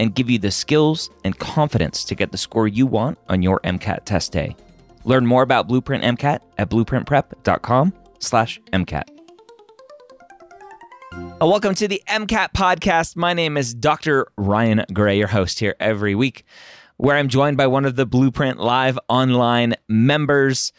and 0.00 0.14
give 0.14 0.30
you 0.30 0.38
the 0.38 0.50
skills 0.50 1.10
and 1.24 1.38
confidence 1.38 2.04
to 2.04 2.14
get 2.14 2.32
the 2.32 2.38
score 2.38 2.66
you 2.66 2.86
want 2.86 3.18
on 3.28 3.42
your 3.42 3.60
MCAT 3.60 4.06
test 4.06 4.32
day. 4.32 4.56
Learn 5.04 5.26
more 5.26 5.42
about 5.42 5.68
Blueprint 5.68 6.02
MCAT 6.02 6.40
at 6.56 6.70
blueprintprep.com 6.70 7.92
slash 8.18 8.58
MCAT. 8.72 9.04
Uh, 11.12 11.46
welcome 11.46 11.74
to 11.74 11.86
the 11.86 12.02
MCAT 12.08 12.52
podcast. 12.54 13.14
My 13.14 13.34
name 13.34 13.58
is 13.58 13.74
Dr. 13.74 14.28
Ryan 14.38 14.86
Gray, 14.90 15.18
your 15.18 15.28
host 15.28 15.58
here 15.58 15.76
every 15.78 16.14
week, 16.14 16.44
where 16.96 17.16
I'm 17.16 17.28
joined 17.28 17.58
by 17.58 17.66
one 17.66 17.84
of 17.84 17.96
the 17.96 18.06
Blueprint 18.06 18.58
Live 18.58 18.98
online 19.10 19.74
members. 19.86 20.72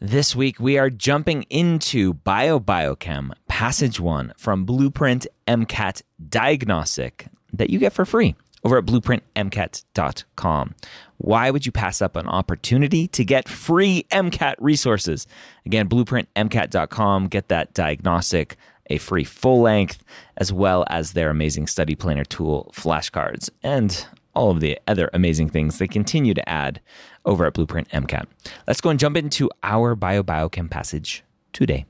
This 0.00 0.34
week, 0.34 0.58
we 0.58 0.76
are 0.76 0.90
jumping 0.90 1.44
into 1.44 2.14
BioBiochem 2.14 3.30
Passage 3.46 4.00
1 4.00 4.32
from 4.36 4.64
Blueprint 4.64 5.28
MCAT 5.46 6.02
Diagnostic 6.28 7.28
that 7.52 7.70
you 7.70 7.78
get 7.78 7.92
for 7.92 8.04
free 8.04 8.34
over 8.66 8.76
at 8.78 8.84
blueprintmcat.com. 8.84 10.74
Why 11.18 11.50
would 11.52 11.64
you 11.64 11.70
pass 11.70 12.02
up 12.02 12.16
an 12.16 12.26
opportunity 12.26 13.06
to 13.08 13.24
get 13.24 13.48
free 13.48 14.04
MCAT 14.10 14.56
resources? 14.58 15.28
Again, 15.64 15.88
blueprintmcat.com, 15.88 17.28
get 17.28 17.46
that 17.46 17.72
diagnostic, 17.74 18.56
a 18.90 18.98
free 18.98 19.22
full 19.22 19.60
length, 19.60 20.02
as 20.36 20.52
well 20.52 20.84
as 20.88 21.12
their 21.12 21.30
amazing 21.30 21.68
study 21.68 21.94
planner 21.94 22.24
tool, 22.24 22.72
flashcards, 22.74 23.50
and 23.62 24.04
all 24.34 24.50
of 24.50 24.58
the 24.58 24.76
other 24.88 25.10
amazing 25.12 25.48
things 25.48 25.78
they 25.78 25.86
continue 25.86 26.34
to 26.34 26.48
add 26.48 26.80
over 27.24 27.46
at 27.46 27.54
Blueprint 27.54 27.88
MCAT. 27.90 28.26
Let's 28.66 28.80
go 28.80 28.90
and 28.90 28.98
jump 28.98 29.16
into 29.16 29.48
our 29.62 29.94
bio 29.94 30.24
BioBiochem 30.24 30.68
passage 30.70 31.22
today. 31.52 31.86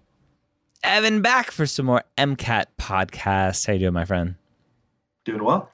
Evan 0.84 1.22
back 1.22 1.50
for 1.50 1.64
some 1.64 1.86
more 1.86 2.04
MCAT 2.18 2.66
podcast. 2.78 3.66
How 3.66 3.72
you 3.72 3.78
doing, 3.78 3.94
my 3.94 4.04
friend? 4.04 4.34
Doing 5.24 5.42
well 5.42 5.70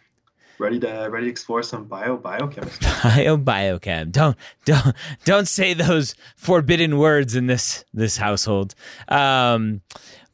ready 0.63 0.79
to 0.79 1.09
ready 1.11 1.27
to 1.27 1.31
explore 1.31 1.63
some 1.63 1.85
bio 1.85 2.17
biochemistry. 2.17 2.89
Bio 3.03 3.37
biochem. 3.37 4.13
Don't 4.13 4.37
don't 4.65 4.97
don't 5.25 5.49
say 5.49 5.75
those 5.75 6.15
forbidden 6.37 6.97
words 6.97 7.35
in 7.35 7.49
this 7.49 7.85
this 7.93 8.17
household. 8.17 8.75
Um, 9.09 9.83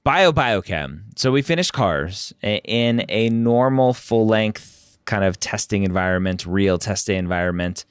bio 0.04 0.30
biochem. 0.30 1.04
So 1.16 1.32
we 1.32 1.42
finished 1.42 1.72
cars 1.72 2.32
in 2.42 3.04
a 3.08 3.30
normal 3.30 3.94
full 3.94 4.26
length 4.26 4.98
kind 5.06 5.24
of 5.24 5.40
testing 5.40 5.82
environment, 5.82 6.46
real 6.46 6.78
testing 6.78 7.16
environment. 7.16 7.86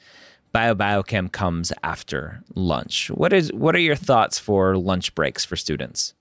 Bio 0.54 0.76
biochem 0.76 1.32
comes 1.32 1.74
after 1.84 2.44
lunch. 2.56 3.10
What 3.10 3.34
is 3.34 3.52
what 3.52 3.76
are 3.76 3.80
your 3.80 3.96
thoughts 3.96 4.38
for 4.38 4.78
lunch 4.78 5.14
breaks 5.16 5.44
for 5.44 5.56
students? 5.56 6.14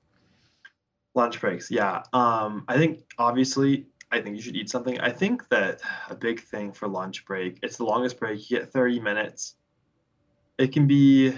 Lunch 1.15 1.41
breaks, 1.41 1.71
yeah. 1.71 2.03
Um, 2.13 2.65
I 2.69 2.77
think 2.77 3.01
obviously 3.19 3.87
I 4.16 4.22
think 4.22 4.37
you 4.37 4.43
should 4.43 4.56
eat 4.56 4.71
something. 4.71 4.99
I 5.00 5.10
think 5.10 5.49
that 5.50 5.81
a 6.09 6.15
big 6.15 6.41
thing 6.41 6.72
for 6.72 6.88
lunch 6.88 7.25
break, 7.27 7.59
it's 7.62 7.77
the 7.77 7.84
longest 7.84 8.19
break. 8.19 8.50
You 8.50 8.59
get 8.59 8.72
30 8.72 9.00
minutes. 9.00 9.56
It 10.59 10.72
can 10.72 10.87
be 10.87 11.34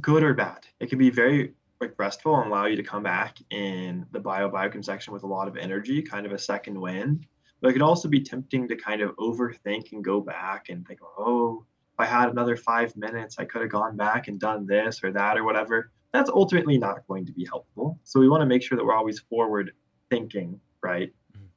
good 0.00 0.22
or 0.22 0.34
bad. 0.34 0.66
It 0.80 0.88
can 0.88 0.98
be 0.98 1.10
very 1.10 1.54
like 1.80 1.94
restful 1.98 2.36
and 2.36 2.50
allow 2.50 2.66
you 2.66 2.76
to 2.76 2.82
come 2.82 3.02
back 3.02 3.38
in 3.50 4.06
the 4.12 4.20
bio 4.20 4.48
biochem 4.50 4.84
section 4.84 5.12
with 5.12 5.22
a 5.22 5.26
lot 5.26 5.48
of 5.48 5.56
energy, 5.56 6.02
kind 6.02 6.26
of 6.26 6.32
a 6.32 6.38
second 6.38 6.80
wind. 6.80 7.26
But 7.60 7.70
it 7.70 7.72
could 7.74 7.82
also 7.82 8.08
be 8.08 8.20
tempting 8.20 8.66
to 8.68 8.76
kind 8.76 9.00
of 9.00 9.14
overthink 9.16 9.92
and 9.92 10.04
go 10.04 10.20
back 10.20 10.68
and 10.68 10.86
think, 10.86 11.00
oh, 11.18 11.64
if 11.92 12.00
I 12.00 12.06
had 12.06 12.28
another 12.30 12.56
five 12.56 12.96
minutes, 12.96 13.36
I 13.38 13.44
could 13.44 13.62
have 13.62 13.70
gone 13.70 13.96
back 13.96 14.28
and 14.28 14.40
done 14.40 14.66
this 14.66 15.04
or 15.04 15.12
that 15.12 15.38
or 15.38 15.44
whatever. 15.44 15.92
That's 16.12 16.30
ultimately 16.30 16.78
not 16.78 17.06
going 17.06 17.26
to 17.26 17.32
be 17.32 17.44
helpful. 17.44 17.98
So 18.04 18.18
we 18.18 18.28
want 18.28 18.40
to 18.40 18.46
make 18.46 18.62
sure 18.62 18.76
that 18.76 18.84
we're 18.84 18.96
always 18.96 19.20
forward 19.20 19.72
thinking, 20.10 20.60
right? 20.82 21.12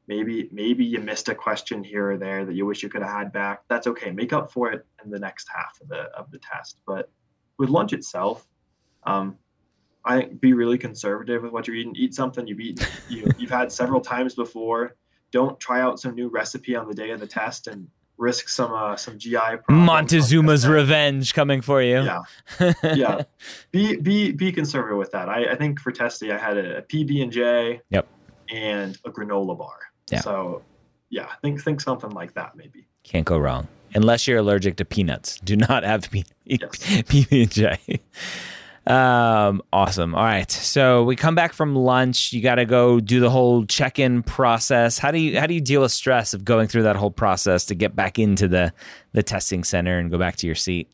Maybe 0.08 0.50
maybe 0.52 0.86
you 0.86 1.00
missed 1.00 1.30
a 1.30 1.36
question 1.36 1.84
here 1.84 2.12
or 2.12 2.18
there 2.18 2.46
that 2.46 2.54
you 2.54 2.66
wish 2.66 2.84
you 2.84 2.90
could 2.90 3.02
have 3.02 3.12
had 3.12 3.32
back. 3.32 3.64
That's 3.70 3.88
okay. 3.88 4.12
Make 4.12 4.34
up 4.34 4.52
for 4.52 4.72
it 4.72 4.86
in 5.04 5.10
the 5.10 5.20
next 5.20 5.48
half 5.54 5.80
of 5.82 5.88
the 5.88 6.04
of 6.18 6.32
the 6.32 6.40
test. 6.40 6.80
But 6.86 7.10
with 7.58 7.70
lunch 7.70 7.94
itself 7.94 8.48
um, 9.06 9.38
i 10.04 10.20
think 10.20 10.40
be 10.42 10.54
really 10.54 10.78
conservative 10.78 11.44
with 11.44 11.52
what 11.52 11.68
you're 11.68 11.76
eating. 11.76 11.96
Eat 11.96 12.14
something 12.14 12.48
you've 12.48 12.60
eaten 12.60 12.86
you, 13.10 13.30
you've 13.38 13.50
had 13.50 13.72
several 13.72 14.02
times 14.02 14.36
before. 14.36 14.96
Don't 15.32 15.60
try 15.60 15.82
out 15.82 16.00
some 16.00 16.16
new 16.16 16.30
recipe 16.30 16.76
on 16.76 16.88
the 16.88 16.94
day 16.94 17.12
of 17.12 17.20
the 17.20 17.28
test 17.28 17.68
and 17.68 17.88
risk 18.18 18.48
some 18.48 18.74
uh, 18.74 18.96
some 18.96 19.18
gi 19.18 19.36
montezuma's 19.70 20.68
revenge 20.68 21.34
coming 21.34 21.62
for 21.62 21.82
you. 21.82 22.04
Yeah. 22.04 22.74
Yeah. 22.96 23.24
Be 23.72 23.98
be 23.98 24.32
be 24.32 24.52
conservative 24.52 24.98
with 24.98 25.12
that. 25.12 25.28
I, 25.28 25.52
I 25.52 25.56
think 25.56 25.80
for 25.80 25.92
testing 25.92 26.32
i 26.32 26.38
had 26.38 26.58
a, 26.58 26.78
a 26.78 26.82
pb&j 26.84 27.82
yep. 27.90 28.08
and 28.50 28.98
a 29.06 29.12
granola 29.12 29.58
bar 29.58 29.80
yeah. 30.12 30.22
So, 30.22 30.62
yeah, 31.10 31.28
think 31.42 31.62
think 31.62 31.82
something 31.82 32.12
like 32.12 32.34
that 32.34 32.56
maybe. 32.56 32.88
Can't 33.04 33.26
go 33.26 33.38
wrong. 33.38 33.68
Unless 33.94 34.28
you're 34.28 34.40
allergic 34.40 34.76
to 34.78 34.86
peanuts, 34.86 35.40
do 35.40 35.56
not 35.56 35.84
have 35.84 36.10
PB 36.10 37.28
and 37.32 37.52
J. 37.52 38.00
Um, 38.88 39.64
awesome. 39.74 40.14
All 40.14 40.24
right. 40.24 40.52
So 40.52 41.04
we 41.04 41.16
come 41.16 41.34
back 41.34 41.54
from 41.54 41.76
lunch. 41.76 42.34
You 42.34 42.42
got 42.42 42.56
to 42.56 42.66
go 42.66 43.00
do 43.00 43.20
the 43.20 43.30
whole 43.32 43.66
check-in 43.66 44.22
process. 44.22 45.00
How 45.00 45.12
do 45.12 45.18
you 45.18 45.40
how 45.40 45.48
do 45.48 45.54
you 45.54 45.62
deal 45.62 45.82
with 45.82 45.92
stress 45.92 46.34
of 46.34 46.46
going 46.46 46.68
through 46.68 46.84
that 46.84 46.96
whole 46.96 47.12
process 47.12 47.66
to 47.66 47.76
get 47.76 47.96
back 47.96 48.20
into 48.20 48.48
the 48.48 48.74
the 49.14 49.24
testing 49.24 49.64
center 49.64 49.98
and 49.98 50.12
go 50.12 50.18
back 50.18 50.36
to 50.38 50.46
your 50.46 50.56
seat? 50.56 50.92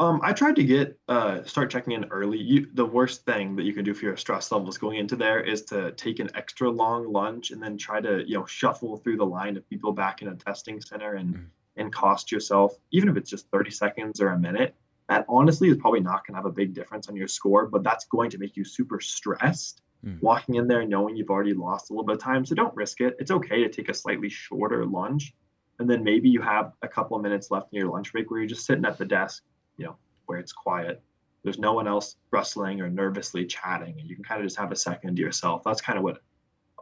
Um, 0.00 0.20
I 0.22 0.32
tried 0.32 0.54
to 0.56 0.64
get 0.64 0.96
uh, 1.08 1.42
start 1.42 1.70
checking 1.70 1.92
in 1.92 2.04
early. 2.04 2.38
You, 2.38 2.68
the 2.74 2.86
worst 2.86 3.24
thing 3.24 3.56
that 3.56 3.64
you 3.64 3.72
can 3.72 3.84
do 3.84 3.94
for 3.94 4.04
your 4.04 4.16
stress 4.16 4.52
levels 4.52 4.78
going 4.78 4.98
into 4.98 5.16
there 5.16 5.40
is 5.40 5.62
to 5.66 5.90
take 5.92 6.20
an 6.20 6.30
extra 6.36 6.70
long 6.70 7.12
lunch 7.12 7.50
and 7.50 7.60
then 7.60 7.76
try 7.76 8.00
to 8.00 8.22
you 8.26 8.38
know 8.38 8.46
shuffle 8.46 8.96
through 8.98 9.16
the 9.16 9.26
line 9.26 9.56
of 9.56 9.68
people 9.68 9.92
back 9.92 10.22
in 10.22 10.28
a 10.28 10.36
testing 10.36 10.80
center 10.80 11.14
and 11.14 11.34
mm. 11.34 11.44
and 11.76 11.92
cost 11.92 12.30
yourself 12.30 12.76
even 12.92 13.08
if 13.08 13.16
it's 13.16 13.28
just 13.28 13.50
30 13.50 13.70
seconds 13.70 14.20
or 14.20 14.28
a 14.28 14.38
minute. 14.38 14.74
That 15.08 15.24
honestly 15.28 15.68
is 15.68 15.78
probably 15.78 16.00
not 16.00 16.26
going 16.26 16.34
to 16.34 16.38
have 16.38 16.46
a 16.46 16.52
big 16.52 16.74
difference 16.74 17.08
on 17.08 17.16
your 17.16 17.28
score, 17.28 17.66
but 17.66 17.82
that's 17.82 18.04
going 18.04 18.30
to 18.30 18.38
make 18.38 18.56
you 18.56 18.64
super 18.64 19.00
stressed 19.00 19.82
mm. 20.06 20.20
walking 20.22 20.56
in 20.56 20.68
there 20.68 20.86
knowing 20.86 21.16
you've 21.16 21.30
already 21.30 21.54
lost 21.54 21.90
a 21.90 21.92
little 21.92 22.06
bit 22.06 22.16
of 22.16 22.22
time. 22.22 22.46
So 22.46 22.54
don't 22.54 22.76
risk 22.76 23.00
it. 23.00 23.16
It's 23.18 23.32
okay 23.32 23.64
to 23.64 23.68
take 23.68 23.88
a 23.88 23.94
slightly 23.94 24.28
shorter 24.28 24.86
lunch, 24.86 25.34
and 25.80 25.90
then 25.90 26.04
maybe 26.04 26.28
you 26.28 26.40
have 26.42 26.72
a 26.82 26.88
couple 26.88 27.16
of 27.16 27.22
minutes 27.24 27.50
left 27.50 27.72
in 27.72 27.78
your 27.78 27.90
lunch 27.90 28.12
break 28.12 28.30
where 28.30 28.38
you're 28.38 28.48
just 28.48 28.64
sitting 28.66 28.84
at 28.84 28.96
the 28.96 29.04
desk 29.04 29.42
you 29.78 29.86
know, 29.86 29.96
where 30.26 30.38
it's 30.38 30.52
quiet. 30.52 31.02
There's 31.42 31.58
no 31.58 31.72
one 31.72 31.88
else 31.88 32.16
rustling 32.30 32.80
or 32.80 32.90
nervously 32.90 33.46
chatting, 33.46 33.98
and 33.98 34.08
you 34.08 34.14
can 34.14 34.24
kind 34.24 34.40
of 34.40 34.46
just 34.46 34.58
have 34.58 34.72
a 34.72 34.76
second 34.76 35.16
to 35.16 35.22
yourself. 35.22 35.62
That's 35.64 35.80
kind 35.80 35.96
of 35.96 36.04
what 36.04 36.18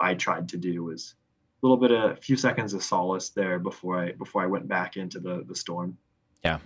I 0.01 0.15
tried 0.15 0.49
to 0.51 0.57
do 0.57 0.85
was 0.85 1.15
a 1.63 1.67
little 1.67 1.77
bit 1.77 1.93
of 1.93 2.13
a 2.13 2.17
few 2.17 2.37
seconds 2.37 2.75
of 2.75 2.83
solace 2.83 3.31
there 3.31 3.59
before 3.59 4.03
I 4.03 4.13
before 4.13 4.43
I 4.43 4.47
went 4.47 4.67
back 4.67 4.97
into 4.97 5.21
the 5.21 5.45
the 5.47 5.55
storm. 5.55 5.97
Yeah, 6.45 6.59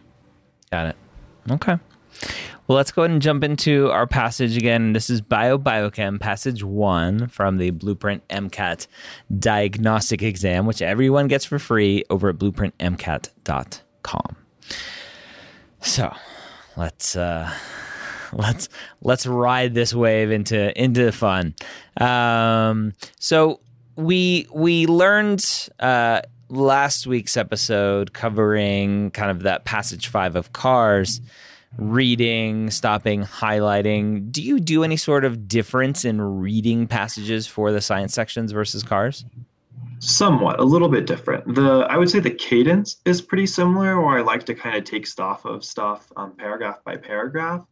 got 0.71 0.87
it. 0.87 0.97
Okay. 1.51 1.77
Well, 2.67 2.77
let's 2.77 2.93
go 2.93 3.03
ahead 3.03 3.11
and 3.11 3.21
jump 3.21 3.43
into 3.43 3.91
our 3.91 4.07
passage 4.07 4.57
again. 4.57 4.93
This 4.93 5.11
is 5.11 5.21
Bio 5.21 5.59
Biochem, 5.59 6.21
passage 6.21 6.63
one 6.63 7.27
from 7.27 7.57
the 7.57 7.71
Blueprint 7.71 8.27
MCAT 8.29 8.87
diagnostic 9.37 10.23
exam, 10.23 10.67
which 10.67 10.81
everyone 10.81 11.27
gets 11.27 11.45
for 11.45 11.59
free 11.59 12.05
over 12.11 12.29
at 12.29 12.37
blueprintmcat.com. 12.37 14.37
So 15.83 16.15
let's 16.81 17.15
uh, 17.15 17.53
let's 18.33 18.69
let's 19.03 19.27
ride 19.27 19.75
this 19.75 19.95
wave 19.95 20.31
into 20.31 20.59
into 20.81 21.05
the 21.05 21.13
fun. 21.13 21.55
Um, 22.01 22.95
so 23.19 23.61
we 23.97 24.47
we 24.53 24.87
learned 24.87 25.69
uh, 25.79 26.23
last 26.49 27.07
week's 27.07 27.37
episode 27.37 28.13
covering 28.13 29.11
kind 29.11 29.31
of 29.31 29.43
that 29.43 29.65
passage 29.65 30.09
five 30.09 30.35
of 30.35 30.53
cars. 30.53 31.21
reading, 31.79 32.69
stopping, 32.69 33.23
highlighting. 33.23 34.33
Do 34.33 34.43
you 34.43 34.59
do 34.59 34.83
any 34.83 34.97
sort 34.97 35.25
of 35.25 35.47
difference 35.47 36.05
in 36.05 36.21
reading 36.21 36.89
passages 36.89 37.47
for 37.47 37.71
the 37.71 37.81
science 37.81 38.13
sections 38.13 38.51
versus 38.51 38.83
cars? 38.83 39.25
Somewhat, 39.99 40.61
a 40.61 40.65
little 40.65 40.89
bit 40.89 41.07
different. 41.07 41.55
The 41.55 41.87
I 41.91 41.97
would 41.97 42.09
say 42.09 42.21
the 42.21 42.31
cadence 42.31 43.01
is 43.05 43.21
pretty 43.21 43.47
similar, 43.47 44.01
where 44.01 44.19
I 44.19 44.23
like 44.23 44.45
to 44.47 44.55
kind 44.55 44.77
of 44.77 44.85
take 44.85 45.07
stuff 45.07 45.45
of 45.45 45.65
stuff 45.65 46.11
um, 46.17 46.35
paragraph 46.37 46.83
by 46.85 46.97
paragraph, 46.97 47.65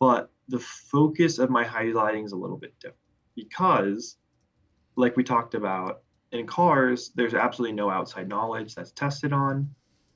but 0.00 0.30
the 0.48 0.58
focus 0.58 1.38
of 1.38 1.50
my 1.50 1.64
highlighting 1.64 2.24
is 2.24 2.32
a 2.32 2.36
little 2.36 2.56
bit 2.56 2.74
different 2.80 2.98
because, 3.36 4.16
like 4.96 5.16
we 5.16 5.24
talked 5.24 5.54
about 5.54 6.02
in 6.32 6.46
cars, 6.46 7.12
there's 7.14 7.34
absolutely 7.34 7.74
no 7.74 7.90
outside 7.90 8.28
knowledge 8.28 8.74
that's 8.74 8.92
tested 8.92 9.32
on. 9.32 9.68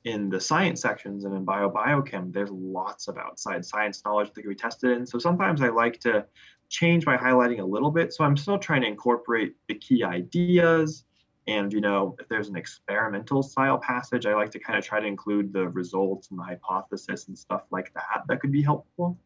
In 0.04 0.30
the 0.30 0.40
science 0.40 0.80
sections 0.80 1.24
and 1.24 1.34
in 1.34 1.44
bio 1.44 1.70
biochem, 1.70 2.32
there's 2.32 2.50
lots 2.50 3.08
of 3.08 3.18
outside 3.18 3.64
science 3.64 4.02
knowledge 4.04 4.32
that 4.32 4.40
can 4.40 4.50
be 4.50 4.56
tested 4.56 4.96
in. 4.96 5.06
So 5.06 5.18
sometimes 5.18 5.60
I 5.60 5.68
like 5.68 6.00
to 6.00 6.24
change 6.70 7.04
my 7.04 7.16
highlighting 7.16 7.60
a 7.60 7.64
little 7.64 7.90
bit. 7.90 8.12
So 8.12 8.24
I'm 8.24 8.36
still 8.36 8.58
trying 8.58 8.82
to 8.82 8.88
incorporate 8.88 9.54
the 9.66 9.74
key 9.74 10.04
ideas 10.04 11.04
and 11.48 11.72
you 11.72 11.80
know, 11.80 12.14
if 12.20 12.28
there's 12.28 12.50
an 12.50 12.56
experimental 12.56 13.42
style 13.42 13.78
passage, 13.78 14.26
I 14.26 14.34
like 14.34 14.50
to 14.50 14.58
kind 14.58 14.78
of 14.78 14.84
try 14.84 15.00
to 15.00 15.06
include 15.06 15.50
the 15.50 15.66
results 15.68 16.28
and 16.30 16.38
the 16.38 16.42
hypothesis 16.42 17.26
and 17.28 17.36
stuff 17.36 17.62
like 17.70 17.92
that. 17.94 18.24
That 18.28 18.40
could 18.40 18.52
be 18.52 18.62
helpful. 18.62 19.18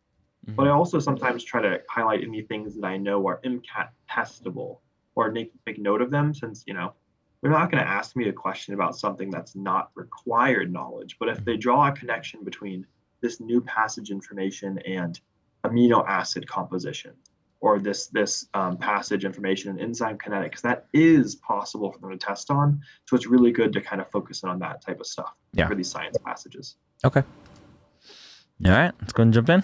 Mm-hmm. 0.46 0.54
But 0.54 0.68
I 0.68 0.70
also 0.70 1.00
sometimes 1.00 1.42
try 1.42 1.60
to 1.60 1.82
highlight 1.90 2.22
any 2.22 2.42
things 2.42 2.76
that 2.76 2.86
I 2.86 2.96
know 2.96 3.26
are 3.26 3.40
MCAT 3.44 3.88
testable 4.08 4.78
or 5.16 5.32
make, 5.32 5.52
make 5.66 5.80
note 5.80 6.00
of 6.00 6.12
them 6.12 6.32
since, 6.32 6.62
you 6.66 6.74
know, 6.74 6.94
they're 7.40 7.50
not 7.50 7.72
going 7.72 7.82
to 7.82 7.90
ask 7.90 8.14
me 8.14 8.28
a 8.28 8.32
question 8.32 8.72
about 8.72 8.96
something 8.96 9.28
that's 9.28 9.56
not 9.56 9.90
required 9.96 10.72
knowledge. 10.72 11.16
But 11.18 11.28
if 11.28 11.44
they 11.44 11.56
draw 11.56 11.88
a 11.88 11.92
connection 11.92 12.44
between 12.44 12.86
this 13.20 13.40
new 13.40 13.60
passage 13.60 14.12
information 14.12 14.78
and 14.86 15.20
amino 15.64 16.06
acid 16.06 16.46
composition, 16.48 17.14
or 17.62 17.78
this 17.78 18.08
this 18.08 18.48
um, 18.54 18.76
passage 18.76 19.24
information 19.24 19.70
and 19.70 19.80
enzyme 19.80 20.18
kinetics 20.18 20.60
that 20.60 20.86
is 20.92 21.36
possible 21.36 21.92
for 21.92 21.98
them 22.00 22.10
to 22.10 22.18
test 22.18 22.50
on. 22.50 22.80
So 23.06 23.16
it's 23.16 23.26
really 23.26 23.52
good 23.52 23.72
to 23.72 23.80
kind 23.80 24.02
of 24.02 24.10
focus 24.10 24.44
on 24.44 24.58
that 24.58 24.82
type 24.82 25.00
of 25.00 25.06
stuff 25.06 25.32
yeah. 25.54 25.68
for 25.68 25.76
these 25.76 25.88
science 25.88 26.18
passages. 26.18 26.76
Okay. 27.04 27.22
All 28.66 28.72
right 28.72 28.92
let's 29.00 29.12
go 29.12 29.22
and 29.22 29.32
jump 29.32 29.48
in. 29.48 29.62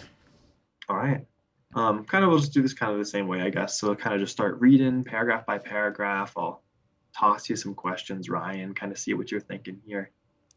All 0.89 0.97
right. 0.97 1.27
Um, 1.75 2.05
kind 2.05 2.25
of 2.25 2.31
we'll 2.31 2.39
just 2.39 2.55
do 2.55 2.62
this 2.62 2.73
kind 2.73 2.93
of 2.93 2.99
the 2.99 3.05
same 3.05 3.27
way 3.27 3.43
i 3.43 3.50
guess. 3.50 3.79
So 3.79 3.95
kind 3.95 4.15
of 4.15 4.21
just 4.21 4.33
start 4.33 4.59
reading 4.61 5.05
paragraph 5.05 5.44
by 5.44 5.59
paragraph. 5.59 6.33
I'll 6.37 6.62
toss 7.17 7.51
you 7.51 7.56
some 7.56 7.75
questions 7.75 8.29
ryan 8.29 8.75
kind 8.75 8.93
of 8.93 8.99
see 8.99 9.12
what 9.15 9.31
you're 9.33 9.41
thinking 9.41 9.81
here. 9.85 10.12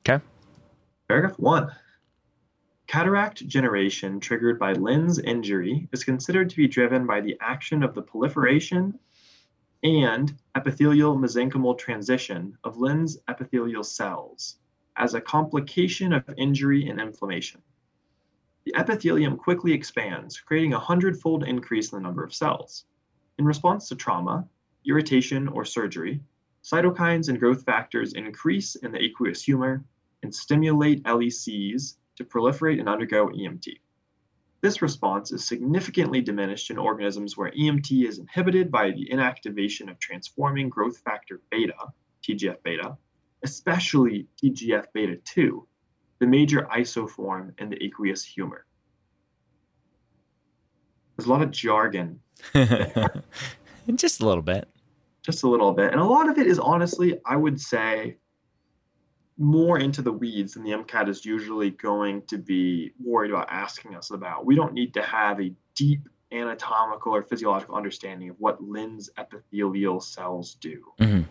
Okay. 0.08 0.24
Paragraph 1.08 1.40
one 1.40 1.72
Cataract 2.92 3.48
generation 3.48 4.20
triggered 4.20 4.60
by 4.60 4.74
lens 4.74 5.18
injury 5.18 5.88
is 5.94 6.04
considered 6.04 6.50
to 6.50 6.58
be 6.58 6.68
driven 6.68 7.08
by 7.08 7.22
the 7.22 7.38
action 7.40 7.84
of 7.84 7.96
the 7.96 8.02
proliferation 8.02 9.00
and 9.82 10.38
epithelial 10.58 11.16
mesenchymal 11.16 11.78
transition 11.78 12.58
of 12.66 12.80
lens 12.80 13.18
epithelial 13.30 13.86
cells 13.86 14.58
as 14.98 15.14
a 15.14 15.22
complication 15.22 16.12
of 16.12 16.30
injury 16.36 16.90
and 16.90 17.00
inflammation. 17.00 17.62
The 18.66 18.76
epithelium 18.76 19.38
quickly 19.38 19.72
expands, 19.72 20.42
creating 20.42 20.74
a 20.74 20.80
hundredfold 20.80 21.46
increase 21.46 21.94
in 21.94 21.98
the 21.98 22.04
number 22.04 22.26
of 22.26 22.34
cells. 22.34 22.84
In 23.38 23.46
response 23.46 23.88
to 23.88 23.96
trauma, 23.96 24.46
irritation, 24.86 25.48
or 25.48 25.64
surgery, 25.64 26.20
cytokines 26.62 27.30
and 27.30 27.40
growth 27.40 27.64
factors 27.64 28.16
increase 28.16 28.76
in 28.76 28.92
the 28.92 29.02
aqueous 29.02 29.42
humor 29.42 29.86
and 30.24 30.36
stimulate 30.36 31.04
LECs 31.04 31.96
to 32.22 32.30
proliferate 32.30 32.80
and 32.80 32.90
undergo 32.90 33.28
EMT. 33.28 33.80
This 34.62 34.82
response 34.82 35.32
is 35.32 35.48
significantly 35.48 36.22
diminished 36.22 36.70
in 36.70 36.78
organisms 36.78 37.36
where 37.36 37.52
EMT 37.52 38.08
is 38.08 38.20
inhibited 38.20 38.72
by 38.72 38.92
the 38.92 39.10
inactivation 39.12 39.90
of 39.90 39.98
transforming 40.00 40.70
growth 40.70 41.00
factor 41.00 41.42
beta, 41.50 41.74
TGF 42.24 42.58
beta, 42.64 42.96
especially 43.44 44.28
TGF 44.42 44.86
beta 44.94 45.18
2, 45.26 45.68
the 46.20 46.28
major 46.28 46.68
isoform 46.72 47.60
in 47.60 47.70
the 47.70 47.84
aqueous 47.84 48.24
humor. 48.24 48.66
There's 51.18 51.28
a 51.28 51.32
lot 51.32 51.42
of 51.42 51.50
jargon. 51.50 52.20
Just 53.96 54.22
a 54.22 54.26
little 54.28 54.44
bit. 54.44 54.68
Just 55.24 55.44
a 55.44 55.50
little 55.50 55.74
bit. 55.74 55.92
And 55.92 56.00
a 56.00 56.06
lot 56.06 56.30
of 56.30 56.38
it 56.38 56.48
is 56.48 56.60
honestly, 56.60 57.20
I 57.26 57.36
would 57.36 57.60
say, 57.60 58.18
more 59.42 59.80
into 59.80 60.02
the 60.02 60.12
weeds 60.12 60.54
than 60.54 60.64
the 60.64 60.72
MCAT 60.72 61.10
is 61.10 61.26
usually 61.26 61.72
going 61.72 62.22
to 62.24 62.38
be 62.38 62.94
worried 63.04 63.32
about 63.32 63.48
asking 63.50 63.96
us 63.96 64.12
about. 64.12 64.46
We 64.46 64.56
don't 64.56 64.74
need 64.74 64.94
to 64.94 65.02
have 65.02 65.42
a 65.42 65.52
deep 65.76 66.08
anatomical 66.32 67.14
or 67.16 67.24
physiological 67.24 67.76
understanding 67.76 68.30
of 68.30 68.40
what 68.40 68.64
lens 68.64 69.10
epithelial 69.18 70.00
cells 70.00 70.56
do. 70.56 70.82
Mm-hmm. 71.00 71.22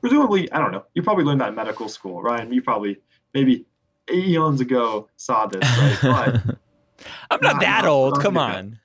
Presumably, 0.00 0.50
I 0.52 0.58
don't 0.58 0.72
know. 0.72 0.84
You 0.94 1.02
probably 1.02 1.24
learned 1.24 1.40
that 1.40 1.50
in 1.50 1.54
medical 1.54 1.88
school, 1.88 2.20
Ryan. 2.20 2.52
You 2.52 2.60
probably 2.60 2.98
maybe 3.32 3.64
eons 4.12 4.60
ago 4.60 5.08
saw 5.16 5.46
this, 5.46 5.62
right? 6.02 6.38
But 7.28 7.32
I'm 7.32 7.40
not, 7.40 7.52
not 7.54 7.60
that 7.62 7.84
old. 7.84 8.20
Come 8.20 8.38
on. 8.38 8.78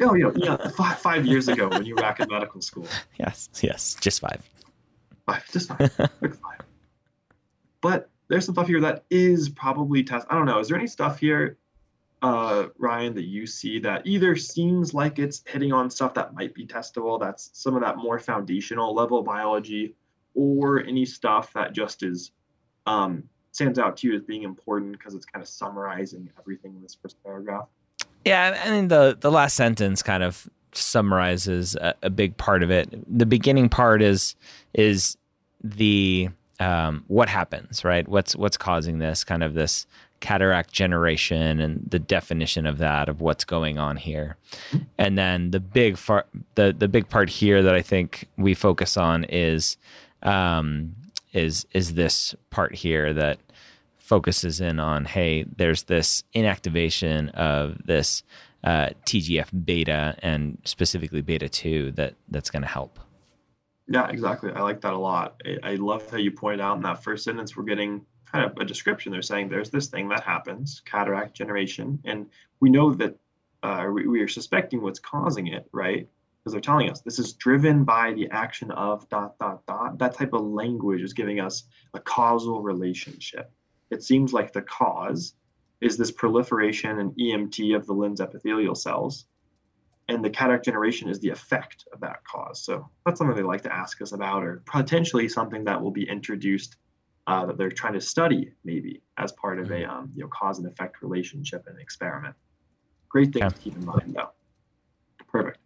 Oh, 0.00 0.14
yeah, 0.14 0.30
yeah, 0.36 0.56
five, 0.76 0.98
five 0.98 1.24
years 1.24 1.48
ago 1.48 1.68
when 1.68 1.86
you 1.86 1.94
were 1.94 2.02
back 2.02 2.20
in 2.20 2.28
medical 2.28 2.60
school. 2.60 2.86
Yes, 3.18 3.48
yes, 3.62 3.96
just 3.98 4.20
five. 4.20 4.42
Five, 5.24 5.50
just 5.50 5.68
five. 5.68 5.90
five. 5.96 6.65
But 7.86 8.10
there's 8.26 8.44
some 8.44 8.56
stuff 8.56 8.66
here 8.66 8.80
that 8.80 9.04
is 9.10 9.48
probably 9.48 10.02
test. 10.02 10.26
I 10.28 10.34
don't 10.34 10.46
know. 10.46 10.58
Is 10.58 10.66
there 10.66 10.76
any 10.76 10.88
stuff 10.88 11.20
here, 11.20 11.56
uh, 12.20 12.66
Ryan, 12.78 13.14
that 13.14 13.26
you 13.26 13.46
see 13.46 13.78
that 13.78 14.04
either 14.04 14.34
seems 14.34 14.92
like 14.92 15.20
it's 15.20 15.44
hitting 15.46 15.72
on 15.72 15.88
stuff 15.88 16.12
that 16.14 16.34
might 16.34 16.52
be 16.52 16.66
testable? 16.66 17.20
That's 17.20 17.48
some 17.52 17.76
of 17.76 17.82
that 17.82 17.96
more 17.96 18.18
foundational 18.18 18.92
level 18.92 19.22
biology, 19.22 19.94
or 20.34 20.82
any 20.82 21.04
stuff 21.04 21.52
that 21.52 21.74
just 21.74 22.02
is 22.02 22.32
um, 22.88 23.22
stands 23.52 23.78
out 23.78 23.98
to 23.98 24.08
you 24.08 24.16
as 24.16 24.22
being 24.22 24.42
important 24.42 24.90
because 24.90 25.14
it's 25.14 25.24
kind 25.24 25.40
of 25.40 25.48
summarizing 25.48 26.28
everything 26.40 26.74
in 26.74 26.82
this 26.82 26.96
first 27.00 27.22
paragraph. 27.22 27.68
Yeah, 28.24 28.60
I 28.64 28.70
mean 28.72 28.88
the 28.88 29.16
the 29.20 29.30
last 29.30 29.54
sentence 29.54 30.02
kind 30.02 30.24
of 30.24 30.50
summarizes 30.72 31.76
a, 31.76 31.94
a 32.02 32.10
big 32.10 32.36
part 32.36 32.64
of 32.64 32.70
it. 32.72 32.88
The 33.06 33.26
beginning 33.26 33.68
part 33.68 34.02
is 34.02 34.34
is 34.74 35.16
the 35.62 36.30
um, 36.60 37.04
what 37.08 37.28
happens, 37.28 37.84
right? 37.84 38.06
What's 38.08 38.34
what's 38.36 38.56
causing 38.56 38.98
this 38.98 39.24
kind 39.24 39.42
of 39.42 39.54
this 39.54 39.86
cataract 40.20 40.72
generation 40.72 41.60
and 41.60 41.82
the 41.86 41.98
definition 41.98 42.66
of 42.66 42.78
that 42.78 43.08
of 43.08 43.20
what's 43.20 43.44
going 43.44 43.78
on 43.78 43.96
here, 43.96 44.36
and 44.98 45.18
then 45.18 45.50
the 45.50 45.60
big 45.60 45.96
far, 45.96 46.26
the 46.54 46.74
the 46.76 46.88
big 46.88 47.08
part 47.08 47.28
here 47.28 47.62
that 47.62 47.74
I 47.74 47.82
think 47.82 48.28
we 48.36 48.54
focus 48.54 48.96
on 48.96 49.24
is 49.24 49.76
um, 50.22 50.94
is 51.32 51.66
is 51.72 51.94
this 51.94 52.34
part 52.50 52.74
here 52.74 53.12
that 53.12 53.38
focuses 53.98 54.60
in 54.60 54.78
on 54.78 55.04
hey, 55.04 55.44
there's 55.44 55.84
this 55.84 56.22
inactivation 56.34 57.30
of 57.34 57.76
this 57.84 58.22
uh, 58.64 58.90
TGF 59.04 59.64
beta 59.64 60.16
and 60.20 60.58
specifically 60.64 61.20
beta 61.20 61.48
two 61.48 61.92
that 61.92 62.14
that's 62.28 62.50
going 62.50 62.62
to 62.62 62.68
help. 62.68 62.98
Yeah, 63.88 64.08
exactly. 64.08 64.50
I 64.52 64.62
like 64.62 64.80
that 64.80 64.94
a 64.94 64.98
lot. 64.98 65.40
I, 65.44 65.72
I 65.72 65.74
love 65.76 66.10
how 66.10 66.16
you 66.16 66.32
point 66.32 66.60
out 66.60 66.76
in 66.76 66.82
that 66.82 67.02
first 67.02 67.24
sentence, 67.24 67.56
we're 67.56 67.64
getting 67.64 68.04
kind 68.30 68.44
of 68.44 68.56
a 68.58 68.64
description. 68.64 69.12
They're 69.12 69.22
saying 69.22 69.48
there's 69.48 69.70
this 69.70 69.86
thing 69.86 70.08
that 70.08 70.24
happens, 70.24 70.82
cataract 70.84 71.34
generation, 71.34 72.00
and 72.04 72.26
we 72.60 72.70
know 72.70 72.92
that 72.94 73.16
uh, 73.62 73.86
we, 73.92 74.06
we 74.06 74.20
are 74.20 74.28
suspecting 74.28 74.82
what's 74.82 74.98
causing 74.98 75.48
it, 75.48 75.68
right? 75.72 76.08
Because 76.38 76.52
they're 76.52 76.60
telling 76.60 76.90
us 76.90 77.00
this 77.00 77.18
is 77.18 77.32
driven 77.34 77.84
by 77.84 78.12
the 78.12 78.28
action 78.30 78.70
of 78.72 79.08
dot 79.08 79.38
dot 79.38 79.64
dot. 79.66 79.98
That 79.98 80.14
type 80.14 80.32
of 80.32 80.42
language 80.42 81.02
is 81.02 81.12
giving 81.12 81.40
us 81.40 81.64
a 81.94 82.00
causal 82.00 82.62
relationship. 82.62 83.50
It 83.90 84.02
seems 84.02 84.32
like 84.32 84.52
the 84.52 84.62
cause 84.62 85.34
is 85.80 85.96
this 85.96 86.10
proliferation 86.10 86.98
and 86.98 87.12
EMT 87.12 87.76
of 87.76 87.86
the 87.86 87.92
lens 87.92 88.20
epithelial 88.20 88.74
cells 88.74 89.26
and 90.08 90.24
the 90.24 90.30
cataract 90.30 90.64
generation 90.64 91.08
is 91.08 91.18
the 91.20 91.30
effect 91.30 91.84
of 91.92 92.00
that 92.00 92.22
cause. 92.24 92.62
So 92.62 92.88
that's 93.04 93.18
something 93.18 93.36
they 93.36 93.42
like 93.42 93.62
to 93.62 93.74
ask 93.74 94.00
us 94.00 94.12
about, 94.12 94.44
or 94.44 94.62
potentially 94.66 95.28
something 95.28 95.64
that 95.64 95.80
will 95.80 95.90
be 95.90 96.08
introduced 96.08 96.76
uh, 97.26 97.44
that 97.46 97.58
they're 97.58 97.70
trying 97.70 97.94
to 97.94 98.00
study, 98.00 98.52
maybe 98.64 99.02
as 99.18 99.32
part 99.32 99.58
of 99.58 99.70
a 99.70 99.74
mm-hmm. 99.74 99.90
um, 99.90 100.12
you 100.14 100.22
know 100.22 100.28
cause 100.28 100.58
and 100.58 100.66
effect 100.66 101.02
relationship 101.02 101.64
and 101.66 101.78
experiment. 101.80 102.34
Great 103.08 103.32
thing 103.32 103.42
yeah. 103.42 103.48
to 103.48 103.58
keep 103.58 103.74
in 103.74 103.84
mind, 103.84 104.14
though. 104.16 104.30
Perfect. 105.26 105.58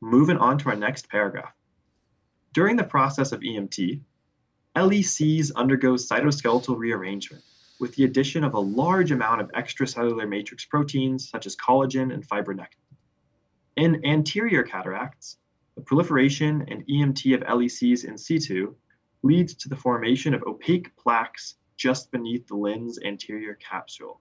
Moving 0.00 0.36
on 0.36 0.58
to 0.58 0.68
our 0.68 0.76
next 0.76 1.08
paragraph. 1.08 1.52
During 2.52 2.76
the 2.76 2.84
process 2.84 3.32
of 3.32 3.40
EMT, 3.40 4.00
LECs 4.76 5.54
undergo 5.54 5.94
cytoskeletal 5.94 6.76
rearrangement 6.76 7.42
with 7.80 7.94
the 7.96 8.04
addition 8.04 8.44
of 8.44 8.54
a 8.54 8.60
large 8.60 9.10
amount 9.10 9.40
of 9.40 9.50
extracellular 9.52 10.28
matrix 10.28 10.64
proteins 10.64 11.28
such 11.28 11.46
as 11.46 11.56
collagen 11.56 12.12
and 12.12 12.26
fibronectin. 12.26 12.81
In 13.82 14.00
anterior 14.06 14.62
cataracts, 14.62 15.38
the 15.74 15.80
proliferation 15.80 16.64
and 16.68 16.86
EMT 16.86 17.34
of 17.34 17.40
LECs 17.40 18.04
in 18.04 18.16
situ 18.16 18.76
leads 19.24 19.54
to 19.54 19.68
the 19.68 19.74
formation 19.74 20.34
of 20.34 20.44
opaque 20.44 20.96
plaques 20.96 21.56
just 21.76 22.12
beneath 22.12 22.46
the 22.46 22.54
lens 22.54 23.00
anterior 23.04 23.54
capsule. 23.54 24.20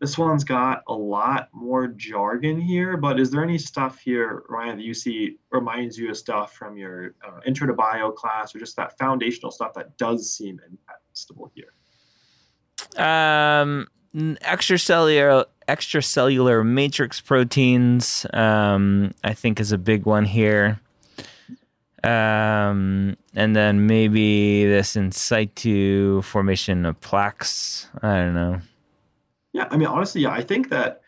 This 0.00 0.18
one's 0.18 0.42
got 0.42 0.82
a 0.88 0.92
lot 0.92 1.48
more 1.52 1.86
jargon 1.86 2.60
here, 2.60 2.96
but 2.96 3.20
is 3.20 3.30
there 3.30 3.44
any 3.44 3.56
stuff 3.56 4.00
here, 4.00 4.42
Ryan, 4.48 4.78
that 4.78 4.84
you 4.84 4.94
see 4.94 5.36
reminds 5.52 5.96
you 5.96 6.10
of 6.10 6.16
stuff 6.16 6.54
from 6.54 6.76
your 6.76 7.14
uh, 7.24 7.38
intro 7.46 7.68
to 7.68 7.72
bio 7.72 8.10
class 8.10 8.52
or 8.52 8.58
just 8.58 8.74
that 8.74 8.98
foundational 8.98 9.52
stuff 9.52 9.74
that 9.74 9.96
does 9.96 10.34
seem 10.36 10.58
ingestible 10.68 11.52
here? 11.54 11.72
Um, 13.00 13.86
extracellular 14.14 15.44
extracellular 15.68 16.64
matrix 16.64 17.20
proteins, 17.20 18.26
um, 18.32 19.12
I 19.22 19.34
think, 19.34 19.60
is 19.60 19.70
a 19.70 19.78
big 19.78 20.06
one 20.06 20.24
here. 20.24 20.80
Um, 22.02 23.16
and 23.34 23.54
then 23.54 23.86
maybe 23.86 24.64
this 24.64 24.96
in 24.96 25.12
situ 25.12 26.22
formation 26.22 26.86
of 26.86 26.98
plaques. 27.00 27.88
I 28.02 28.16
don't 28.16 28.34
know. 28.34 28.60
Yeah, 29.52 29.68
I 29.70 29.76
mean, 29.76 29.88
honestly, 29.88 30.22
yeah, 30.22 30.30
I 30.30 30.42
think 30.42 30.70
that 30.70 31.02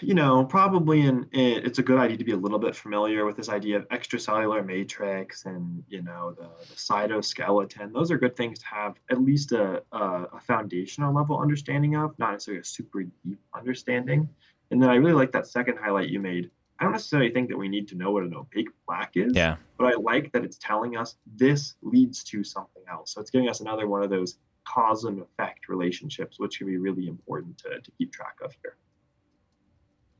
you 0.00 0.14
know 0.14 0.44
probably 0.44 1.02
in, 1.02 1.26
in, 1.32 1.64
it's 1.64 1.78
a 1.78 1.82
good 1.82 1.98
idea 1.98 2.16
to 2.16 2.24
be 2.24 2.32
a 2.32 2.36
little 2.36 2.58
bit 2.58 2.74
familiar 2.74 3.24
with 3.24 3.36
this 3.36 3.48
idea 3.48 3.76
of 3.76 3.88
extracellular 3.88 4.64
matrix 4.64 5.44
and 5.44 5.82
you 5.88 6.02
know 6.02 6.34
the, 6.38 6.48
the 6.68 6.74
cytoskeleton. 6.74 7.92
Those 7.92 8.10
are 8.10 8.18
good 8.18 8.36
things 8.36 8.58
to 8.60 8.66
have 8.66 8.96
at 9.10 9.20
least 9.20 9.52
a, 9.52 9.82
a, 9.92 9.98
a 10.32 10.40
foundational 10.40 11.14
level 11.14 11.38
understanding 11.38 11.96
of, 11.96 12.18
not 12.18 12.32
necessarily 12.32 12.60
a 12.60 12.64
super 12.64 13.02
deep 13.02 13.40
understanding. 13.54 14.28
And 14.70 14.82
then 14.82 14.90
I 14.90 14.96
really 14.96 15.14
like 15.14 15.32
that 15.32 15.46
second 15.46 15.78
highlight 15.78 16.10
you 16.10 16.20
made 16.20 16.50
I 16.78 16.84
don't 16.84 16.92
necessarily 16.92 17.30
think 17.30 17.48
that 17.48 17.56
we 17.56 17.68
need 17.68 17.88
to 17.88 17.96
know 17.96 18.12
what 18.12 18.22
an 18.22 18.34
opaque 18.34 18.68
plaque 18.86 19.16
is. 19.16 19.32
Yeah. 19.34 19.56
But 19.78 19.86
I 19.86 19.96
like 19.96 20.32
that 20.32 20.44
it's 20.44 20.58
telling 20.58 20.96
us 20.96 21.16
this 21.26 21.74
leads 21.82 22.22
to 22.24 22.44
something 22.44 22.82
else. 22.88 23.14
So 23.14 23.20
it's 23.20 23.30
giving 23.30 23.48
us 23.48 23.60
another 23.60 23.88
one 23.88 24.02
of 24.02 24.10
those 24.10 24.38
cause 24.64 25.04
and 25.04 25.20
effect 25.20 25.68
relationships, 25.68 26.38
which 26.38 26.58
can 26.58 26.68
be 26.68 26.76
really 26.76 27.08
important 27.08 27.58
to, 27.58 27.80
to 27.80 27.90
keep 27.98 28.12
track 28.12 28.36
of 28.44 28.54
here. 28.62 28.76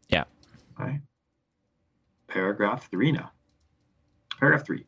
Yeah. 0.09 0.25
Okay. 0.81 1.01
Paragraph 2.29 2.91
three 2.91 3.13
now. 3.13 3.31
Paragraph 4.39 4.67
three. 4.67 4.87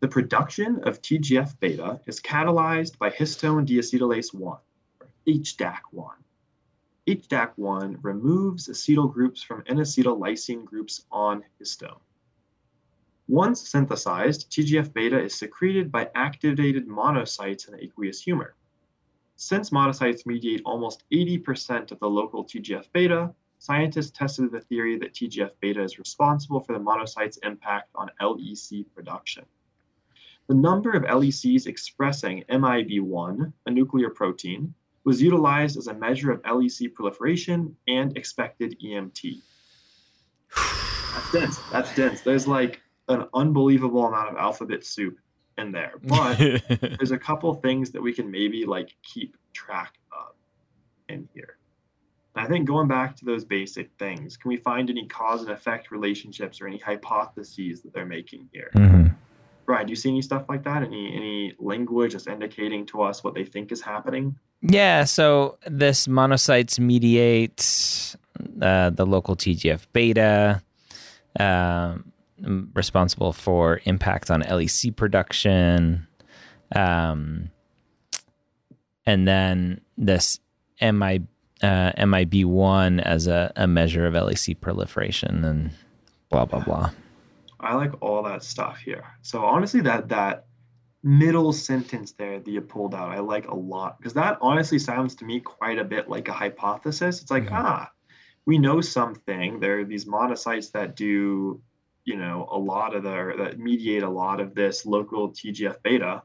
The 0.00 0.08
production 0.08 0.80
of 0.84 1.00
TGF 1.00 1.58
beta 1.60 2.00
is 2.06 2.20
catalyzed 2.20 2.98
by 2.98 3.10
histone 3.10 3.66
deacetylase 3.66 4.34
1, 4.34 4.58
or 5.00 5.08
HDAC1 5.26 6.14
HDAC1 7.06 7.98
removes 8.02 8.68
acetyl 8.68 9.12
groups 9.12 9.42
from 9.42 9.62
N-acetyl 9.66 10.18
lysine 10.18 10.64
groups 10.64 11.04
on 11.12 11.44
histone. 11.60 12.00
Once 13.28 13.68
synthesized, 13.68 14.50
TGF-beta 14.50 15.22
is 15.22 15.34
secreted 15.34 15.92
by 15.92 16.10
activated 16.14 16.88
monocytes 16.88 17.68
in 17.68 17.74
the 17.74 17.84
aqueous 17.84 18.20
humor. 18.20 18.54
Since 19.36 19.70
monocytes 19.70 20.26
mediate 20.26 20.62
almost 20.64 21.04
80% 21.12 21.90
of 21.90 21.98
the 22.00 22.08
local 22.08 22.44
TGF-beta, 22.44 23.34
scientists 23.64 24.10
tested 24.10 24.52
the 24.52 24.60
theory 24.60 24.98
that 24.98 25.14
TGF-beta 25.14 25.82
is 25.82 25.98
responsible 25.98 26.60
for 26.60 26.74
the 26.74 26.78
monocytes' 26.78 27.38
impact 27.42 27.88
on 27.94 28.10
LEC 28.20 28.84
production. 28.94 29.46
The 30.48 30.54
number 30.54 30.90
of 30.90 31.04
LECs 31.04 31.66
expressing 31.66 32.44
MIB1, 32.50 33.50
a 33.64 33.70
nuclear 33.70 34.10
protein, 34.10 34.74
was 35.04 35.22
utilized 35.22 35.78
as 35.78 35.86
a 35.86 35.94
measure 35.94 36.30
of 36.30 36.42
LEC 36.42 36.92
proliferation 36.92 37.74
and 37.88 38.14
expected 38.18 38.76
EMT. 38.84 39.40
That's 40.54 41.32
dense. 41.32 41.58
That's 41.72 41.96
dense. 41.96 42.20
There's 42.20 42.46
like 42.46 42.82
an 43.08 43.24
unbelievable 43.32 44.06
amount 44.06 44.28
of 44.28 44.36
alphabet 44.36 44.84
soup 44.84 45.18
in 45.56 45.72
there, 45.72 45.94
but 46.02 46.36
there's 46.98 47.12
a 47.12 47.18
couple 47.18 47.54
things 47.54 47.92
that 47.92 48.02
we 48.02 48.12
can 48.12 48.30
maybe 48.30 48.66
like 48.66 48.94
keep 49.02 49.38
track 49.54 49.94
of 50.12 50.34
in 51.08 51.26
here. 51.32 51.56
And 52.34 52.44
I 52.44 52.48
think 52.48 52.66
going 52.66 52.88
back 52.88 53.16
to 53.16 53.24
those 53.24 53.44
basic 53.44 53.90
things, 53.98 54.36
can 54.36 54.48
we 54.48 54.56
find 54.56 54.90
any 54.90 55.06
cause 55.06 55.42
and 55.42 55.50
effect 55.50 55.90
relationships 55.90 56.60
or 56.60 56.66
any 56.66 56.78
hypotheses 56.78 57.82
that 57.82 57.92
they're 57.92 58.06
making 58.06 58.48
here? 58.52 58.70
Mm-hmm. 58.74 59.08
Ryan, 59.66 59.86
do 59.86 59.92
you 59.92 59.96
see 59.96 60.10
any 60.10 60.22
stuff 60.22 60.44
like 60.48 60.64
that? 60.64 60.82
Any 60.82 61.14
any 61.14 61.54
language 61.58 62.12
that's 62.12 62.26
indicating 62.26 62.84
to 62.86 63.02
us 63.02 63.24
what 63.24 63.34
they 63.34 63.44
think 63.44 63.72
is 63.72 63.80
happening? 63.80 64.36
Yeah, 64.60 65.04
so 65.04 65.58
this 65.66 66.06
monocytes 66.06 66.78
mediate 66.78 68.16
uh, 68.60 68.90
the 68.90 69.06
local 69.06 69.36
TGF 69.36 69.86
beta, 69.92 70.62
uh, 71.38 71.96
responsible 72.40 73.32
for 73.32 73.80
impact 73.84 74.30
on 74.30 74.42
LEC 74.42 74.94
production, 74.96 76.06
um, 76.74 77.50
and 79.06 79.26
then 79.28 79.80
this 79.96 80.40
MI 80.80 81.20
uh, 81.64 82.06
MIB 82.06 82.44
one 82.44 83.00
as 83.00 83.26
a, 83.26 83.52
a 83.56 83.66
measure 83.66 84.06
of 84.06 84.14
LEC 84.14 84.60
proliferation, 84.60 85.44
and 85.44 85.70
blah 86.30 86.44
blah 86.44 86.60
blah. 86.60 86.90
I 87.60 87.74
like 87.74 87.92
all 88.02 88.22
that 88.24 88.42
stuff 88.42 88.78
here. 88.78 89.04
So 89.22 89.44
honestly, 89.44 89.80
that 89.80 90.08
that 90.10 90.44
middle 91.02 91.52
sentence 91.52 92.12
there 92.12 92.38
that 92.40 92.50
you 92.50 92.60
pulled 92.60 92.94
out, 92.94 93.10
I 93.10 93.20
like 93.20 93.48
a 93.48 93.54
lot 93.54 93.98
because 93.98 94.14
that 94.14 94.38
honestly 94.40 94.78
sounds 94.78 95.14
to 95.16 95.24
me 95.24 95.40
quite 95.40 95.78
a 95.78 95.84
bit 95.84 96.08
like 96.08 96.28
a 96.28 96.32
hypothesis. 96.32 97.22
It's 97.22 97.30
like, 97.30 97.44
mm-hmm. 97.44 97.54
ah, 97.54 97.90
we 98.46 98.58
know 98.58 98.80
something. 98.80 99.60
There 99.60 99.80
are 99.80 99.84
these 99.84 100.04
monocytes 100.04 100.70
that 100.72 100.96
do, 100.96 101.60
you 102.04 102.16
know, 102.16 102.48
a 102.50 102.58
lot 102.58 102.94
of 102.94 103.02
the 103.02 103.34
that 103.38 103.58
mediate 103.58 104.02
a 104.02 104.08
lot 104.08 104.40
of 104.40 104.54
this 104.54 104.84
local 104.84 105.30
TGF 105.30 105.76
beta. 105.82 106.22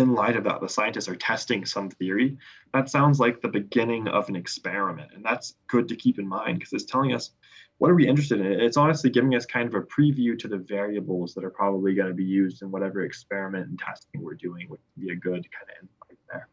In 0.00 0.14
light 0.14 0.34
of 0.34 0.44
that, 0.44 0.62
the 0.62 0.68
scientists 0.68 1.08
are 1.08 1.16
testing 1.16 1.66
some 1.66 1.90
theory. 1.90 2.38
That 2.72 2.88
sounds 2.88 3.20
like 3.20 3.42
the 3.42 3.48
beginning 3.48 4.08
of 4.08 4.30
an 4.30 4.36
experiment, 4.36 5.10
and 5.14 5.22
that's 5.22 5.56
good 5.68 5.88
to 5.88 5.96
keep 5.96 6.18
in 6.18 6.26
mind 6.26 6.58
because 6.58 6.72
it's 6.72 6.90
telling 6.90 7.12
us 7.12 7.32
what 7.76 7.90
are 7.90 7.94
we 7.94 8.06
interested 8.06 8.40
in? 8.40 8.46
It's 8.46 8.76
honestly 8.76 9.08
giving 9.08 9.34
us 9.34 9.44
kind 9.44 9.66
of 9.66 9.74
a 9.74 9.80
preview 9.80 10.38
to 10.38 10.48
the 10.48 10.58
variables 10.58 11.34
that 11.34 11.44
are 11.44 11.50
probably 11.50 11.94
going 11.94 12.08
to 12.08 12.14
be 12.14 12.24
used 12.24 12.62
in 12.62 12.70
whatever 12.70 13.02
experiment 13.02 13.68
and 13.68 13.78
testing 13.78 14.22
we're 14.22 14.34
doing, 14.34 14.68
which 14.68 14.80
would 14.96 15.06
be 15.06 15.12
a 15.12 15.16
good 15.16 15.46
kind 15.50 15.70
of 15.70 15.82
insight 15.82 16.18
there. 16.30 16.48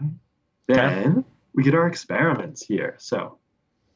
Mm-hmm. 0.00 0.08
Then 0.68 1.24
we 1.54 1.62
get 1.62 1.74
our 1.74 1.88
experiments 1.88 2.64
here. 2.64 2.94
So 2.98 3.38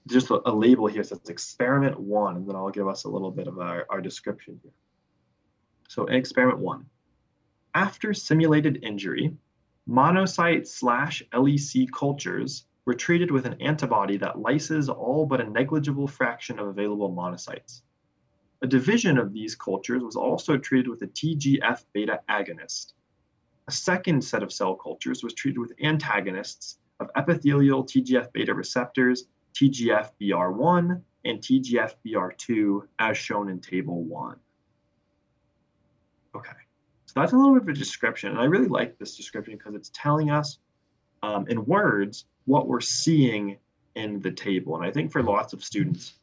just 0.08 0.30
a, 0.30 0.40
a, 0.48 0.52
label 0.52 0.88
here 0.88 1.04
says 1.04 1.20
experiment 1.28 1.98
one, 1.98 2.36
and 2.36 2.48
then 2.48 2.56
I'll 2.56 2.70
give 2.70 2.88
us 2.88 3.04
a 3.04 3.08
little 3.08 3.30
bit 3.30 3.46
of 3.46 3.58
our, 3.60 3.86
our 3.88 4.00
description 4.00 4.58
here. 4.62 4.72
So 5.88 6.06
in 6.06 6.14
experiment 6.14 6.58
one, 6.58 6.86
after 7.74 8.14
simulated 8.14 8.82
injury, 8.82 9.36
monocyte 9.88 10.66
slash 10.66 11.22
LEC 11.32 11.90
cultures 11.92 12.66
were 12.84 12.94
treated 12.94 13.30
with 13.30 13.46
an 13.46 13.60
antibody 13.60 14.16
that 14.16 14.38
lyses 14.38 14.88
all 14.88 15.26
but 15.26 15.40
a 15.40 15.50
negligible 15.50 16.06
fraction 16.08 16.58
of 16.58 16.68
available 16.68 17.12
monocytes. 17.12 17.82
A 18.62 18.66
division 18.66 19.18
of 19.18 19.32
these 19.32 19.54
cultures 19.54 20.02
was 20.02 20.16
also 20.16 20.56
treated 20.56 20.88
with 20.88 21.02
a 21.02 21.06
TGF 21.06 21.84
beta 21.92 22.20
agonist. 22.28 22.94
A 23.68 23.70
second 23.70 24.22
set 24.22 24.42
of 24.42 24.52
cell 24.52 24.74
cultures 24.74 25.22
was 25.22 25.34
treated 25.34 25.58
with 25.58 25.74
antagonists 25.82 26.78
of 26.98 27.10
epithelial 27.16 27.84
TGF 27.84 28.32
beta 28.32 28.54
receptors, 28.54 29.28
TGF 29.54 30.10
BR1 30.20 31.02
and 31.24 31.40
TGF 31.40 31.94
BR2, 32.06 32.86
as 32.98 33.18
shown 33.18 33.48
in 33.48 33.60
Table 33.60 34.02
1. 34.04 34.36
Okay, 36.34 36.50
so 37.18 37.22
that's 37.22 37.32
a 37.32 37.36
little 37.36 37.54
bit 37.54 37.62
of 37.62 37.68
a 37.70 37.72
description, 37.72 38.30
and 38.30 38.38
I 38.38 38.44
really 38.44 38.68
like 38.68 38.96
this 38.96 39.16
description 39.16 39.56
because 39.56 39.74
it's 39.74 39.90
telling 39.92 40.30
us 40.30 40.58
um, 41.24 41.48
in 41.48 41.64
words 41.64 42.26
what 42.44 42.68
we're 42.68 42.80
seeing 42.80 43.56
in 43.96 44.20
the 44.20 44.30
table. 44.30 44.76
And 44.76 44.84
I 44.84 44.92
think 44.92 45.10
for 45.10 45.20
lots 45.20 45.52
of 45.52 45.64
students, 45.64 46.14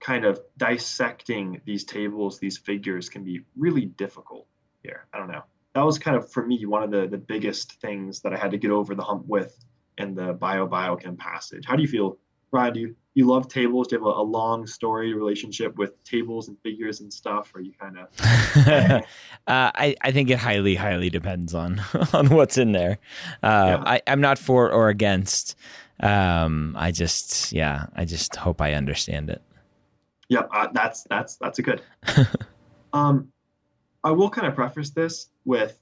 kind 0.00 0.24
of 0.24 0.40
dissecting 0.56 1.60
these 1.66 1.84
tables, 1.84 2.38
these 2.38 2.56
figures 2.56 3.10
can 3.10 3.24
be 3.24 3.42
really 3.58 3.84
difficult 3.84 4.46
here. 4.82 5.04
I 5.12 5.18
don't 5.18 5.30
know. 5.30 5.42
That 5.74 5.82
was 5.82 5.98
kind 5.98 6.16
of 6.16 6.32
for 6.32 6.46
me 6.46 6.64
one 6.64 6.82
of 6.82 6.90
the 6.90 7.06
the 7.06 7.18
biggest 7.18 7.74
things 7.82 8.20
that 8.22 8.32
I 8.32 8.38
had 8.38 8.52
to 8.52 8.58
get 8.58 8.70
over 8.70 8.94
the 8.94 9.02
hump 9.02 9.26
with 9.26 9.62
in 9.98 10.14
the 10.14 10.32
bio 10.32 10.66
biochem 10.66 11.18
passage. 11.18 11.64
How 11.66 11.76
do 11.76 11.82
you 11.82 11.88
feel, 11.88 12.16
Ryan? 12.54 12.72
Do 12.72 12.80
you 12.80 12.96
you 13.14 13.26
love 13.26 13.48
tables? 13.48 13.88
Do 13.88 13.96
you 13.96 14.00
have 14.00 14.06
a, 14.06 14.20
a 14.20 14.22
long 14.22 14.66
story 14.66 15.14
relationship 15.14 15.76
with 15.76 16.02
tables 16.04 16.48
and 16.48 16.58
figures 16.60 17.00
and 17.00 17.12
stuff, 17.12 17.52
or 17.54 17.60
you 17.60 17.72
kind 17.72 17.98
of? 17.98 18.08
uh, 18.66 19.02
I 19.46 19.94
I 20.00 20.10
think 20.10 20.30
it 20.30 20.38
highly 20.38 20.74
highly 20.74 21.10
depends 21.10 21.54
on 21.54 21.82
on 22.12 22.28
what's 22.30 22.56
in 22.56 22.72
there. 22.72 22.98
Uh, 23.42 23.78
yeah. 23.78 23.82
I 23.84 24.02
I'm 24.06 24.20
not 24.20 24.38
for 24.38 24.70
or 24.70 24.88
against. 24.88 25.56
Um, 26.00 26.74
I 26.78 26.90
just 26.90 27.52
yeah, 27.52 27.86
I 27.94 28.04
just 28.04 28.36
hope 28.36 28.60
I 28.60 28.74
understand 28.74 29.30
it. 29.30 29.42
Yep, 30.28 30.48
uh, 30.52 30.68
that's 30.72 31.04
that's 31.04 31.36
that's 31.36 31.58
a 31.58 31.62
good. 31.62 31.82
um, 32.92 33.28
I 34.02 34.10
will 34.10 34.30
kind 34.30 34.46
of 34.46 34.54
preface 34.54 34.90
this 34.90 35.28
with 35.44 35.78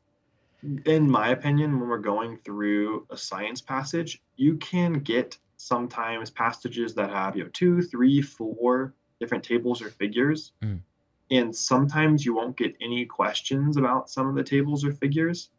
in 0.87 1.11
my 1.11 1.31
opinion, 1.31 1.81
when 1.81 1.89
we're 1.89 1.99
going 1.99 2.37
through 2.37 3.07
a 3.11 3.17
science 3.17 3.61
passage, 3.61 4.23
you 4.37 4.57
can 4.59 4.95
get 4.95 5.37
sometimes 5.63 6.31
passages 6.31 6.95
that 6.95 7.11
have 7.11 7.37
you 7.37 7.45
know 7.45 7.51
two 7.53 7.81
three 7.83 8.21
four 8.21 8.95
different 9.21 9.45
tables 9.45 9.81
or 9.81 9.89
figures 9.89 10.53
mm. 10.63 10.81
and 11.31 11.55
sometimes 11.55 12.25
you 12.25 12.35
won't 12.35 12.57
get 12.57 12.75
any 12.81 13.05
questions 13.05 13.77
about 13.77 14.11
some 14.11 14.29
of 14.29 14.35
the 14.35 14.43
tables 14.43 14.85
or 14.85 14.93
figures 14.93 15.51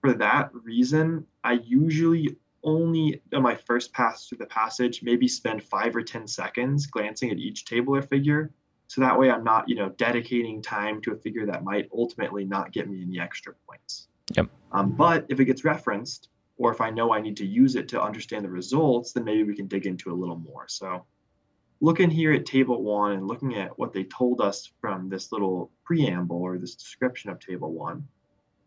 for 0.00 0.12
that 0.14 0.50
reason 0.54 1.24
i 1.44 1.52
usually 1.64 2.36
only 2.64 3.20
on 3.32 3.42
my 3.42 3.54
first 3.54 3.92
pass 3.92 4.28
through 4.28 4.38
the 4.38 4.46
passage, 4.46 5.02
maybe 5.02 5.26
spend 5.26 5.62
five 5.62 5.94
or 5.96 6.02
10 6.02 6.26
seconds 6.26 6.86
glancing 6.86 7.30
at 7.30 7.38
each 7.38 7.64
table 7.64 7.96
or 7.96 8.02
figure. 8.02 8.52
So 8.86 9.00
that 9.00 9.18
way 9.18 9.30
I'm 9.30 9.44
not, 9.44 9.68
you 9.68 9.74
know, 9.74 9.88
dedicating 9.90 10.62
time 10.62 11.00
to 11.02 11.12
a 11.12 11.16
figure 11.16 11.46
that 11.46 11.64
might 11.64 11.88
ultimately 11.92 12.44
not 12.44 12.72
get 12.72 12.88
me 12.88 13.02
any 13.02 13.18
extra 13.18 13.54
points. 13.66 14.08
Yep. 14.36 14.48
Um, 14.72 14.92
but 14.92 15.26
if 15.28 15.40
it 15.40 15.46
gets 15.46 15.64
referenced, 15.64 16.28
or 16.58 16.72
if 16.72 16.80
I 16.80 16.90
know 16.90 17.12
I 17.12 17.20
need 17.20 17.36
to 17.38 17.46
use 17.46 17.76
it 17.76 17.88
to 17.88 18.02
understand 18.02 18.44
the 18.44 18.50
results, 18.50 19.12
then 19.12 19.24
maybe 19.24 19.44
we 19.44 19.56
can 19.56 19.66
dig 19.66 19.86
into 19.86 20.12
a 20.12 20.14
little 20.14 20.36
more. 20.38 20.66
So 20.68 21.04
looking 21.80 22.10
here 22.10 22.32
at 22.32 22.46
table 22.46 22.82
one 22.82 23.12
and 23.12 23.26
looking 23.26 23.56
at 23.56 23.76
what 23.78 23.92
they 23.92 24.04
told 24.04 24.40
us 24.40 24.70
from 24.80 25.08
this 25.08 25.32
little 25.32 25.70
preamble 25.84 26.40
or 26.40 26.58
this 26.58 26.74
description 26.74 27.30
of 27.30 27.40
table 27.40 27.72
one, 27.72 28.06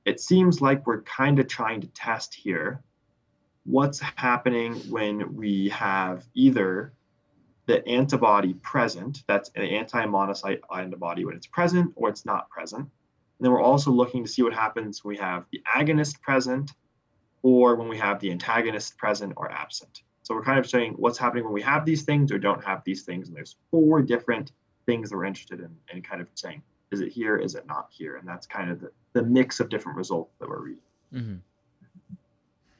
it 0.05 0.19
seems 0.19 0.61
like 0.61 0.85
we're 0.85 1.01
kind 1.03 1.39
of 1.39 1.47
trying 1.47 1.81
to 1.81 1.87
test 1.87 2.33
here 2.33 2.81
what's 3.65 3.99
happening 3.99 4.75
when 4.89 5.35
we 5.35 5.69
have 5.69 6.25
either 6.35 6.93
the 7.65 7.85
antibody 7.87 8.53
present, 8.55 9.23
that's 9.27 9.49
an 9.55 9.63
anti-monocyte 9.63 10.59
antibody 10.75 11.25
when 11.25 11.35
it's 11.35 11.47
present 11.47 11.91
or 11.95 12.09
it's 12.09 12.25
not 12.25 12.47
present. 12.49 12.81
And 12.81 12.89
then 13.39 13.51
we're 13.51 13.61
also 13.61 13.91
looking 13.91 14.23
to 14.23 14.29
see 14.29 14.43
what 14.43 14.53
happens 14.53 15.03
when 15.03 15.15
we 15.15 15.17
have 15.17 15.45
the 15.51 15.61
agonist 15.75 16.21
present 16.21 16.73
or 17.45 17.75
when 17.75 17.87
we 17.87 17.95
have 17.95 18.19
the 18.19 18.31
antagonist 18.31 18.97
present 18.97 19.31
or 19.37 19.51
absent. 19.51 20.01
So 20.23 20.33
we're 20.33 20.43
kind 20.43 20.57
of 20.57 20.67
saying 20.67 20.95
what's 20.97 21.19
happening 21.19 21.43
when 21.43 21.53
we 21.53 21.61
have 21.61 21.85
these 21.85 22.01
things 22.01 22.31
or 22.31 22.39
don't 22.39 22.65
have 22.65 22.83
these 22.83 23.03
things. 23.03 23.27
And 23.27 23.37
there's 23.37 23.57
four 23.69 24.01
different 24.01 24.51
things 24.87 25.11
that 25.11 25.15
we're 25.15 25.25
interested 25.25 25.59
in 25.59 25.69
and 25.93 26.03
kind 26.03 26.21
of 26.21 26.27
saying, 26.33 26.63
is 26.89 27.01
it 27.01 27.11
here? 27.11 27.37
Is 27.37 27.53
it 27.53 27.67
not 27.67 27.89
here? 27.91 28.15
And 28.15 28.27
that's 28.27 28.47
kind 28.47 28.71
of 28.71 28.81
the, 28.81 28.89
the 29.13 29.21
mix 29.21 29.59
of 29.59 29.69
different 29.69 29.95
results 29.95 30.33
that 30.39 30.49
we're 30.49 30.59
reading. 30.59 30.81
Mm-hmm. 31.13 31.35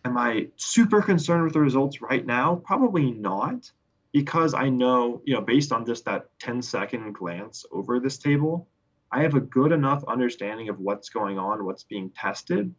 Am 0.05 0.17
I 0.17 0.47
super 0.55 0.99
concerned 0.99 1.43
with 1.43 1.53
the 1.53 1.59
results 1.59 2.01
right 2.01 2.25
now? 2.25 2.55
Probably 2.65 3.11
not, 3.11 3.71
because 4.13 4.55
I 4.55 4.67
know, 4.69 5.21
you 5.25 5.35
know, 5.35 5.41
based 5.41 5.71
on 5.71 5.85
just 5.85 6.05
that 6.05 6.29
10 6.39 6.63
second 6.63 7.13
glance 7.13 7.67
over 7.71 7.99
this 7.99 8.17
table, 8.17 8.67
I 9.11 9.21
have 9.21 9.35
a 9.35 9.41
good 9.41 9.71
enough 9.71 10.03
understanding 10.07 10.69
of 10.69 10.79
what's 10.79 11.09
going 11.09 11.37
on, 11.37 11.65
what's 11.65 11.83
being 11.83 12.09
tested, 12.15 12.73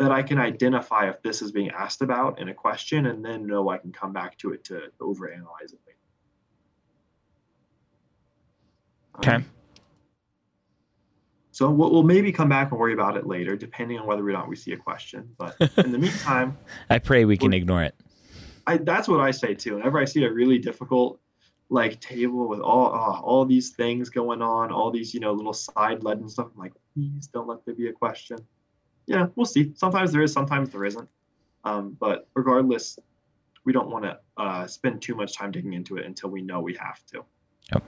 that 0.00 0.10
I 0.10 0.22
can 0.22 0.38
identify 0.38 1.10
if 1.10 1.20
this 1.22 1.42
is 1.42 1.52
being 1.52 1.70
asked 1.70 2.00
about 2.00 2.40
in 2.40 2.48
a 2.48 2.54
question 2.54 3.04
and 3.06 3.22
then 3.22 3.46
know 3.46 3.68
I 3.68 3.76
can 3.76 3.92
come 3.92 4.14
back 4.14 4.38
to 4.38 4.54
it 4.54 4.64
to 4.64 4.90
overanalyze 4.98 5.74
it. 5.74 5.80
Okay. 9.18 9.34
Um, 9.34 9.44
so 11.50 11.70
we'll, 11.70 11.90
we'll, 11.90 12.02
maybe 12.02 12.32
come 12.32 12.48
back 12.48 12.70
and 12.70 12.80
worry 12.80 12.94
about 12.94 13.18
it 13.18 13.26
later, 13.26 13.54
depending 13.56 13.98
on 13.98 14.06
whether 14.06 14.26
or 14.26 14.32
not 14.32 14.48
we 14.48 14.56
see 14.56 14.72
a 14.72 14.76
question. 14.78 15.28
But 15.36 15.54
in 15.76 15.92
the 15.92 15.98
meantime, 15.98 16.56
I 16.90 16.98
pray 16.98 17.26
we 17.26 17.36
can 17.36 17.52
ignore 17.52 17.82
it. 17.82 17.94
I, 18.66 18.78
that's 18.78 19.06
what 19.06 19.20
I 19.20 19.30
say 19.30 19.52
too. 19.52 19.76
Whenever 19.76 19.98
I 19.98 20.06
see 20.06 20.24
a 20.24 20.32
really 20.32 20.58
difficult 20.58 21.20
like 21.68 22.00
table 22.00 22.48
with 22.48 22.60
all 22.60 22.86
oh, 22.86 23.20
all 23.22 23.44
these 23.44 23.70
things 23.70 24.08
going 24.08 24.40
on, 24.40 24.72
all 24.72 24.90
these 24.90 25.12
you 25.12 25.20
know 25.20 25.32
little 25.32 25.52
side 25.52 26.02
lead 26.02 26.20
and 26.20 26.30
stuff, 26.30 26.48
I'm 26.54 26.58
like, 26.58 26.72
please 26.94 27.26
don't 27.26 27.46
let 27.46 27.66
there 27.66 27.74
be 27.74 27.88
a 27.88 27.92
question. 27.92 28.38
Yeah, 29.10 29.26
we'll 29.34 29.44
see. 29.44 29.72
Sometimes 29.74 30.12
there 30.12 30.22
is, 30.22 30.32
sometimes 30.32 30.70
there 30.70 30.84
isn't. 30.84 31.08
Um, 31.64 31.96
but 31.98 32.28
regardless, 32.34 32.96
we 33.64 33.72
don't 33.72 33.90
want 33.90 34.04
to 34.04 34.20
uh, 34.36 34.68
spend 34.68 35.02
too 35.02 35.16
much 35.16 35.36
time 35.36 35.50
digging 35.50 35.72
into 35.72 35.96
it 35.96 36.06
until 36.06 36.30
we 36.30 36.42
know 36.42 36.60
we 36.60 36.76
have 36.76 37.04
to. 37.06 37.24
Yep. 37.72 37.84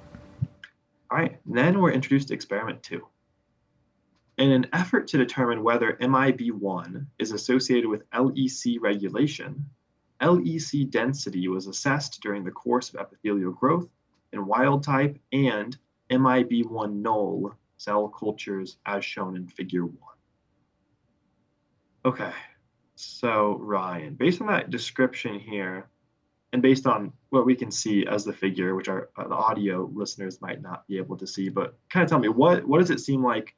All 1.12 1.18
right. 1.18 1.38
Then 1.46 1.80
we're 1.80 1.92
introduced 1.92 2.26
to 2.28 2.34
experiment 2.34 2.82
two. 2.82 3.06
In 4.38 4.50
an 4.50 4.66
effort 4.72 5.06
to 5.08 5.16
determine 5.16 5.62
whether 5.62 5.96
MIB1 6.00 7.06
is 7.20 7.30
associated 7.30 7.88
with 7.88 8.10
LEC 8.10 8.78
regulation, 8.80 9.64
LEC 10.20 10.90
density 10.90 11.46
was 11.46 11.68
assessed 11.68 12.20
during 12.20 12.42
the 12.42 12.50
course 12.50 12.88
of 12.92 12.96
epithelial 12.96 13.52
growth 13.52 13.88
in 14.32 14.44
wild 14.44 14.82
type 14.82 15.16
and 15.32 15.78
MIB1 16.10 16.94
null 16.94 17.54
cell 17.76 18.08
cultures 18.08 18.78
as 18.86 19.04
shown 19.04 19.36
in 19.36 19.46
figure 19.46 19.84
1. 19.84 19.96
Okay, 22.04 22.32
so 22.96 23.58
Ryan, 23.60 24.14
based 24.14 24.40
on 24.40 24.48
that 24.48 24.70
description 24.70 25.38
here, 25.38 25.88
and 26.52 26.60
based 26.60 26.86
on 26.86 27.12
what 27.30 27.46
we 27.46 27.54
can 27.54 27.70
see 27.70 28.06
as 28.06 28.24
the 28.24 28.32
figure, 28.32 28.74
which 28.74 28.88
our 28.88 29.08
uh, 29.16 29.28
the 29.28 29.34
audio 29.34 29.90
listeners 29.94 30.40
might 30.42 30.60
not 30.60 30.86
be 30.86 30.98
able 30.98 31.16
to 31.16 31.26
see, 31.26 31.48
but 31.48 31.78
kind 31.88 32.04
of 32.04 32.10
tell 32.10 32.18
me 32.18 32.28
what 32.28 32.66
what 32.66 32.78
does 32.78 32.90
it 32.90 33.00
seem 33.00 33.22
like 33.24 33.54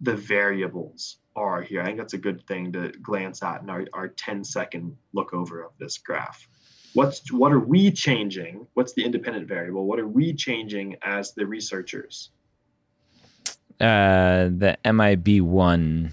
the 0.00 0.14
variables 0.14 1.18
are 1.36 1.60
here. 1.60 1.82
I 1.82 1.86
think 1.86 1.98
that's 1.98 2.14
a 2.14 2.18
good 2.18 2.46
thing 2.46 2.72
to 2.72 2.92
glance 3.02 3.42
at 3.42 3.62
in 3.62 3.70
our, 3.70 3.84
our 3.92 4.08
10 4.08 4.44
second 4.44 4.96
look 5.12 5.34
over 5.34 5.64
of 5.64 5.72
this 5.78 5.98
graph. 5.98 6.48
What's 6.94 7.30
what 7.32 7.52
are 7.52 7.60
we 7.60 7.90
changing? 7.90 8.66
What's 8.74 8.94
the 8.94 9.04
independent 9.04 9.46
variable? 9.46 9.86
What 9.86 9.98
are 9.98 10.08
we 10.08 10.32
changing 10.32 10.96
as 11.02 11.32
the 11.34 11.46
researchers? 11.46 12.30
Uh, 13.80 14.48
the 14.48 14.76
MIB1 14.84 16.10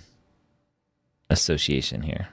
association 1.29 2.01
here. 2.01 2.27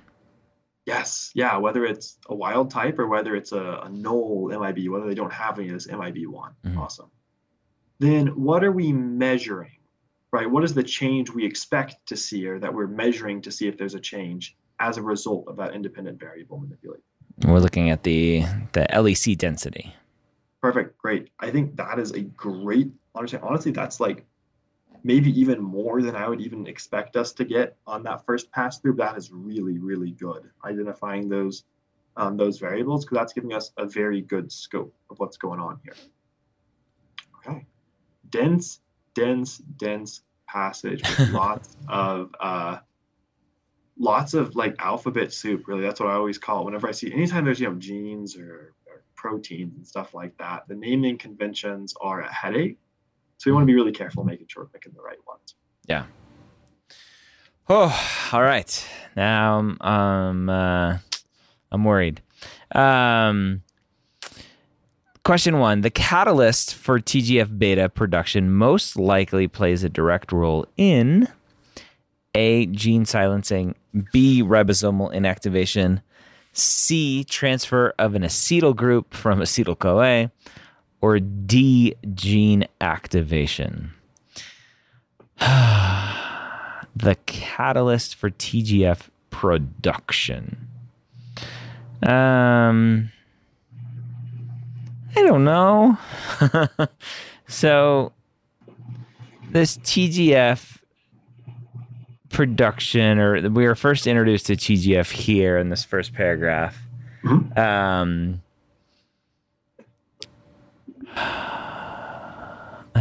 Yes, 0.84 1.30
yeah, 1.34 1.56
whether 1.58 1.84
it's 1.84 2.18
a 2.28 2.34
wild 2.34 2.70
type 2.70 2.98
or 2.98 3.06
whether 3.06 3.36
it's 3.36 3.52
a, 3.52 3.80
a 3.84 3.88
null 3.88 4.48
MIB, 4.48 4.88
whether 4.88 5.06
they 5.06 5.14
don't 5.14 5.32
have 5.32 5.58
any 5.58 5.68
of 5.68 5.74
this 5.74 5.86
MIB1. 5.86 6.26
Mm-hmm. 6.26 6.78
Awesome. 6.78 7.10
Then 8.00 8.28
what 8.28 8.64
are 8.64 8.72
we 8.72 8.92
measuring? 8.92 9.76
right? 10.32 10.50
What 10.50 10.64
is 10.64 10.74
the 10.74 10.82
change 10.82 11.30
we 11.30 11.44
expect 11.44 12.04
to 12.06 12.16
see 12.16 12.46
or 12.48 12.58
that 12.58 12.72
we're 12.72 12.86
measuring 12.86 13.40
to 13.42 13.52
see 13.52 13.68
if 13.68 13.76
there's 13.76 13.94
a 13.94 14.00
change 14.00 14.56
as 14.80 14.96
a 14.96 15.02
result 15.02 15.46
of 15.46 15.56
that 15.58 15.74
independent 15.74 16.18
variable 16.18 16.58
manipulation? 16.58 17.04
We're 17.46 17.60
looking 17.60 17.90
at 17.90 18.02
the 18.02 18.44
the 18.72 18.86
LEC 18.90 19.38
density. 19.38 19.94
Perfect, 20.60 20.98
great. 20.98 21.30
I 21.40 21.50
think 21.50 21.76
that 21.76 21.98
is 21.98 22.12
a 22.12 22.20
great 22.20 22.90
understanding. 23.14 23.48
Honestly, 23.48 23.72
that's 23.72 24.00
like 24.00 24.24
maybe 25.04 25.38
even 25.38 25.60
more 25.60 26.02
than 26.02 26.16
I 26.16 26.28
would 26.28 26.40
even 26.40 26.66
expect 26.66 27.16
us 27.16 27.32
to 27.32 27.44
get 27.44 27.76
on 27.86 28.02
that 28.04 28.24
first 28.24 28.50
pass 28.52 28.78
through. 28.78 28.94
That 28.94 29.16
is 29.16 29.30
really, 29.32 29.78
really 29.78 30.12
good. 30.12 30.50
Identifying 30.64 31.28
those 31.28 31.64
um, 32.16 32.36
those 32.36 32.58
variables 32.58 33.04
because 33.04 33.16
that's 33.16 33.32
giving 33.32 33.54
us 33.54 33.72
a 33.78 33.86
very 33.86 34.20
good 34.20 34.52
scope 34.52 34.94
of 35.10 35.18
what's 35.18 35.36
going 35.36 35.60
on 35.60 35.80
here. 35.82 35.94
Okay, 37.38 37.66
dense 38.30 38.80
dense, 39.14 39.58
dense 39.58 40.22
passage 40.46 41.02
with 41.18 41.30
lots 41.32 41.76
of 41.88 42.34
uh, 42.40 42.78
lots 43.98 44.34
of 44.34 44.54
like 44.56 44.74
alphabet 44.78 45.32
soup. 45.32 45.66
Really, 45.66 45.82
that's 45.82 46.00
what 46.00 46.10
I 46.10 46.14
always 46.14 46.38
call 46.38 46.62
it. 46.62 46.64
Whenever 46.66 46.88
I 46.88 46.92
see 46.92 47.12
anytime 47.12 47.44
there's 47.44 47.60
you 47.60 47.68
know 47.68 47.74
genes 47.74 48.36
or, 48.36 48.74
or 48.86 49.04
proteins 49.16 49.76
and 49.76 49.86
stuff 49.86 50.14
like 50.14 50.36
that, 50.38 50.66
the 50.68 50.74
naming 50.74 51.18
conventions 51.18 51.94
are 52.00 52.22
a 52.22 52.32
headache. 52.32 52.78
So 53.42 53.50
we 53.50 53.54
want 53.54 53.64
to 53.64 53.66
be 53.66 53.74
really 53.74 53.90
careful 53.90 54.22
making 54.22 54.46
sure 54.46 54.62
we're 54.62 54.68
picking 54.68 54.92
the 54.92 55.02
right 55.02 55.18
ones. 55.26 55.56
Yeah. 55.88 56.04
Oh, 57.68 58.28
all 58.32 58.42
right. 58.42 58.88
Now 59.16 59.74
um, 59.80 60.48
uh, 60.48 60.98
I'm 61.72 61.82
worried. 61.82 62.22
Um, 62.72 63.62
Question 65.24 65.58
one 65.58 65.80
The 65.80 65.90
catalyst 65.90 66.76
for 66.76 67.00
TGF 67.00 67.58
beta 67.58 67.88
production 67.88 68.52
most 68.52 68.96
likely 68.96 69.48
plays 69.48 69.82
a 69.82 69.88
direct 69.88 70.30
role 70.30 70.64
in 70.76 71.26
A. 72.36 72.66
Gene 72.66 73.04
silencing, 73.04 73.74
B. 74.12 74.44
Ribosomal 74.44 75.12
inactivation, 75.12 76.00
C. 76.52 77.24
Transfer 77.24 77.92
of 77.98 78.14
an 78.14 78.22
acetyl 78.22 78.76
group 78.76 79.14
from 79.14 79.40
acetyl 79.40 79.76
CoA, 79.76 80.30
or 81.02 81.18
D. 81.20 81.94
Gene 82.14 82.66
activation. 82.80 83.92
the 85.38 87.16
catalyst 87.26 88.14
for 88.14 88.30
TGF 88.30 89.08
production. 89.30 90.68
Um, 92.02 93.10
I 95.16 95.22
don't 95.22 95.44
know. 95.44 95.98
so 97.48 98.12
this 99.50 99.76
TGF 99.78 100.78
production, 102.30 103.18
or 103.18 103.50
we 103.50 103.66
were 103.66 103.74
first 103.74 104.06
introduced 104.06 104.46
to 104.46 104.54
TGF 104.54 105.10
here 105.10 105.58
in 105.58 105.68
this 105.68 105.84
first 105.84 106.14
paragraph. 106.14 106.80
Mm-hmm. 107.24 107.58
Um, 107.58 108.42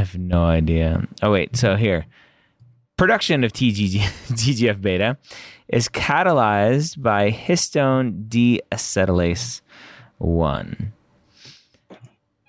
have 0.02 0.18
no 0.18 0.44
idea. 0.44 1.08
Oh 1.22 1.32
wait, 1.32 1.56
so 1.56 1.76
here, 1.76 2.06
production 2.98 3.44
of 3.44 3.54
TGG, 3.54 4.00
TGF 4.34 4.82
beta 4.82 5.18
is 5.68 5.88
catalyzed 5.88 7.02
by 7.02 7.32
histone 7.32 8.28
deacetylase 8.28 9.62
one. 10.18 10.94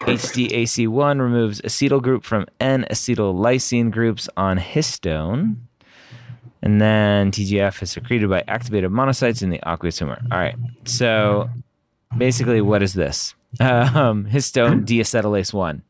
HDAC1 0.00 1.20
removes 1.20 1.60
acetyl 1.60 2.02
group 2.02 2.24
from 2.24 2.46
N 2.58 2.84
acetyl 2.90 3.34
lysine 3.34 3.90
groups 3.90 4.28
on 4.36 4.58
histone. 4.58 5.56
And 6.60 6.80
then 6.80 7.30
TGF 7.30 7.82
is 7.82 7.92
secreted 7.92 8.28
by 8.28 8.42
activated 8.48 8.90
monocytes 8.90 9.42
in 9.42 9.50
the 9.50 9.60
aqueous 9.66 9.98
humor. 9.98 10.20
All 10.30 10.38
right. 10.38 10.56
So 10.84 11.50
basically, 12.16 12.60
what 12.60 12.82
is 12.82 12.94
this? 12.94 13.34
Um, 13.60 14.24
histone 14.24 14.86
deacetylase 14.86 15.52
1. 15.52 15.82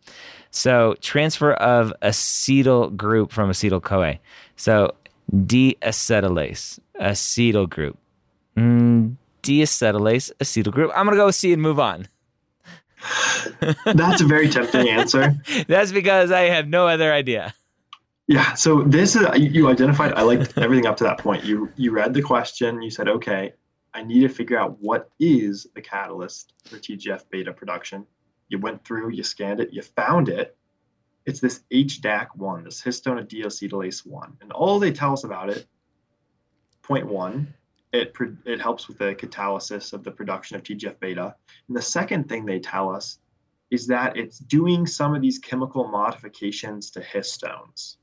So 0.53 0.95
transfer 1.01 1.55
of 1.55 1.93
acetyl 2.03 2.95
group 2.95 3.33
from 3.33 3.51
acetyl 3.51 3.83
CoA. 3.83 4.19
So 4.57 4.95
deacetylase, 5.35 6.79
acetyl 7.01 7.69
group. 7.69 7.99
Mm, 8.57 9.17
deacetylase, 9.43 10.31
acetyl 10.41 10.71
group. 10.71 10.93
I'm 10.95 11.07
going 11.07 11.17
to 11.17 11.21
go 11.21 11.27
with 11.27 11.35
C 11.35 11.53
and 11.53 11.63
move 11.63 11.81
on. 11.81 12.07
That's 13.87 14.21
a 14.21 14.27
very 14.27 14.49
tempting 14.49 14.89
answer. 14.89 15.35
That's 15.69 15.91
because 15.91 16.31
I 16.31 16.43
have 16.43 16.69
no 16.69 16.87
other 16.87 17.13
idea. 17.13 17.55
Yeah. 18.29 18.53
So 18.53 18.83
this 18.83 19.17
is 19.17 19.27
you 19.37 19.69
identified. 19.69 20.13
I 20.13 20.23
liked 20.23 20.57
everything 20.59 20.87
up 20.87 20.97
to 20.99 21.05
that 21.05 21.19
point. 21.19 21.45
You 21.45 21.71
you 21.77 21.93
read 21.93 22.15
the 22.15 22.23
question. 22.23 22.81
You 22.81 22.91
said, 22.91 23.09
okay, 23.09 23.55
I 23.95 24.03
need 24.03 24.21
to 24.21 24.29
figure 24.29 24.59
out 24.59 24.77
what 24.81 25.11
is 25.19 25.67
the 25.75 25.81
catalyst 25.81 26.53
for 26.65 26.77
TGF 26.77 27.25
beta 27.31 27.53
production. 27.53 28.07
You 28.53 28.59
went 28.59 28.85
through, 28.85 29.13
you 29.13 29.23
scanned 29.23 29.61
it, 29.61 29.73
you 29.73 29.81
found 29.81 30.29
it. 30.29 30.57
It's 31.25 31.41
this 31.41 31.63
HDAC1, 31.73 32.65
this 32.65 32.83
histone 32.83 33.27
deacetylase 33.27 34.05
1. 34.05 34.37
And 34.43 34.53
all 34.53 34.79
they 34.79 34.93
tell 34.93 35.15
us 35.15 35.25
about 35.25 35.49
it, 35.49 35.67
point 36.83 37.07
one, 37.07 37.55
it, 37.95 38.15
it 38.45 38.61
helps 38.61 38.89
with 38.89 38.99
the 38.99 39.15
catalysis 39.15 39.95
of 39.95 40.05
the 40.05 40.11
production 40.11 40.57
of 40.57 40.63
TGF 40.63 41.01
beta. 41.01 41.35
And 41.69 41.77
the 41.77 41.81
second 41.81 42.29
thing 42.29 42.45
they 42.45 42.59
tell 42.59 42.95
us 42.95 43.21
is 43.71 43.87
that 43.87 44.19
it's 44.19 44.39
doing 44.39 44.87
some 44.87 45.15
of 45.15 45.23
these 45.23 45.39
chemical 45.39 45.89
modifications 45.89 46.91
to 46.91 47.01
histones. 47.01 47.97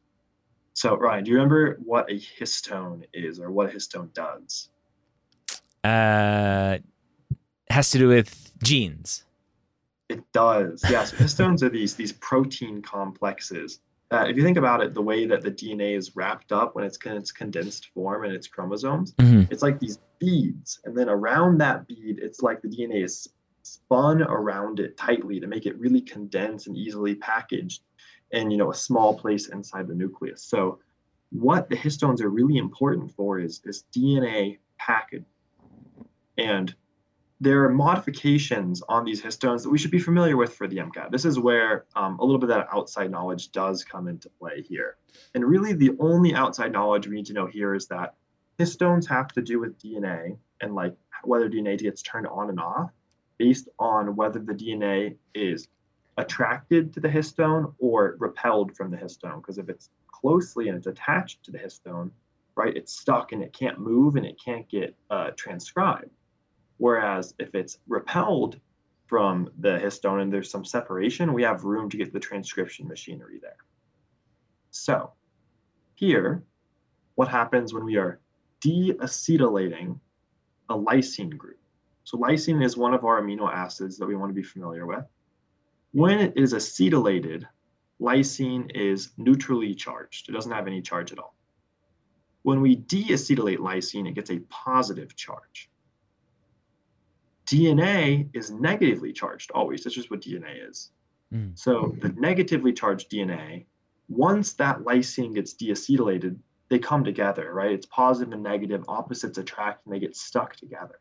So, 0.73 0.95
Ryan, 0.97 1.25
do 1.25 1.31
you 1.31 1.37
remember 1.37 1.77
what 1.83 2.09
a 2.09 2.15
histone 2.15 3.03
is 3.13 3.39
or 3.39 3.51
what 3.51 3.69
a 3.69 3.75
histone 3.75 4.11
does? 4.15 4.69
Uh, 5.83 6.79
has 7.69 7.91
to 7.91 7.99
do 7.99 8.07
with 8.07 8.51
genes. 8.63 9.25
It 10.09 10.23
does. 10.33 10.83
Yes, 10.89 11.11
histones 11.11 11.61
are 11.61 11.69
these 11.69 11.95
these 11.95 12.13
protein 12.13 12.81
complexes. 12.81 13.79
Uh, 14.11 14.25
if 14.27 14.35
you 14.35 14.41
think 14.41 14.57
about 14.57 14.81
it, 14.81 14.95
the 14.95 15.01
way 15.01 15.27
that 15.27 15.41
the 15.41 15.51
DNA 15.51 15.95
is 15.95 16.15
wrapped 16.15 16.51
up 16.51 16.75
when 16.75 16.83
it's 16.83 16.97
in 17.05 17.15
its 17.15 17.31
condensed 17.31 17.91
form 17.93 18.25
in 18.25 18.31
its 18.31 18.47
chromosomes, 18.47 19.13
mm-hmm. 19.13 19.43
it's 19.51 19.61
like 19.61 19.79
these 19.79 19.99
beads, 20.17 20.79
and 20.85 20.97
then 20.97 21.09
around 21.09 21.59
that 21.59 21.87
bead, 21.87 22.17
it's 22.19 22.41
like 22.41 22.59
the 22.63 22.67
DNA 22.67 23.03
is 23.03 23.29
spun 23.61 24.23
around 24.23 24.79
it 24.79 24.97
tightly 24.97 25.39
to 25.39 25.45
make 25.45 25.67
it 25.67 25.77
really 25.77 26.01
condensed 26.01 26.65
and 26.65 26.75
easily 26.75 27.13
packaged 27.13 27.83
in 28.31 28.49
you 28.49 28.57
know 28.57 28.71
a 28.71 28.75
small 28.75 29.17
place 29.17 29.49
inside 29.49 29.87
the 29.87 29.93
nucleus. 29.93 30.41
So, 30.41 30.79
what 31.31 31.69
the 31.69 31.75
histones 31.75 32.19
are 32.21 32.29
really 32.29 32.57
important 32.57 33.11
for 33.11 33.39
is 33.39 33.61
is 33.65 33.83
DNA 33.95 34.57
package 34.79 35.25
and 36.39 36.73
there 37.41 37.63
are 37.63 37.69
modifications 37.69 38.81
on 38.89 39.05
these 39.05 39.21
histones 39.21 39.63
that 39.63 39.69
we 39.69 39.77
should 39.77 39.91
be 39.91 39.99
familiar 39.99 40.35
with 40.35 40.53
for 40.53 40.67
the 40.67 40.77
MCAT. 40.77 41.09
This 41.09 41.23
is 41.23 41.39
where 41.39 41.85
um, 41.95 42.19
a 42.19 42.25
little 42.25 42.39
bit 42.39 42.49
of 42.49 42.57
that 42.57 42.67
outside 42.73 43.09
knowledge 43.09 43.51
does 43.51 43.83
come 43.85 44.07
into 44.09 44.29
play 44.29 44.61
here. 44.61 44.97
And 45.35 45.45
really, 45.45 45.71
the 45.73 45.91
only 45.99 46.35
outside 46.35 46.73
knowledge 46.73 47.07
we 47.07 47.15
need 47.15 47.25
to 47.27 47.33
know 47.33 47.45
here 47.45 47.75
is 47.75 47.87
that 47.87 48.15
histones 48.59 49.07
have 49.07 49.29
to 49.29 49.41
do 49.41 49.59
with 49.59 49.79
DNA 49.79 50.37
and 50.61 50.75
like 50.75 50.95
whether 51.23 51.49
DNA 51.49 51.77
gets 51.79 52.01
turned 52.01 52.27
on 52.27 52.49
and 52.49 52.59
off 52.59 52.91
based 53.37 53.69
on 53.79 54.17
whether 54.17 54.39
the 54.39 54.53
DNA 54.53 55.15
is 55.33 55.69
attracted 56.17 56.91
to 56.93 56.99
the 56.99 57.07
histone 57.07 57.73
or 57.79 58.17
repelled 58.19 58.75
from 58.75 58.91
the 58.91 58.97
histone. 58.97 59.37
Because 59.37 59.57
if 59.57 59.69
it's 59.69 59.89
closely 60.07 60.67
and 60.67 60.77
it's 60.77 60.87
attached 60.87 61.41
to 61.45 61.51
the 61.51 61.57
histone, 61.57 62.11
right, 62.55 62.75
it's 62.75 62.99
stuck 62.99 63.31
and 63.31 63.41
it 63.41 63.53
can't 63.53 63.79
move 63.79 64.17
and 64.17 64.25
it 64.25 64.37
can't 64.43 64.67
get 64.67 64.93
uh, 65.09 65.29
transcribed. 65.37 66.09
Whereas 66.79 67.35
if 67.39 67.53
it's 67.53 67.77
repelled 67.87 68.59
from 69.05 69.49
the 69.59 69.77
histone 69.77 70.21
and 70.21 70.31
there's 70.31 70.49
some 70.49 70.65
separation, 70.65 71.33
we 71.33 71.43
have 71.43 71.65
room 71.65 71.89
to 71.89 71.97
get 71.97 72.13
the 72.13 72.19
transcription 72.19 72.87
machinery 72.87 73.37
there. 73.41 73.57
So 74.71 75.11
here, 75.95 76.43
what 77.15 77.27
happens 77.27 77.73
when 77.73 77.83
we 77.83 77.97
are 77.97 78.21
deacetylating 78.65 79.99
a 80.69 80.77
lysine 80.77 81.37
group? 81.37 81.59
So 82.05 82.17
lysine 82.17 82.63
is 82.63 82.77
one 82.77 82.93
of 82.93 83.03
our 83.03 83.21
amino 83.21 83.53
acids 83.53 83.97
that 83.97 84.07
we 84.07 84.15
want 84.15 84.29
to 84.29 84.41
be 84.41 84.43
familiar 84.43 84.85
with. 84.85 85.03
When 85.91 86.19
it 86.19 86.33
is 86.37 86.53
acetylated, 86.53 87.43
lysine 87.99 88.71
is 88.73 89.11
neutrally 89.17 89.75
charged. 89.75 90.29
It 90.29 90.31
doesn't 90.31 90.51
have 90.51 90.67
any 90.67 90.81
charge 90.81 91.11
at 91.11 91.19
all. 91.19 91.35
When 92.43 92.61
we 92.61 92.77
deacetylate 92.77 93.57
lysine, 93.57 94.07
it 94.07 94.15
gets 94.15 94.29
a 94.29 94.39
positive 94.49 95.15
charge. 95.17 95.68
DNA 97.49 98.29
is 98.33 98.51
negatively 98.51 99.11
charged 99.11 99.51
always. 99.51 99.83
That's 99.83 99.95
just 99.95 100.11
what 100.11 100.21
DNA 100.21 100.69
is. 100.69 100.91
Mm. 101.33 101.57
So 101.57 101.95
the 102.01 102.09
negatively 102.09 102.73
charged 102.73 103.09
DNA, 103.09 103.65
once 104.07 104.53
that 104.53 104.79
lysine 104.79 105.33
gets 105.33 105.55
deacetylated, 105.55 106.37
they 106.69 106.77
come 106.77 107.03
together, 107.03 107.51
right? 107.53 107.71
It's 107.71 107.87
positive 107.87 108.33
and 108.33 108.43
negative, 108.43 108.85
opposites 108.87 109.39
attract, 109.39 109.85
and 109.85 109.93
they 109.93 109.99
get 109.99 110.15
stuck 110.15 110.55
together. 110.55 110.99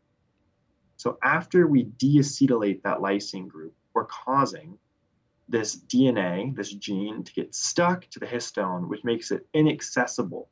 So 0.96 1.18
after 1.22 1.66
we 1.66 1.84
deacetylate 1.84 2.82
that 2.82 2.98
lysine 2.98 3.46
group, 3.46 3.74
we're 3.94 4.06
causing 4.06 4.78
this 5.48 5.76
DNA, 5.76 6.56
this 6.56 6.72
gene, 6.72 7.22
to 7.24 7.32
get 7.32 7.54
stuck 7.54 8.08
to 8.10 8.18
the 8.18 8.26
histone, 8.26 8.88
which 8.88 9.04
makes 9.04 9.30
it 9.30 9.46
inaccessible 9.52 10.48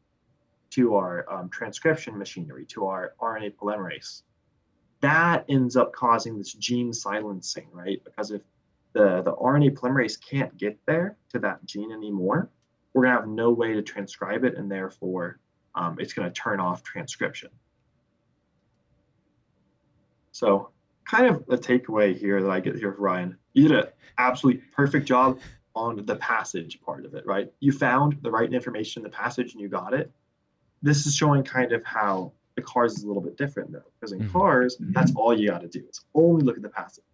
to 0.70 0.94
our 0.94 1.30
um, 1.32 1.48
transcription 1.48 2.18
machinery, 2.18 2.66
to 2.66 2.86
our 2.86 3.14
RNA 3.20 3.54
polymerase 3.56 4.22
that 5.06 5.44
ends 5.48 5.76
up 5.76 5.92
causing 5.92 6.36
this 6.36 6.52
gene 6.52 6.92
silencing, 6.92 7.68
right? 7.72 8.02
Because 8.04 8.32
if 8.32 8.42
the, 8.92 9.22
the 9.22 9.32
RNA 9.34 9.74
polymerase 9.74 10.20
can't 10.20 10.56
get 10.58 10.78
there 10.84 11.16
to 11.32 11.38
that 11.38 11.64
gene 11.64 11.92
anymore, 11.92 12.50
we're 12.92 13.04
going 13.04 13.14
to 13.14 13.20
have 13.20 13.28
no 13.28 13.50
way 13.50 13.72
to 13.72 13.82
transcribe 13.82 14.42
it, 14.44 14.56
and 14.56 14.70
therefore 14.70 15.38
um, 15.76 15.96
it's 16.00 16.12
going 16.12 16.28
to 16.28 16.34
turn 16.34 16.58
off 16.58 16.82
transcription. 16.82 17.50
So, 20.32 20.70
kind 21.04 21.26
of 21.28 21.46
the 21.46 21.56
takeaway 21.56 22.18
here 22.18 22.42
that 22.42 22.50
I 22.50 22.58
get 22.58 22.74
here, 22.76 22.92
from 22.92 23.04
Ryan, 23.04 23.38
you 23.52 23.68
did 23.68 23.78
an 23.78 23.84
absolutely 24.18 24.62
perfect 24.74 25.06
job 25.06 25.38
on 25.76 26.04
the 26.04 26.16
passage 26.16 26.80
part 26.80 27.04
of 27.04 27.14
it, 27.14 27.24
right? 27.26 27.52
You 27.60 27.70
found 27.70 28.18
the 28.22 28.30
right 28.30 28.52
information 28.52 29.00
in 29.00 29.04
the 29.04 29.16
passage 29.16 29.52
and 29.52 29.60
you 29.60 29.68
got 29.68 29.94
it. 29.94 30.10
This 30.82 31.06
is 31.06 31.14
showing 31.14 31.44
kind 31.44 31.72
of 31.72 31.84
how 31.84 32.32
the 32.56 32.62
cars 32.62 32.96
is 32.96 33.04
a 33.04 33.06
little 33.06 33.22
bit 33.22 33.36
different 33.36 33.70
though, 33.70 33.82
because 33.94 34.12
in 34.12 34.20
mm-hmm. 34.20 34.32
cars, 34.32 34.76
that's 34.80 35.12
all 35.14 35.38
you 35.38 35.48
got 35.48 35.60
to 35.60 35.68
do. 35.68 35.84
It's 35.86 36.04
only 36.14 36.42
look 36.42 36.56
at 36.56 36.62
the 36.62 36.68
passage. 36.68 37.04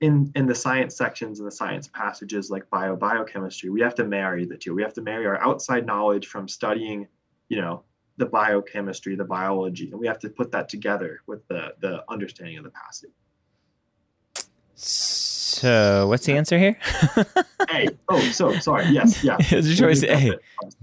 In 0.00 0.32
in 0.34 0.46
the 0.46 0.54
science 0.54 0.96
sections 0.96 1.38
and 1.38 1.46
the 1.46 1.52
science 1.52 1.88
passages 1.88 2.50
like 2.50 2.68
bio 2.70 2.96
biochemistry, 2.96 3.68
we 3.68 3.80
have 3.80 3.94
to 3.96 4.04
marry 4.04 4.44
the 4.46 4.56
two. 4.56 4.74
We 4.74 4.82
have 4.82 4.94
to 4.94 5.02
marry 5.02 5.26
our 5.26 5.40
outside 5.42 5.86
knowledge 5.86 6.26
from 6.26 6.48
studying, 6.48 7.06
you 7.48 7.60
know, 7.60 7.82
the 8.16 8.26
biochemistry, 8.26 9.16
the 9.16 9.24
biology, 9.24 9.90
and 9.90 10.00
we 10.00 10.06
have 10.06 10.18
to 10.20 10.28
put 10.28 10.50
that 10.52 10.68
together 10.68 11.20
with 11.26 11.46
the 11.48 11.74
the 11.80 12.04
understanding 12.08 12.58
of 12.58 12.64
the 12.64 12.70
passage. 12.70 13.10
So, 14.74 15.17
what's 15.62 16.26
the 16.26 16.34
answer 16.34 16.58
here? 16.58 16.76
a. 17.70 17.88
Oh, 18.08 18.20
so 18.32 18.52
sorry. 18.58 18.86
Yes, 18.86 19.22
yeah. 19.22 19.36
It's 19.40 19.76
choice 19.78 20.02
A. 20.04 20.38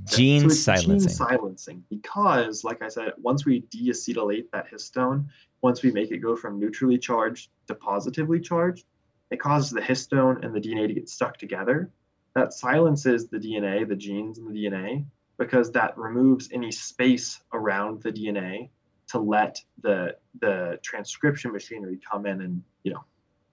Gene 0.05 0.49
so 0.49 0.49
silencing. 0.49 0.99
Gene 0.99 1.09
silencing, 1.09 1.83
because, 1.89 2.63
like 2.63 2.81
I 2.81 2.87
said, 2.87 3.13
once 3.17 3.45
we 3.45 3.61
deacetylate 3.63 4.49
that 4.51 4.71
histone, 4.71 5.25
once 5.61 5.83
we 5.83 5.91
make 5.91 6.11
it 6.11 6.19
go 6.19 6.35
from 6.35 6.59
neutrally 6.59 6.97
charged 6.97 7.49
to 7.67 7.75
positively 7.75 8.39
charged, 8.39 8.85
it 9.31 9.39
causes 9.39 9.71
the 9.71 9.81
histone 9.81 10.43
and 10.45 10.53
the 10.53 10.59
DNA 10.59 10.87
to 10.87 10.93
get 10.93 11.09
stuck 11.09 11.37
together. 11.37 11.91
That 12.35 12.53
silences 12.53 13.27
the 13.27 13.37
DNA, 13.37 13.87
the 13.87 13.95
genes 13.95 14.37
in 14.37 14.45
the 14.45 14.53
DNA, 14.53 15.05
because 15.37 15.71
that 15.71 15.97
removes 15.97 16.49
any 16.51 16.71
space 16.71 17.41
around 17.53 18.03
the 18.03 18.11
DNA 18.11 18.69
to 19.07 19.19
let 19.19 19.61
the 19.81 20.15
the 20.41 20.79
transcription 20.83 21.51
machinery 21.51 21.99
come 22.09 22.25
in 22.25 22.41
and 22.41 22.63
you 22.83 22.93
know 22.93 23.03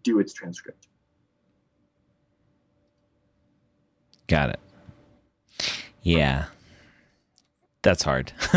do 0.03 0.19
its 0.19 0.33
transcript. 0.33 0.89
Got 4.33 4.49
it. 4.49 4.61
Yeah. 6.01 6.47
That's 7.83 8.03
hard. 8.03 8.33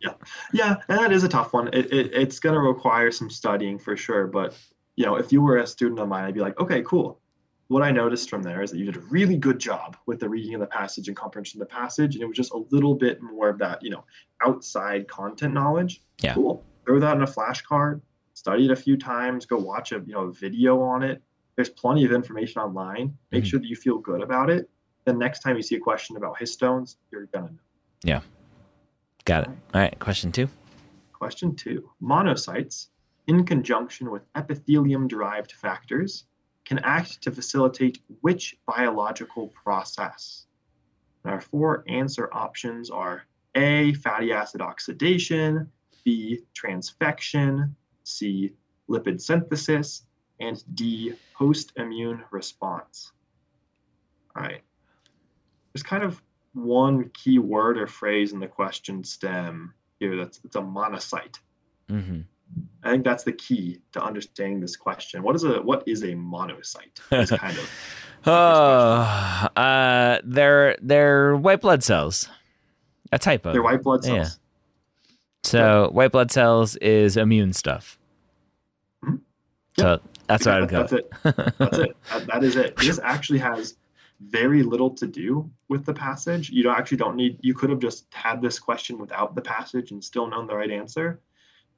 yeah. 0.00 0.14
Yeah. 0.54 0.76
And 0.88 0.98
that 0.98 1.12
is 1.12 1.22
a 1.22 1.28
tough 1.28 1.52
one. 1.52 1.68
It, 1.74 1.92
it, 1.92 2.14
it's 2.14 2.38
going 2.38 2.54
to 2.54 2.62
require 2.62 3.10
some 3.10 3.28
studying 3.28 3.78
for 3.78 3.94
sure. 3.94 4.26
But, 4.26 4.56
you 4.96 5.04
know, 5.04 5.16
if 5.16 5.32
you 5.32 5.42
were 5.42 5.58
a 5.58 5.66
student 5.66 6.00
of 6.00 6.08
mine, 6.08 6.24
I'd 6.24 6.32
be 6.32 6.40
like, 6.40 6.58
okay, 6.58 6.80
cool. 6.80 7.20
What 7.68 7.82
I 7.82 7.90
noticed 7.90 8.30
from 8.30 8.42
there 8.42 8.62
is 8.62 8.70
that 8.70 8.78
you 8.78 8.86
did 8.86 8.96
a 8.96 9.00
really 9.00 9.36
good 9.36 9.58
job 9.58 9.98
with 10.06 10.18
the 10.18 10.30
reading 10.30 10.54
of 10.54 10.60
the 10.60 10.66
passage 10.66 11.08
and 11.08 11.16
comprehension 11.16 11.60
of 11.60 11.68
the 11.68 11.74
passage. 11.74 12.14
And 12.14 12.22
it 12.22 12.26
was 12.26 12.36
just 12.38 12.54
a 12.54 12.62
little 12.70 12.94
bit 12.94 13.20
more 13.20 13.50
of 13.50 13.58
that, 13.58 13.82
you 13.82 13.90
know, 13.90 14.02
outside 14.46 15.08
content 15.08 15.52
knowledge. 15.52 16.00
Yeah. 16.22 16.32
Cool. 16.32 16.64
Throw 16.86 17.00
that 17.00 17.16
in 17.16 17.22
a 17.22 17.26
flashcard, 17.26 18.00
study 18.32 18.64
it 18.64 18.70
a 18.70 18.76
few 18.76 18.96
times, 18.96 19.44
go 19.44 19.58
watch 19.58 19.92
a, 19.92 19.96
you 20.06 20.14
know, 20.14 20.30
video 20.30 20.80
on 20.80 21.02
it. 21.02 21.22
There's 21.54 21.68
plenty 21.68 22.06
of 22.06 22.12
information 22.12 22.62
online. 22.62 23.14
Make 23.30 23.42
mm-hmm. 23.42 23.48
sure 23.50 23.60
that 23.60 23.66
you 23.66 23.76
feel 23.76 23.98
good 23.98 24.22
about 24.22 24.48
it 24.48 24.70
the 25.06 25.12
next 25.12 25.40
time 25.40 25.56
you 25.56 25.62
see 25.62 25.76
a 25.76 25.80
question 25.80 26.16
about 26.16 26.36
histones, 26.36 26.96
you're 27.10 27.26
gonna 27.26 27.46
know. 27.46 27.58
Yeah. 28.02 28.20
Got 29.24 29.44
it. 29.44 29.50
All 29.72 29.80
right. 29.80 29.98
Question 29.98 30.30
two. 30.30 30.48
Question 31.12 31.54
two 31.54 31.88
Monocytes, 32.02 32.88
in 33.26 33.44
conjunction 33.44 34.10
with 34.10 34.22
epithelium 34.34 35.08
derived 35.08 35.52
factors, 35.52 36.26
can 36.64 36.78
act 36.80 37.22
to 37.22 37.30
facilitate 37.30 38.02
which 38.20 38.56
biological 38.66 39.48
process? 39.48 40.46
And 41.24 41.32
our 41.32 41.40
four 41.40 41.84
answer 41.88 42.28
options 42.32 42.90
are 42.90 43.22
A, 43.54 43.94
fatty 43.94 44.32
acid 44.32 44.60
oxidation, 44.60 45.70
B, 46.04 46.40
transfection, 46.54 47.74
C, 48.04 48.52
lipid 48.88 49.20
synthesis, 49.20 50.04
and 50.40 50.62
D, 50.74 51.14
host 51.34 51.72
immune 51.76 52.22
response. 52.30 53.12
All 54.36 54.42
right. 54.42 54.62
There's 55.76 55.82
kind 55.82 56.04
of 56.04 56.22
one 56.54 57.10
key 57.10 57.38
word 57.38 57.76
or 57.76 57.86
phrase 57.86 58.32
in 58.32 58.40
the 58.40 58.46
question 58.46 59.04
stem 59.04 59.74
here 60.00 60.16
that's 60.16 60.40
it's 60.42 60.56
a 60.56 60.60
monocyte. 60.60 61.38
Mm-hmm. 61.90 62.20
I 62.82 62.90
think 62.92 63.04
that's 63.04 63.24
the 63.24 63.32
key 63.32 63.82
to 63.92 64.02
understanding 64.02 64.58
this 64.58 64.74
question. 64.74 65.22
What 65.22 65.36
is 65.36 65.44
a 65.44 65.60
what 65.60 65.86
is 65.86 66.02
a 66.02 66.14
monocyte? 66.14 66.98
It's 67.12 67.30
kind 67.30 67.58
of 67.58 67.70
Oh, 68.24 69.48
uh, 69.54 70.20
they're 70.24 70.78
they're 70.80 71.36
white 71.36 71.60
blood 71.60 71.84
cells. 71.84 72.26
A 73.12 73.18
typo. 73.18 73.52
they're 73.52 73.62
white 73.62 73.82
blood 73.82 74.02
cells. 74.02 74.16
Yeah. 74.16 75.10
So 75.42 75.90
white 75.92 76.10
blood 76.10 76.32
cells 76.32 76.76
is 76.76 77.18
immune 77.18 77.52
stuff. 77.52 77.98
Mhm. 79.04 79.20
So 79.78 80.00
that's 80.26 80.46
what 80.46 80.54
I 80.54 80.60
would 80.60 80.70
go. 80.70 80.86
That's 80.86 80.92
it. 80.94 81.12
That's 81.58 81.78
it. 81.80 81.96
That, 82.14 82.26
that 82.28 82.44
is 82.44 82.56
it. 82.56 82.78
This 82.78 82.98
actually 83.04 83.40
has 83.40 83.76
very 84.20 84.62
little 84.62 84.90
to 84.90 85.06
do 85.06 85.50
with 85.68 85.84
the 85.84 85.92
passage. 85.92 86.50
You 86.50 86.62
don't 86.62 86.76
actually 86.76 86.96
don't 86.96 87.16
need. 87.16 87.38
You 87.40 87.54
could 87.54 87.70
have 87.70 87.78
just 87.78 88.06
had 88.12 88.40
this 88.40 88.58
question 88.58 88.98
without 88.98 89.34
the 89.34 89.42
passage 89.42 89.90
and 89.90 90.02
still 90.02 90.26
known 90.26 90.46
the 90.46 90.56
right 90.56 90.70
answer. 90.70 91.20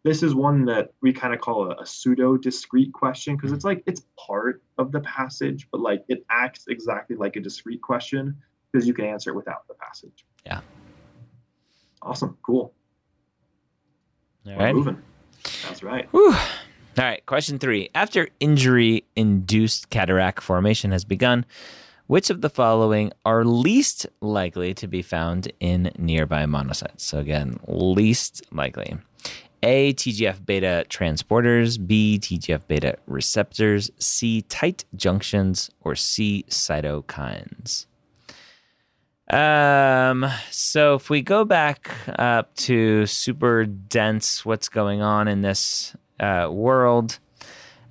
This 0.05 0.22
is 0.22 0.35
one 0.35 0.64
that 0.66 0.92
we 1.03 1.12
kind 1.12 1.35
of 1.35 1.40
call 1.40 1.70
a, 1.70 1.83
a 1.83 1.87
pseudo 1.87 2.37
discrete 2.37 2.92
question 2.92 3.37
because 3.37 3.53
it's 3.53 3.64
like 3.64 3.83
it's 3.87 4.03
part 4.16 4.62
of 4.79 4.92
the 4.92 5.01
passage, 5.01 5.68
but 5.72 5.81
like 5.81 6.05
it 6.09 6.24
acts 6.31 6.66
exactly 6.68 7.16
like 7.16 7.37
a 7.37 7.40
discrete 7.40 7.83
question 7.83 8.37
because 8.70 8.87
you 8.87 8.94
can 8.94 9.05
answer 9.05 9.31
it 9.31 9.35
without 9.35 9.66
the 9.66 9.74
passage. 9.74 10.24
Yeah. 10.46 10.61
Awesome. 12.03 12.38
Cool. 12.42 12.72
All 14.46 14.57
We're 14.57 14.72
moving. 14.72 15.03
That's 15.64 15.83
right. 15.83 16.09
Whew. 16.12 16.33
All 16.33 17.05
right. 17.05 17.24
Question 17.27 17.59
three. 17.59 17.90
After 17.94 18.29
injury 18.40 19.05
induced 19.16 19.90
cataract 19.90 20.42
formation 20.42 20.92
has 20.92 21.05
begun, 21.05 21.44
which 22.09 22.29
of 22.29 22.40
the 22.40 22.51
following 22.51 23.12
are 23.25 23.44
least 23.44 24.07
likely 24.21 24.75
to 24.75 24.88
be 24.88 25.01
found 25.01 25.53
in 25.61 25.92
nearby 25.97 26.44
monocytes? 26.44 27.01
So, 27.01 27.18
again, 27.18 27.61
least 27.66 28.42
likely. 28.51 28.97
A. 29.62 29.92
TGF 29.94 30.44
beta 30.44 30.85
transporters, 30.88 31.85
B. 31.85 32.18
TGF 32.21 32.66
beta 32.68 32.97
receptors, 33.07 33.90
C. 33.99 34.42
Tight 34.42 34.85
junctions, 34.97 35.71
or 35.83 35.94
C. 35.94 36.44
cytokines. 36.49 37.87
Um, 39.31 40.27
so 40.51 40.94
if 40.94 41.11
we 41.11 41.21
go 41.21 41.44
back 41.44 41.94
up 42.18 42.55
to 42.57 43.05
super 43.07 43.66
dense, 43.66 44.44
what's 44.44 44.68
going 44.68 45.03
on 45.03 45.29
in 45.29 45.42
this 45.42 45.94
uh, 46.18 46.49
world 46.51 47.18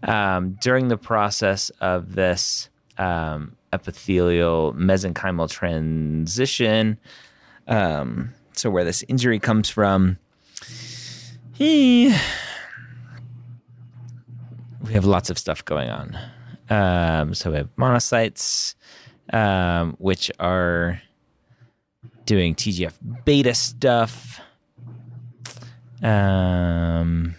um, 0.03 0.57
during 0.59 0.87
the 0.87 0.97
process 0.97 1.69
of 1.81 2.15
this 2.15 2.69
um, 2.97 3.55
epithelial 3.73 4.73
mesenchymal 4.73 5.49
transition? 5.49 6.99
Um, 7.67 8.33
so 8.53 8.69
where 8.69 8.83
this 8.83 9.03
injury 9.07 9.39
comes 9.39 9.69
from, 9.69 10.17
he, 11.53 12.15
we 14.85 14.93
have 14.93 15.05
lots 15.05 15.29
of 15.29 15.37
stuff 15.37 15.63
going 15.65 15.89
on. 15.89 16.17
Um, 16.69 17.33
so 17.33 17.51
we 17.51 17.57
have 17.57 17.69
monocytes, 17.75 18.75
um, 19.31 19.95
which 19.99 20.31
are 20.39 21.01
doing 22.25 22.55
TGF 22.55 22.93
beta 23.25 23.53
stuff. 23.53 24.39
Um, 26.03 27.35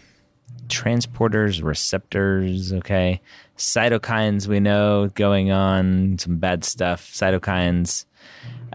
transporters, 0.68 1.62
receptors, 1.62 2.72
okay. 2.72 3.20
Cytokines, 3.58 4.46
we 4.46 4.60
know 4.60 5.10
going 5.14 5.50
on, 5.50 6.18
some 6.18 6.38
bad 6.38 6.64
stuff. 6.64 7.10
Cytokines. 7.12 8.06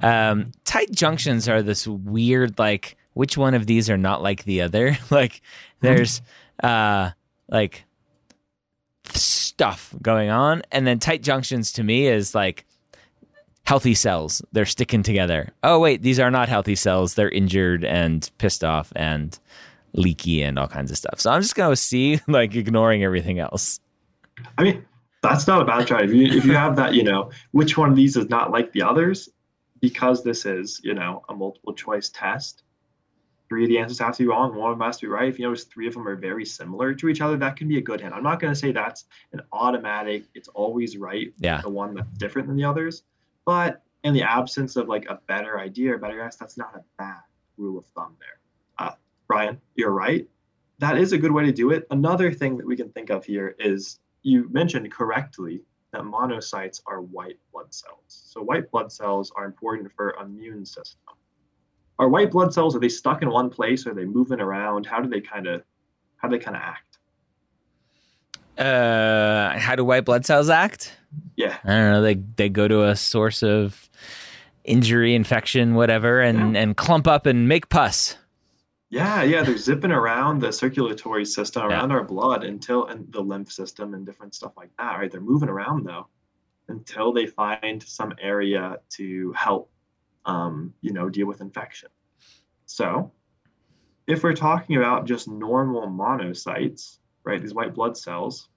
Um, 0.02 0.52
tight 0.66 0.92
junctions 0.92 1.48
are 1.48 1.62
this 1.62 1.88
weird, 1.88 2.60
like, 2.60 2.98
which 3.14 3.38
one 3.38 3.54
of 3.54 3.66
these 3.66 3.90
are 3.90 3.98
not 3.98 4.22
like 4.22 4.44
the 4.44 4.62
other? 4.62 4.98
like, 5.10 5.42
there's, 5.80 6.22
uh, 6.62 7.12
like, 7.48 7.86
stuff 9.14 9.96
going 10.02 10.30
on. 10.30 10.62
And 10.72 10.86
then 10.86 11.00
tight 11.00 11.24
junctions 11.24 11.72
to 11.74 11.84
me 11.84 12.08
is 12.08 12.36
like, 12.36 12.66
healthy 13.66 13.94
cells. 13.94 14.42
They're 14.52 14.66
sticking 14.66 15.04
together. 15.04 15.54
Oh, 15.64 15.80
wait, 15.80 16.02
these 16.02 16.20
are 16.20 16.32
not 16.32 16.50
healthy 16.50 16.76
cells. 16.76 17.16
They're 17.16 17.30
injured 17.30 17.86
and 17.86 18.30
pissed 18.38 18.64
off 18.64 18.92
and 18.96 19.38
leaky 19.94 20.42
and 20.44 20.60
all 20.60 20.68
kinds 20.68 20.92
of 20.92 20.98
stuff. 20.98 21.20
So 21.20 21.32
I'm 21.32 21.42
just 21.42 21.56
going 21.56 21.72
to 21.72 21.76
see, 21.76 22.20
like, 22.28 22.56
ignoring 22.56 23.04
everything 23.04 23.40
else. 23.40 23.80
I 24.58 24.64
mean, 24.64 24.86
that's 25.22 25.48
not 25.48 25.62
a 25.62 25.66
bad 25.66 25.88
try. 25.88 26.04
If 26.04 26.12
you 26.12 26.26
if 26.26 26.46
you 26.46 26.54
have 26.54 26.76
that, 26.76 26.94
you 26.94 27.04
know, 27.04 27.32
which 27.52 27.78
one 27.78 27.90
of 27.90 27.96
these 27.96 28.18
is 28.18 28.30
not 28.30 28.52
like 28.52 28.72
the 28.74 28.82
others, 28.82 29.30
because 29.80 30.24
this 30.24 30.46
is, 30.46 30.80
you 30.84 30.94
know, 30.94 31.24
a 31.30 31.34
multiple 31.34 31.74
choice 31.74 32.10
test. 32.10 32.64
Three 33.50 33.64
of 33.66 33.70
the 33.70 33.78
answers 33.78 34.00
have 34.00 34.16
to 34.18 34.24
be 34.24 34.28
wrong, 34.28 34.56
one 34.56 34.72
of 34.72 34.80
them 34.80 34.86
has 34.86 34.98
to 34.98 35.06
be 35.06 35.10
right. 35.12 35.28
If 35.30 35.38
you 35.38 35.46
notice 35.46 35.66
three 35.66 35.88
of 35.88 35.94
them 35.94 36.08
are 36.08 36.16
very 36.16 36.46
similar 36.46 36.94
to 36.96 37.10
each 37.10 37.22
other, 37.22 37.38
that 37.38 37.56
can 37.56 37.68
be 37.68 37.78
a 37.78 37.82
good 37.82 38.02
hint. 38.02 38.14
I'm 38.14 38.24
not 38.24 38.40
going 38.40 38.52
to 38.52 38.60
say 38.60 38.72
that's 38.72 39.06
an 39.32 39.42
automatic, 39.52 40.24
it's 40.34 40.48
always 40.48 40.98
right, 40.98 41.32
Yeah. 41.38 41.62
the 41.62 41.70
one 41.70 41.94
that's 41.94 42.10
different 42.18 42.48
than 42.48 42.58
the 42.58 42.64
others. 42.64 43.04
But 43.46 43.84
in 44.04 44.14
the 44.14 44.24
absence 44.24 44.76
of 44.76 44.88
like 44.88 45.06
a 45.08 45.20
better 45.28 45.60
idea 45.60 45.94
or 45.94 45.98
better 45.98 46.18
guess, 46.18 46.36
that's 46.38 46.58
not 46.58 46.74
a 46.76 46.84
bad 46.98 47.20
rule 47.58 47.78
of 47.78 47.86
thumb 47.88 48.16
there. 48.20 48.40
Uh, 48.88 48.94
Ryan, 49.28 49.62
you're 49.76 49.92
right. 49.92 50.28
That 50.80 50.98
is 50.98 51.12
a 51.12 51.18
good 51.18 51.32
way 51.32 51.46
to 51.46 51.52
do 51.52 51.72
it. 51.72 51.86
Another 51.92 52.32
thing 52.32 52.58
that 52.58 52.66
we 52.66 52.76
can 52.76 52.90
think 52.90 53.10
of 53.12 53.24
here 53.24 53.56
is 53.60 54.00
you 54.24 54.50
mentioned 54.52 54.92
correctly 54.92 55.62
that 55.92 56.02
monocytes 56.02 56.82
are 56.88 57.02
white 57.02 57.38
blood 57.52 57.74
cells. 57.74 58.00
So 58.08 58.42
white 58.42 58.70
blood 58.72 58.92
cells 58.92 59.32
are 59.36 59.46
important 59.46 59.92
for 59.96 60.16
immune 60.22 60.66
system. 60.66 61.00
Are 62.00 62.10
white 62.10 62.32
blood 62.32 62.54
cells 62.54 62.76
are 62.76 62.80
they 62.80 62.90
stuck 62.90 63.22
in 63.22 63.30
one 63.30 63.50
place? 63.50 63.86
Are 63.86 63.94
they 63.94 64.06
moving 64.06 64.40
around? 64.40 64.86
How 64.86 65.00
do 65.00 65.08
they 65.08 65.22
kind 65.22 65.46
of 65.46 65.64
how 66.18 66.28
do 66.28 66.38
they 66.38 66.44
kind 66.44 66.58
of 66.58 66.64
act? 66.64 66.98
Uh, 68.58 69.58
how 69.60 69.76
do 69.76 69.86
white 69.86 70.06
blood 70.06 70.26
cells 70.26 70.50
act? 70.50 70.96
Yeah, 71.36 71.58
I 71.64 71.68
don't 71.68 71.92
know. 71.92 72.02
They 72.02 72.16
they 72.16 72.50
go 72.50 72.68
to 72.68 72.86
a 72.86 72.96
source 72.96 73.44
of 73.44 73.90
injury, 74.64 75.14
infection, 75.14 75.76
whatever, 75.76 76.22
and 76.22 76.58
and 76.58 76.76
clump 76.76 77.08
up 77.08 77.26
and 77.26 77.48
make 77.48 77.70
pus. 77.70 78.18
Yeah, 78.94 79.24
yeah. 79.24 79.42
They're 79.42 79.58
zipping 79.58 79.92
around 79.92 80.40
the 80.40 80.54
circulatory 80.54 81.26
system 81.26 81.64
Yeah. 81.64 81.78
around 81.80 81.92
our 81.92 82.04
blood 82.04 82.44
until 82.44 82.86
and 82.86 83.12
the 83.12 83.22
lymph 83.22 83.52
system 83.52 83.96
and 83.96 84.06
different 84.06 84.36
stuff 84.36 84.54
like 84.56 84.70
that. 84.78 85.00
Right? 85.00 85.12
They're 85.12 85.20
moving 85.20 85.50
around 85.50 85.84
though 85.86 86.08
until 86.68 87.12
they 87.12 87.26
find 87.26 87.82
some 87.82 88.14
area 88.22 88.78
to 88.92 89.34
help, 89.34 89.72
um, 90.26 90.74
you 90.82 90.94
know, 90.94 91.10
deal 91.10 91.26
with 91.28 91.42
infection. 91.42 91.90
So, 92.68 93.12
if 94.06 94.24
we're 94.24 94.36
talking 94.36 94.78
about 94.78 95.06
just 95.06 95.28
normal 95.28 95.88
monocytes, 95.88 97.00
right, 97.24 97.42
these 97.42 97.54
white 97.54 97.74
blood 97.74 97.98
cells, 97.98 98.50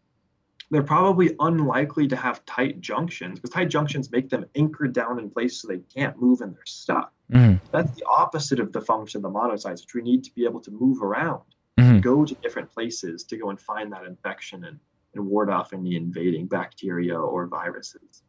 they're 0.70 0.82
probably 0.82 1.34
unlikely 1.40 2.08
to 2.08 2.16
have 2.16 2.44
tight 2.44 2.80
junctions 2.80 3.38
because 3.38 3.50
tight 3.50 3.68
junctions 3.68 4.10
make 4.10 4.28
them 4.28 4.44
anchored 4.56 4.92
down 4.92 5.18
in 5.18 5.30
place 5.30 5.60
so 5.60 5.68
they 5.68 5.78
can't 5.94 6.20
move 6.20 6.40
and 6.40 6.54
they're 6.54 6.66
stuck. 6.66 7.12
Mhm. 7.32 7.60
That's 7.70 7.90
the 7.92 8.04
opposite 8.06 8.58
of 8.60 8.72
the 8.72 8.80
function 8.80 9.18
of 9.18 9.22
the 9.32 9.38
monocytes, 9.38 9.82
which 9.82 9.94
we 9.94 10.02
need 10.02 10.24
to 10.24 10.34
be 10.34 10.44
able 10.44 10.60
to 10.60 10.70
move 10.70 11.02
around, 11.02 11.42
Mhm. 11.78 12.00
go 12.02 12.24
to 12.24 12.34
different 12.36 12.70
places 12.72 13.22
to 13.24 13.36
go 13.36 13.50
and 13.50 13.60
find 13.60 13.92
that 13.92 14.04
infection 14.04 14.64
and, 14.64 14.78
and 15.14 15.26
ward 15.26 15.50
off 15.50 15.72
any 15.72 15.94
invading 15.96 16.46
bacteria 16.46 17.16
or 17.18 17.46
viruses. 17.46 18.22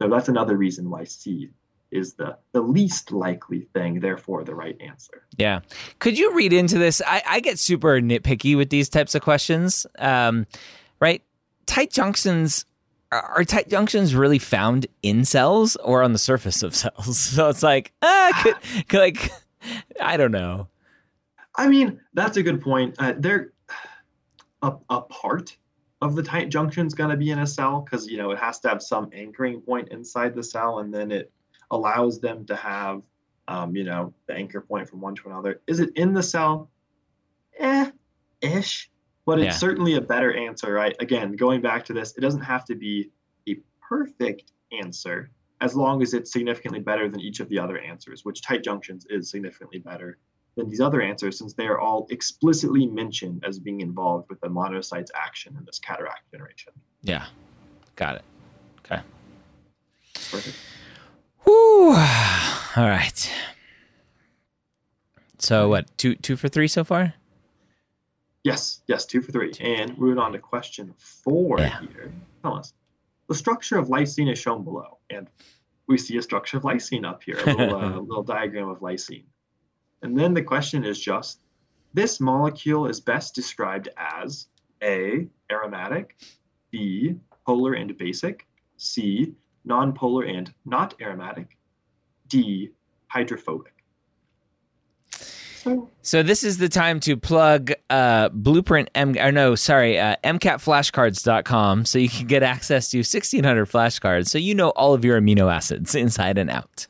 So 0.00 0.08
that's 0.08 0.28
another 0.28 0.56
reason 0.56 0.88
why 0.90 1.04
C 1.04 1.50
is 1.90 2.14
the, 2.14 2.36
the 2.52 2.60
least 2.60 3.12
likely 3.12 3.68
thing, 3.72 4.00
therefore 4.00 4.42
the 4.42 4.54
right 4.54 4.76
answer. 4.80 5.26
Yeah. 5.36 5.60
Could 6.00 6.18
you 6.18 6.34
read 6.34 6.52
into 6.52 6.76
this? 6.78 7.00
I, 7.06 7.22
I 7.26 7.40
get 7.40 7.58
super 7.58 8.00
nitpicky 8.00 8.56
with 8.56 8.70
these 8.70 8.88
types 8.88 9.14
of 9.14 9.22
questions. 9.22 9.86
Um? 9.98 10.46
Tight 11.66 11.90
junctions 11.90 12.64
are, 13.12 13.44
tight 13.44 13.68
junctions 13.68 14.14
really 14.14 14.38
found 14.38 14.86
in 15.02 15.24
cells 15.24 15.76
or 15.76 16.02
on 16.02 16.12
the 16.12 16.18
surface 16.18 16.62
of 16.62 16.74
cells? 16.74 17.18
So 17.18 17.48
it's 17.48 17.62
like, 17.62 17.92
ah, 18.02 18.40
could, 18.42 18.88
could 18.88 19.00
like, 19.00 19.30
I 20.00 20.16
don't 20.16 20.32
know. 20.32 20.68
I 21.56 21.68
mean, 21.68 22.00
that's 22.14 22.36
a 22.36 22.42
good 22.42 22.60
point. 22.60 22.96
Uh, 22.98 23.14
they're 23.16 23.52
a, 24.62 24.74
a 24.90 25.00
part 25.02 25.56
of 26.02 26.16
the 26.16 26.22
tight 26.22 26.48
junction 26.48 26.86
is 26.86 26.94
going 26.94 27.10
to 27.10 27.16
be 27.16 27.30
in 27.30 27.38
a 27.38 27.46
cell 27.46 27.80
because 27.80 28.08
you 28.08 28.18
know 28.18 28.32
it 28.32 28.38
has 28.38 28.58
to 28.60 28.68
have 28.68 28.82
some 28.82 29.08
anchoring 29.12 29.60
point 29.60 29.88
inside 29.90 30.34
the 30.34 30.42
cell, 30.42 30.80
and 30.80 30.92
then 30.92 31.12
it 31.12 31.30
allows 31.70 32.18
them 32.18 32.44
to 32.46 32.56
have 32.56 33.02
um, 33.48 33.76
you 33.76 33.84
know, 33.84 34.12
the 34.26 34.34
anchor 34.34 34.60
point 34.60 34.88
from 34.88 35.00
one 35.00 35.14
to 35.16 35.28
another. 35.28 35.60
Is 35.66 35.80
it 35.80 35.90
in 35.96 36.14
the 36.14 36.22
cell? 36.22 36.70
Eh, 37.58 37.90
ish. 38.40 38.90
But 39.26 39.38
it's 39.38 39.46
Yeah. 39.46 39.52
certainly 39.52 39.94
a 39.94 40.00
better 40.00 40.32
answer, 40.34 40.72
right? 40.72 40.94
Again, 41.00 41.32
going 41.36 41.60
back 41.62 41.84
to 41.86 41.92
this, 41.92 42.14
it 42.16 42.20
doesn't 42.20 42.42
have 42.42 42.64
to 42.66 42.74
be 42.74 43.10
a 43.48 43.56
perfect 43.80 44.52
answer 44.78 45.30
as 45.60 45.74
long 45.74 46.02
as 46.02 46.12
it's 46.14 46.30
significantly 46.32 46.80
better 46.80 47.08
than 47.08 47.20
each 47.20 47.40
of 47.40 47.48
the 47.48 47.58
other 47.58 47.78
answers, 47.78 48.24
which 48.24 48.42
tight 48.42 48.62
junctions 48.62 49.06
is 49.08 49.30
significantly 49.30 49.78
better 49.78 50.18
than 50.56 50.68
these 50.68 50.80
other 50.80 51.00
answers 51.00 51.38
since 51.38 51.54
they 51.54 51.66
are 51.66 51.78
all 51.80 52.06
explicitly 52.10 52.86
mentioned 52.86 53.42
as 53.46 53.58
being 53.58 53.80
involved 53.80 54.28
with 54.28 54.40
the 54.40 54.48
monocytes 54.48 55.08
action 55.14 55.56
in 55.56 55.64
this 55.64 55.78
cataract 55.78 56.30
generation. 56.30 56.72
Yeah. 57.02 57.26
Got 57.96 58.16
it. 58.16 58.22
Okay. 58.84 59.02
Perfect. 60.30 60.56
Whew. 61.44 61.88
All 61.94 62.88
right. 62.88 63.32
So 65.38 65.68
what? 65.68 65.96
Two 65.98 66.14
two 66.14 66.36
for 66.36 66.48
three 66.48 66.68
so 66.68 66.84
far? 66.84 67.14
Yes, 68.44 68.82
yes, 68.86 69.06
two 69.06 69.22
for 69.22 69.32
three. 69.32 69.52
And 69.60 69.96
moving 69.98 70.18
on 70.18 70.32
to 70.32 70.38
question 70.38 70.94
four 70.98 71.58
Yeah. 71.58 71.80
here. 71.80 72.12
Tell 72.42 72.54
us. 72.54 72.74
The 73.28 73.34
structure 73.34 73.78
of 73.78 73.88
lysine 73.88 74.30
is 74.30 74.38
shown 74.38 74.62
below. 74.64 74.98
And 75.08 75.28
we 75.86 75.96
see 75.96 76.18
a 76.18 76.22
structure 76.22 76.58
of 76.58 76.62
lysine 76.62 77.06
up 77.08 77.22
here, 77.22 77.38
a 77.38 77.44
little, 77.54 77.74
uh, 77.74 77.98
little 78.00 78.22
diagram 78.22 78.68
of 78.68 78.80
lysine. 78.80 79.24
And 80.02 80.16
then 80.18 80.34
the 80.34 80.42
question 80.42 80.84
is 80.84 81.00
just 81.00 81.40
this 81.94 82.20
molecule 82.20 82.86
is 82.86 83.00
best 83.00 83.34
described 83.34 83.88
as 83.96 84.48
A, 84.82 85.26
aromatic, 85.50 86.16
B, 86.70 87.14
polar 87.46 87.74
and 87.74 87.96
basic, 87.96 88.46
C, 88.76 89.34
nonpolar 89.66 90.28
and 90.28 90.52
not 90.66 90.94
aromatic, 91.00 91.56
D, 92.28 92.70
hydrophobic. 93.08 93.73
So 96.02 96.22
this 96.22 96.44
is 96.44 96.58
the 96.58 96.68
time 96.68 97.00
to 97.00 97.16
plug 97.16 97.72
uh, 97.90 98.28
Blueprint 98.30 98.90
M 98.94 99.16
or 99.18 99.32
no, 99.32 99.54
sorry, 99.54 99.98
uh, 99.98 100.16
MCATflashcards.com 100.24 101.84
so 101.84 101.98
you 101.98 102.08
can 102.08 102.26
get 102.26 102.42
access 102.42 102.90
to 102.90 102.98
1600 102.98 103.68
flashcards 103.68 104.28
so 104.28 104.38
you 104.38 104.54
know 104.54 104.70
all 104.70 104.94
of 104.94 105.04
your 105.04 105.20
amino 105.20 105.52
acids 105.52 105.94
inside 105.94 106.38
and 106.38 106.50
out. 106.50 106.86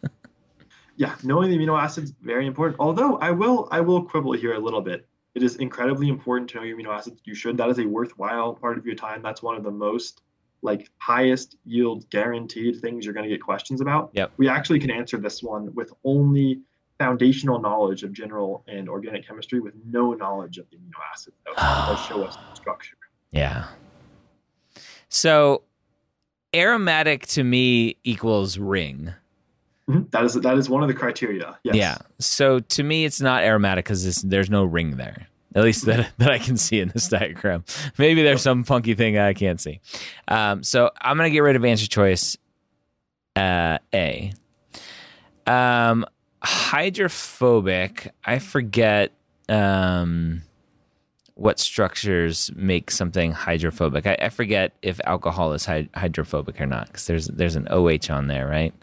yeah, 0.97 1.15
knowing 1.23 1.51
the 1.51 1.57
amino 1.57 1.81
acids 1.81 2.13
very 2.23 2.47
important. 2.47 2.81
Although 2.81 3.17
I 3.19 3.31
will 3.31 3.69
I 3.71 3.81
will 3.81 4.03
quibble 4.03 4.33
here 4.33 4.55
a 4.55 4.61
little 4.61 4.81
bit. 4.81 5.07
It 5.35 5.43
is 5.43 5.57
incredibly 5.57 6.09
important 6.09 6.49
to 6.51 6.59
know 6.59 6.63
your 6.63 6.79
amino 6.79 6.97
acids. 6.97 7.21
You 7.25 7.35
should. 7.35 7.57
That 7.57 7.69
is 7.69 7.79
a 7.79 7.87
worthwhile 7.87 8.55
part 8.55 8.79
of 8.79 8.87
your 8.87 8.95
time. 8.95 9.21
That's 9.23 9.43
one 9.43 9.57
of 9.57 9.65
the 9.65 9.71
most 9.71 10.23
like 10.63 10.91
highest 10.99 11.57
yield 11.67 12.09
guaranteed 12.11 12.81
things 12.81 13.05
you're 13.05 13.15
going 13.15 13.29
to 13.29 13.31
get 13.31 13.43
questions 13.43 13.81
about. 13.81 14.11
Yep. 14.15 14.33
We 14.39 14.49
actually 14.49 14.81
can 14.81 14.91
answer 14.91 15.19
this 15.19 15.43
one 15.43 15.73
with 15.75 15.93
only 16.05 16.61
foundational 16.99 17.61
knowledge 17.61 18.03
of 18.03 18.13
general 18.13 18.65
and 18.69 18.89
organic 18.89 19.27
chemistry 19.27 19.61
with 19.61 19.75
no 19.85 20.13
knowledge 20.13 20.59
of 20.59 20.67
the 20.71 20.77
amino 20.77 20.93
acids. 21.13 21.37
That 21.47 21.57
does 21.57 22.07
show 22.07 22.23
us 22.23 22.37
the 22.37 22.55
structure. 22.55 22.97
Yeah. 23.31 23.67
So 25.09 25.63
aromatic 26.55 27.27
to 27.29 27.45
me 27.45 27.97
equals 28.05 28.59
ring. 28.59 29.13
Mhm. 29.89 30.11
That 30.13 30.25
is 30.25 30.35
that 30.35 30.57
is 30.57 30.69
one 30.71 30.83
of 30.83 30.89
the 30.89 30.95
criteria. 30.95 31.59
Yes. 31.63 31.75
Yeah. 31.75 31.99
So 32.19 32.61
to 32.61 32.83
me, 32.83 33.05
it's 33.05 33.21
not 33.21 33.43
aromatic 33.43 33.85
because 33.85 34.23
there's 34.23 34.49
no 34.51 34.65
ring 34.65 34.97
there. 34.97 35.27
At 35.55 35.63
least 35.63 35.85
that, 35.87 36.11
that 36.19 36.31
I 36.31 36.39
can 36.39 36.57
see 36.57 36.81
in 36.81 36.89
this 36.89 37.09
diagram. 37.09 37.65
Maybe 37.99 38.23
there's 38.23 38.43
some 38.43 38.65
funky 38.65 38.95
thing 38.95 39.19
I 39.19 39.35
can't 39.35 39.61
see. 39.61 39.81
Um, 40.29 40.63
so 40.63 40.91
I'm 41.01 41.17
gonna 41.17 41.31
get 41.31 41.41
rid 41.41 41.57
of 41.57 41.65
answer 41.65 41.87
choice 41.87 42.37
uh, 43.37 43.79
A. 43.93 44.33
Um, 45.47 46.07
hydrophobic. 46.45 48.13
I 48.25 48.39
forget 48.39 49.13
um, 49.49 50.43
what 51.35 51.59
structures 51.59 52.51
make 52.55 52.91
something 52.91 53.33
hydrophobic. 53.33 54.07
I, 54.07 54.17
I 54.21 54.29
forget 54.29 54.73
if 54.83 55.01
alcohol 55.05 55.53
is 55.53 55.65
hy- 55.65 55.89
hydrophobic 55.95 56.61
or 56.61 56.67
not 56.67 56.87
because 56.87 57.07
there's 57.07 57.27
there's 57.29 57.57
an 57.57 57.67
OH 57.71 58.11
on 58.11 58.29
there, 58.29 58.47
right? 58.47 58.75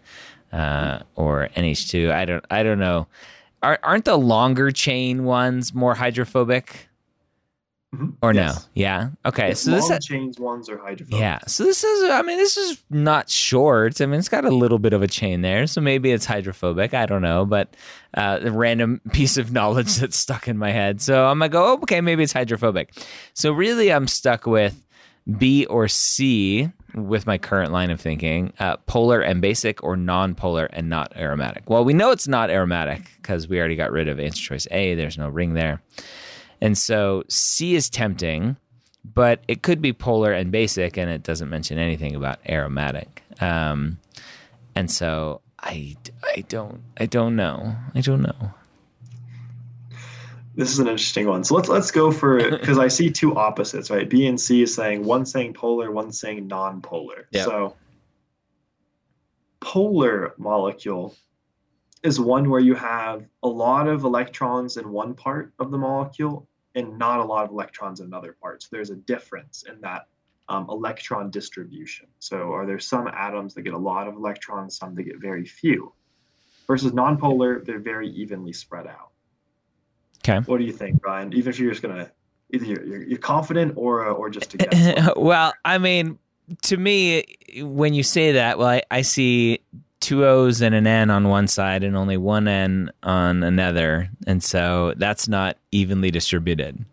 Uh, 0.51 0.99
or 1.15 1.49
NH2. 1.55 2.11
I 2.11 2.25
don't 2.25 2.45
I 2.51 2.63
don't 2.63 2.79
know. 2.79 3.07
Are, 3.63 3.79
aren't 3.83 4.05
the 4.05 4.17
longer 4.17 4.71
chain 4.71 5.23
ones 5.23 5.73
more 5.73 5.93
hydrophobic 5.93 6.89
Mhm. 7.95 8.13
or 8.21 8.33
Yes. 8.33 8.55
no? 8.55 8.61
Yeah. 8.73 9.09
Okay. 9.25 9.49
Yes, 9.49 9.61
so 9.61 9.71
this 9.71 9.89
long 9.89 9.99
chains 9.99 10.39
ones 10.39 10.69
are 10.69 10.77
hydrophobic. 10.77 11.19
yeah. 11.19 11.39
So 11.47 11.65
this 11.65 11.83
is, 11.83 12.09
I 12.09 12.21
mean, 12.21 12.37
this 12.37 12.55
is 12.55 12.81
not 12.89 13.29
short. 13.29 13.99
I 13.99 14.05
mean, 14.05 14.17
it's 14.19 14.29
got 14.29 14.45
a 14.45 14.49
little 14.49 14.79
bit 14.79 14.93
of 14.93 15.01
a 15.01 15.07
chain 15.07 15.41
there. 15.41 15.67
So 15.67 15.81
maybe 15.81 16.11
it's 16.11 16.25
hydrophobic. 16.25 16.93
I 16.93 17.05
don't 17.05 17.21
know, 17.21 17.45
but 17.45 17.75
uh, 18.13 18.39
a 18.43 18.49
random 18.51 19.01
piece 19.11 19.37
of 19.37 19.51
knowledge 19.51 19.95
that's 19.97 20.17
stuck 20.17 20.47
in 20.47 20.57
my 20.57 20.71
head. 20.71 21.01
So 21.01 21.25
I'm 21.27 21.39
to 21.41 21.49
go, 21.49 21.65
oh, 21.73 21.79
okay, 21.83 21.99
maybe 21.99 22.23
it's 22.23 22.31
hydrophobic. 22.33 22.93
So 23.33 23.51
really, 23.51 23.91
I'm 23.91 24.07
stuck 24.07 24.45
with 24.45 24.85
B 25.37 25.65
or 25.65 25.87
C 25.89 26.71
with 26.95 27.25
my 27.27 27.37
current 27.37 27.71
line 27.73 27.89
of 27.91 27.99
thinking 28.01 28.51
uh, 28.59 28.77
polar 28.85 29.21
and 29.21 29.41
basic 29.41 29.83
or 29.83 29.95
non 29.97 30.33
polar 30.33 30.65
and 30.67 30.89
not 30.89 31.15
aromatic. 31.17 31.69
Well, 31.69 31.83
we 31.83 31.93
know 31.93 32.11
it's 32.11 32.27
not 32.27 32.49
aromatic 32.49 33.01
because 33.21 33.47
we 33.49 33.59
already 33.59 33.75
got 33.75 33.91
rid 33.91 34.07
of 34.07 34.17
answer 34.19 34.41
choice 34.41 34.67
A. 34.71 34.95
There's 34.95 35.17
no 35.17 35.27
ring 35.29 35.53
there. 35.55 35.81
And 36.61 36.77
so 36.77 37.23
C 37.27 37.75
is 37.75 37.89
tempting 37.89 38.57
but 39.03 39.43
it 39.47 39.61
could 39.61 39.81
be 39.81 39.93
polar 39.93 40.31
and 40.31 40.51
basic, 40.51 40.97
and 40.97 41.09
it 41.09 41.23
doesn't 41.23 41.49
mention 41.49 41.77
anything 41.77 42.15
about 42.15 42.39
aromatic. 42.47 43.23
Um, 43.39 43.97
and 44.75 44.89
so 44.89 45.41
I, 45.59 45.95
I 46.23 46.41
don't 46.47 46.81
I 46.97 47.05
don't 47.05 47.35
know 47.35 47.75
I 47.95 48.01
don't 48.01 48.21
know. 48.21 48.53
This 50.55 50.71
is 50.71 50.79
an 50.79 50.87
interesting 50.87 51.27
one. 51.27 51.43
So 51.43 51.55
let's 51.55 51.69
let's 51.69 51.91
go 51.91 52.11
for 52.11 52.37
it 52.39 52.59
because 52.59 52.77
I 52.77 52.87
see 52.87 53.09
two 53.09 53.35
opposites, 53.35 53.89
right? 53.89 54.09
B 54.09 54.27
and 54.27 54.39
C 54.39 54.61
is 54.61 54.73
saying 54.73 55.03
one 55.03 55.25
saying 55.25 55.53
polar, 55.53 55.91
one 55.91 56.11
saying 56.11 56.47
non-polar. 56.47 57.27
Yep. 57.31 57.45
So 57.45 57.75
polar 59.61 60.33
molecule 60.37 61.15
is 62.03 62.19
one 62.19 62.49
where 62.49 62.59
you 62.59 62.73
have 62.75 63.25
a 63.43 63.47
lot 63.47 63.87
of 63.87 64.03
electrons 64.03 64.77
in 64.77 64.91
one 64.91 65.13
part 65.13 65.53
of 65.59 65.71
the 65.71 65.77
molecule 65.77 66.47
and 66.75 66.97
not 66.97 67.19
a 67.19 67.23
lot 67.23 67.45
of 67.45 67.51
electrons 67.51 67.99
in 67.99 68.07
another 68.07 68.35
part. 68.41 68.63
So 68.63 68.69
there's 68.71 68.89
a 68.89 68.95
difference 68.95 69.63
in 69.63 69.79
that 69.81 70.07
um, 70.49 70.67
electron 70.69 71.29
distribution. 71.29 72.07
So 72.19 72.51
are 72.53 72.65
there 72.65 72.79
some 72.79 73.07
atoms 73.07 73.53
that 73.55 73.63
get 73.63 73.73
a 73.73 73.77
lot 73.77 74.07
of 74.07 74.15
electrons, 74.15 74.77
some 74.77 74.95
that 74.95 75.03
get 75.03 75.19
very 75.19 75.45
few? 75.45 75.93
Versus 76.67 76.91
nonpolar, 76.91 77.65
they're 77.65 77.79
very 77.79 78.09
evenly 78.09 78.53
spread 78.53 78.87
out. 78.87 79.11
Okay. 80.23 80.39
What 80.45 80.59
do 80.59 80.63
you 80.63 80.71
think, 80.71 81.03
Ryan? 81.05 81.33
Even 81.33 81.49
if 81.49 81.59
you're 81.59 81.71
just 81.71 81.81
gonna 81.81 82.11
either 82.51 82.65
you're, 82.65 82.83
you're, 82.85 83.03
you're 83.03 83.17
confident 83.17 83.73
or 83.75 84.07
uh, 84.07 84.13
or 84.13 84.29
just 84.29 84.55
well, 85.15 85.53
I 85.65 85.77
mean, 85.79 86.19
to 86.63 86.77
me, 86.77 87.23
when 87.57 87.93
you 87.93 88.03
say 88.03 88.33
that, 88.33 88.57
well, 88.57 88.67
I, 88.67 88.83
I 88.91 89.01
see 89.01 89.61
two 90.01 90.25
O's 90.25 90.61
and 90.61 90.75
an 90.75 90.85
N 90.85 91.09
on 91.09 91.29
one 91.29 91.47
side 91.47 91.83
and 91.83 91.95
only 91.95 92.17
one 92.17 92.47
N 92.47 92.91
on 93.03 93.43
another, 93.43 94.09
and 94.27 94.43
so 94.43 94.93
that's 94.97 95.27
not 95.27 95.57
evenly 95.71 96.11
distributed. 96.11 96.83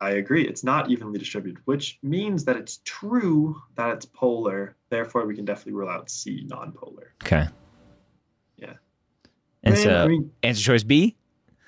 I 0.00 0.12
agree. 0.12 0.48
It's 0.48 0.64
not 0.64 0.90
evenly 0.90 1.18
distributed, 1.18 1.60
which 1.66 1.98
means 2.02 2.46
that 2.46 2.56
it's 2.56 2.80
true 2.84 3.60
that 3.74 3.90
it's 3.90 4.06
polar. 4.06 4.74
Therefore, 4.88 5.26
we 5.26 5.36
can 5.36 5.44
definitely 5.44 5.74
rule 5.74 5.90
out 5.90 6.08
C, 6.08 6.46
non-polar. 6.48 7.12
Okay. 7.22 7.46
Yeah. 8.56 8.74
And 9.62 9.74
And, 9.74 9.78
so 9.78 10.04
I 10.04 10.08
mean, 10.08 10.30
answer 10.42 10.62
choice 10.62 10.84
B. 10.84 11.16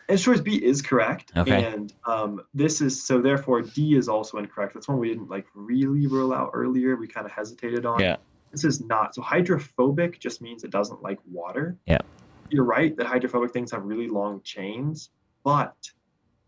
answer 0.08 0.32
choice 0.32 0.40
B 0.40 0.56
is 0.56 0.80
correct. 0.80 1.32
Okay. 1.36 1.64
And 1.64 1.92
um, 2.06 2.40
this 2.54 2.80
is 2.80 3.02
so. 3.02 3.20
Therefore, 3.20 3.60
D 3.60 3.96
is 3.96 4.08
also 4.08 4.38
incorrect. 4.38 4.72
That's 4.72 4.88
one 4.88 4.98
we 4.98 5.08
didn't 5.08 5.28
like 5.28 5.46
really 5.54 6.06
rule 6.06 6.32
out 6.32 6.52
earlier. 6.54 6.96
We 6.96 7.08
kind 7.08 7.26
of 7.26 7.32
hesitated 7.32 7.84
on. 7.84 8.00
Yeah. 8.00 8.16
This 8.52 8.64
is 8.64 8.80
not. 8.84 9.14
So 9.14 9.22
hydrophobic 9.22 10.20
just 10.20 10.40
means 10.42 10.62
it 10.62 10.70
doesn't 10.70 11.02
like 11.02 11.18
water. 11.30 11.76
Yeah. 11.86 11.98
You're 12.50 12.64
right 12.64 12.94
that 12.96 13.06
hydrophobic 13.06 13.52
things 13.52 13.72
have 13.72 13.82
really 13.84 14.08
long 14.08 14.42
chains, 14.42 15.10
but 15.42 15.74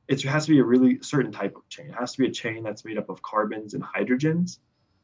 it 0.07 0.21
has 0.23 0.45
to 0.45 0.53
be 0.53 0.59
a 0.59 0.65
really 0.65 0.99
certain 1.01 1.33
type 1.33 1.57
of 1.57 1.67
chain. 1.71 1.87
It 1.87 1.95
has 1.95 2.13
to 2.13 2.19
be 2.19 2.29
a 2.29 2.31
chain 2.31 2.63
that's 2.63 2.85
made 2.85 2.99
up 2.99 3.09
of 3.09 3.23
carbons 3.23 3.73
and 3.73 3.83
hydrogens. 3.83 4.59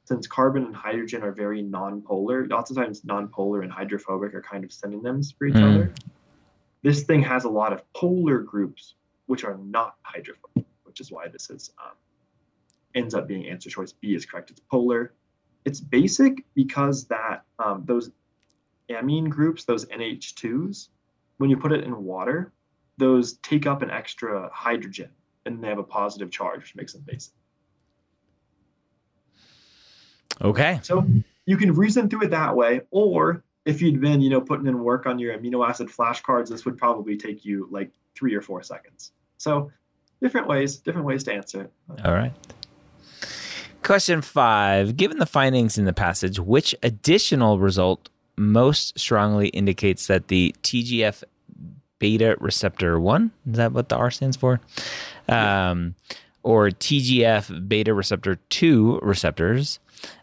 Since 0.04 0.26
carbon 0.26 0.64
and 0.66 0.76
hydrogen 0.76 1.22
are 1.22 1.32
very 1.32 1.62
non-polar, 1.62 2.46
lots 2.48 2.70
of 2.70 2.76
times 2.76 3.02
non-polar 3.04 3.62
and 3.62 3.72
hydrophobic 3.72 4.34
are 4.34 4.42
kind 4.42 4.62
of 4.64 4.72
synonyms 4.72 5.32
for 5.32 5.46
each 5.46 5.54
Mm. 5.54 5.74
other. 5.74 5.94
This 6.82 7.04
thing 7.04 7.22
has 7.22 7.44
a 7.44 7.48
lot 7.48 7.72
of 7.72 7.90
polar 7.94 8.40
groups 8.40 8.94
which 9.26 9.44
are 9.44 9.56
not 9.58 9.94
hydrophobic, 10.02 10.66
which 10.84 11.00
is 11.00 11.10
why 11.10 11.28
this 11.28 11.48
is 11.48 11.72
um, 11.82 11.92
ends 12.94 13.14
up 13.14 13.26
being 13.28 13.46
answer 13.46 13.70
choice 13.70 13.92
B 13.92 14.14
is 14.14 14.26
correct. 14.26 14.50
It's 14.50 14.60
polar. 14.60 15.12
It's 15.64 15.80
basic 15.80 16.44
because 16.54 17.04
that 17.06 17.44
um, 17.58 17.82
those 17.86 18.10
amine 18.88 19.28
groups, 19.28 19.64
those 19.64 19.86
NH2s, 19.86 20.88
when 21.38 21.50
you 21.50 21.56
put 21.56 21.72
it 21.72 21.84
in 21.84 22.04
water, 22.04 22.52
those 22.96 23.34
take 23.38 23.66
up 23.66 23.82
an 23.82 23.90
extra 23.90 24.50
hydrogen 24.52 25.10
and 25.46 25.62
they 25.62 25.68
have 25.68 25.78
a 25.78 25.84
positive 25.84 26.30
charge, 26.30 26.60
which 26.60 26.76
makes 26.76 26.92
them 26.92 27.02
basic. 27.06 27.32
Okay. 30.42 30.80
So 30.82 31.06
you 31.46 31.56
can 31.56 31.72
reason 31.72 32.08
through 32.08 32.24
it 32.24 32.30
that 32.30 32.54
way, 32.54 32.82
or 32.90 33.44
if 33.64 33.82
you'd 33.82 34.00
been, 34.00 34.20
you 34.20 34.30
know, 34.30 34.40
putting 34.40 34.66
in 34.66 34.78
work 34.82 35.06
on 35.06 35.18
your 35.18 35.36
amino 35.36 35.68
acid 35.68 35.88
flashcards, 35.88 36.48
this 36.48 36.64
would 36.64 36.78
probably 36.78 37.16
take 37.16 37.44
you 37.44 37.68
like 37.70 37.90
three 38.14 38.34
or 38.34 38.40
four 38.40 38.62
seconds. 38.62 39.12
So 39.36 39.70
different 40.22 40.46
ways, 40.46 40.78
different 40.78 41.06
ways 41.06 41.24
to 41.24 41.32
answer 41.32 41.62
it. 41.62 41.72
All 42.04 42.14
right. 42.14 42.32
Question 43.82 44.22
five. 44.22 44.96
Given 44.96 45.18
the 45.18 45.26
findings 45.26 45.78
in 45.78 45.84
the 45.84 45.92
passage, 45.92 46.38
which 46.38 46.74
additional 46.82 47.58
result 47.58 48.08
most 48.36 48.98
strongly 48.98 49.48
indicates 49.48 50.06
that 50.06 50.28
the 50.28 50.54
TGF 50.62 51.22
beta 51.98 52.36
receptor 52.40 52.98
1, 52.98 53.30
is 53.50 53.56
that 53.56 53.72
what 53.72 53.88
the 53.88 53.96
R 53.96 54.10
stands 54.10 54.36
for? 54.36 54.60
Um, 55.28 55.94
or 56.42 56.68
TGF 56.68 57.68
beta 57.68 57.94
receptor 57.94 58.36
2 58.48 59.00
receptors 59.02 59.78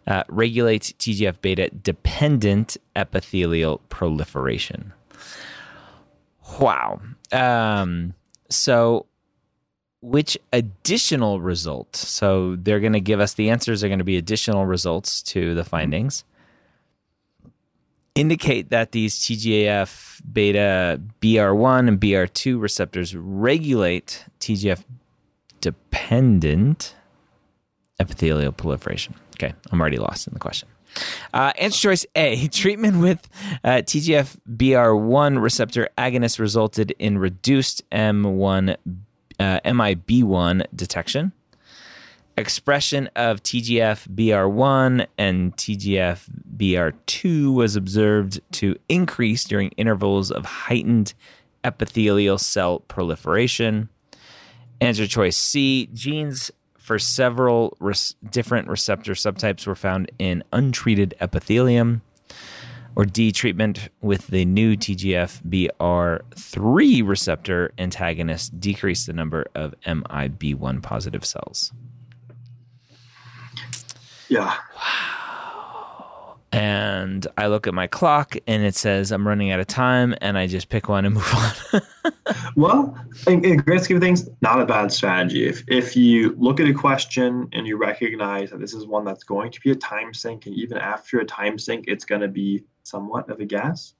uh, 0.07 0.23
regulates 0.27 0.91
TGF 0.93 1.41
beta 1.41 1.69
dependent 1.69 2.77
epithelial 2.95 3.79
proliferation. 3.89 4.93
Wow. 6.59 6.99
Um, 7.31 8.13
so, 8.49 9.05
which 10.07 10.37
additional 10.53 11.39
result? 11.41 11.95
So, 11.95 12.55
they're 12.55 12.79
going 12.79 12.93
to 12.93 12.99
give 12.99 13.19
us 13.19 13.33
the 13.33 13.49
answers, 13.49 13.83
are 13.83 13.87
going 13.87 13.99
to 13.99 14.05
be 14.05 14.17
additional 14.17 14.65
results 14.65 15.21
to 15.23 15.53
the 15.53 15.63
findings. 15.63 16.23
Indicate 18.15 18.69
that 18.69 18.93
these 18.93 19.19
TGF 19.19 20.21
beta 20.31 20.99
BR1 21.21 21.87
and 21.87 21.99
BR2 21.99 22.59
receptors 22.59 23.15
regulate 23.15 24.25
TGF 24.39 24.83
dependent 25.61 26.95
epithelial 27.99 28.51
proliferation. 28.51 29.15
Okay, 29.35 29.53
I'm 29.71 29.79
already 29.79 29.97
lost 29.97 30.27
in 30.27 30.33
the 30.33 30.39
question. 30.39 30.67
Uh, 31.33 31.51
answer 31.57 31.89
choice 31.89 32.05
A 32.15 32.47
treatment 32.51 32.99
with 32.99 33.27
uh, 33.63 33.81
TGF 33.83 34.37
BR1 34.49 35.41
receptor 35.41 35.89
agonist 35.97 36.39
resulted 36.39 36.91
in 36.97 37.17
reduced 37.17 37.87
M1 37.91 38.77
uh, 39.39 39.59
MIB1 39.65 40.65
detection. 40.75 41.31
Expression 42.37 43.09
of 43.15 43.41
TGF 43.41 44.07
BR1 44.09 45.07
and 45.17 45.55
TGF 45.57 46.29
BR2 46.55 47.53
was 47.53 47.75
observed 47.75 48.39
to 48.51 48.75
increase 48.87 49.43
during 49.43 49.69
intervals 49.71 50.29
of 50.29 50.45
heightened 50.45 51.15
epithelial 51.63 52.37
cell 52.37 52.81
proliferation. 52.81 53.89
Answer 54.79 55.07
choice 55.07 55.35
C 55.35 55.89
genes 55.93 56.51
for 56.77 56.99
several 56.99 57.75
res- 57.79 58.15
different 58.29 58.67
receptor 58.69 59.13
subtypes 59.13 59.65
were 59.65 59.75
found 59.75 60.11
in 60.19 60.43
untreated 60.53 61.15
epithelium. 61.19 62.01
Or 62.97 63.05
D, 63.05 63.31
treatment 63.31 63.89
with 64.01 64.25
the 64.25 64.43
new 64.43 64.75
TGF 64.75 65.43
BR3 65.77 67.07
receptor 67.07 67.71
antagonist 67.77 68.59
decreased 68.59 69.05
the 69.05 69.13
number 69.13 69.45
of 69.53 69.75
MIB1 69.85 70.81
positive 70.81 71.23
cells. 71.23 71.71
Yeah. 74.29 74.51
Wow. 74.75 76.37
And 76.51 77.27
I 77.37 77.45
look 77.45 77.67
at 77.67 77.75
my 77.75 77.85
clock 77.85 78.35
and 78.47 78.63
it 78.63 78.73
says 78.73 79.11
I'm 79.11 79.27
running 79.27 79.51
out 79.51 79.59
of 79.59 79.67
time, 79.67 80.15
and 80.19 80.35
I 80.35 80.47
just 80.47 80.69
pick 80.69 80.89
one 80.89 81.05
and 81.05 81.13
move 81.13 81.33
on. 81.35 81.81
well, 82.55 82.97
in, 83.27 83.45
in 83.45 83.57
grand 83.57 83.83
scheme 83.83 83.97
of 83.97 84.01
things, 84.01 84.27
not 84.41 84.59
a 84.59 84.65
bad 84.65 84.91
strategy. 84.91 85.45
If 85.45 85.63
if 85.67 85.95
you 85.95 86.35
look 86.39 86.59
at 86.59 86.67
a 86.67 86.73
question 86.73 87.47
and 87.53 87.67
you 87.67 87.77
recognize 87.77 88.49
that 88.49 88.59
this 88.59 88.73
is 88.73 88.87
one 88.87 89.05
that's 89.05 89.23
going 89.23 89.51
to 89.51 89.61
be 89.61 89.69
a 89.69 89.75
time 89.75 90.15
sink, 90.15 90.47
and 90.47 90.55
even 90.55 90.79
after 90.79 91.19
a 91.19 91.25
time 91.25 91.59
sink, 91.59 91.85
it's 91.87 92.03
going 92.03 92.21
to 92.21 92.27
be 92.27 92.63
somewhat 92.87 93.29
of 93.29 93.39
a 93.39 93.45
guess. 93.45 93.93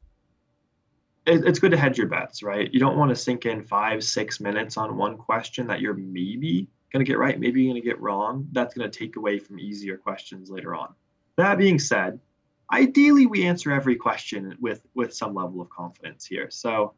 It, 1.26 1.46
it's 1.46 1.60
good 1.60 1.72
to 1.72 1.78
hedge 1.78 1.98
your 1.98 2.08
bets, 2.08 2.42
right? 2.42 2.74
You 2.74 2.80
don't 2.80 2.98
want 2.98 3.10
to 3.10 3.16
sink 3.16 3.46
in 3.46 3.64
five, 3.64 4.04
six 4.04 4.40
minutes 4.40 4.78
on 4.78 4.98
one 4.98 5.18
question 5.18 5.68
that 5.68 5.82
you're 5.82 5.94
maybe 5.94 6.68
going 6.94 7.06
to 7.06 7.10
get 7.10 7.20
right, 7.20 7.40
maybe 7.40 7.62
you're 7.62 7.74
going 7.74 7.82
to 7.82 7.88
get 7.88 8.00
wrong. 8.00 8.48
That's 8.54 8.74
going 8.74 8.90
to 8.90 9.00
take 9.00 9.18
away 9.18 9.40
from 9.40 9.60
easier 9.60 9.98
questions 9.98 10.50
later 10.50 10.74
on. 10.74 10.94
That 11.36 11.58
being 11.58 11.80
said, 11.80 12.20
ideally 12.72 13.26
we 13.26 13.46
answer 13.46 13.72
every 13.72 13.96
question 13.96 14.58
with 14.60 14.86
with 14.96 15.14
some 15.14 15.34
level 15.34 15.62
of 15.62 15.70
confidence 15.70 16.26
here. 16.26 16.50
So 16.50 16.94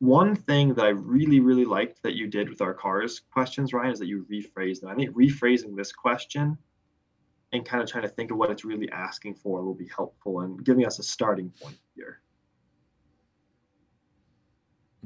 one 0.00 0.36
thing 0.36 0.74
that 0.74 0.84
I 0.84 0.90
really, 0.90 1.40
really 1.40 1.64
liked 1.64 2.02
that 2.02 2.14
you 2.14 2.28
did 2.28 2.48
with 2.48 2.60
our 2.60 2.74
cars 2.74 3.20
questions, 3.32 3.72
Ryan, 3.72 3.92
is 3.92 3.98
that 3.98 4.06
you 4.06 4.26
rephrased 4.30 4.80
them. 4.80 4.90
I 4.90 4.94
think 4.94 5.10
rephrasing 5.16 5.76
this 5.76 5.92
question 5.92 6.56
and 7.52 7.64
kind 7.64 7.82
of 7.82 7.90
trying 7.90 8.02
to 8.02 8.08
think 8.08 8.30
of 8.30 8.36
what 8.36 8.50
it's 8.50 8.64
really 8.64 8.90
asking 8.90 9.34
for 9.34 9.62
will 9.62 9.74
be 9.74 9.88
helpful 9.94 10.40
and 10.40 10.64
giving 10.64 10.86
us 10.86 10.98
a 10.98 11.02
starting 11.02 11.50
point 11.60 11.78
here. 11.94 12.20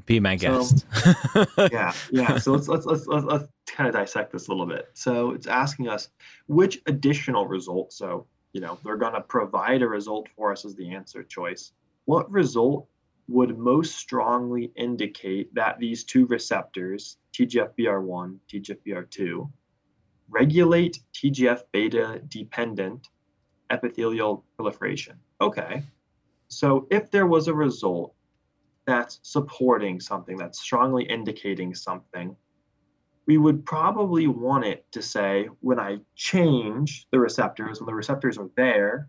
Be 0.07 0.19
my 0.19 0.35
guest. 0.35 0.85
So, 1.33 1.47
yeah, 1.71 1.93
yeah. 2.11 2.37
So 2.39 2.53
let's, 2.53 2.67
let's 2.67 2.87
let's 2.87 3.07
let's 3.07 3.25
let's 3.25 3.47
kind 3.69 3.89
of 3.89 3.95
dissect 3.95 4.33
this 4.33 4.49
a 4.49 4.51
little 4.51 4.67
bit. 4.67 4.89
So 4.95 5.31
it's 5.31 5.47
asking 5.47 5.89
us 5.89 6.09
which 6.47 6.81
additional 6.87 7.47
result. 7.47 7.93
So 7.93 8.27
you 8.53 8.61
know 8.61 8.79
they're 8.85 8.97
going 8.97 9.13
to 9.15 9.21
provide 9.21 9.83
a 9.83 9.87
result 9.87 10.29
for 10.35 10.51
us 10.51 10.65
as 10.65 10.75
the 10.75 10.93
answer 10.93 11.23
choice. 11.23 11.73
What 12.07 12.29
result 12.31 12.89
would 13.29 13.57
most 13.57 13.95
strongly 13.97 14.73
indicate 14.77 15.55
that 15.55 15.79
these 15.79 16.03
two 16.03 16.27
receptors, 16.27 17.19
TGFBR1, 17.33 18.39
TGFBR2, 18.53 19.49
regulate 20.33 20.99
TGF 21.15 21.63
beta 21.73 22.23
dependent 22.29 23.09
epithelial 23.71 24.45
proliferation. 24.57 25.17
Okay. 25.41 25.83
So 26.49 26.87
if 26.91 27.11
there 27.11 27.27
was 27.27 27.49
a 27.49 27.55
result 27.55 28.15
that's 28.87 29.21
supporting 29.23 30.01
something, 30.01 30.37
that's 30.37 30.61
strongly 30.61 31.05
indicating 31.05 31.75
something, 31.75 32.35
we 33.27 33.39
would 33.39 33.65
probably 33.65 34.27
want 34.27 34.65
it 34.65 34.85
to 34.93 35.01
say 35.01 35.49
when 35.61 35.79
I 35.79 35.99
change 36.17 37.07
the 37.11 37.21
receptors, 37.21 37.81
when 37.81 37.87
the 37.87 37.95
receptors 37.95 38.37
are 38.39 38.51
there, 38.57 39.09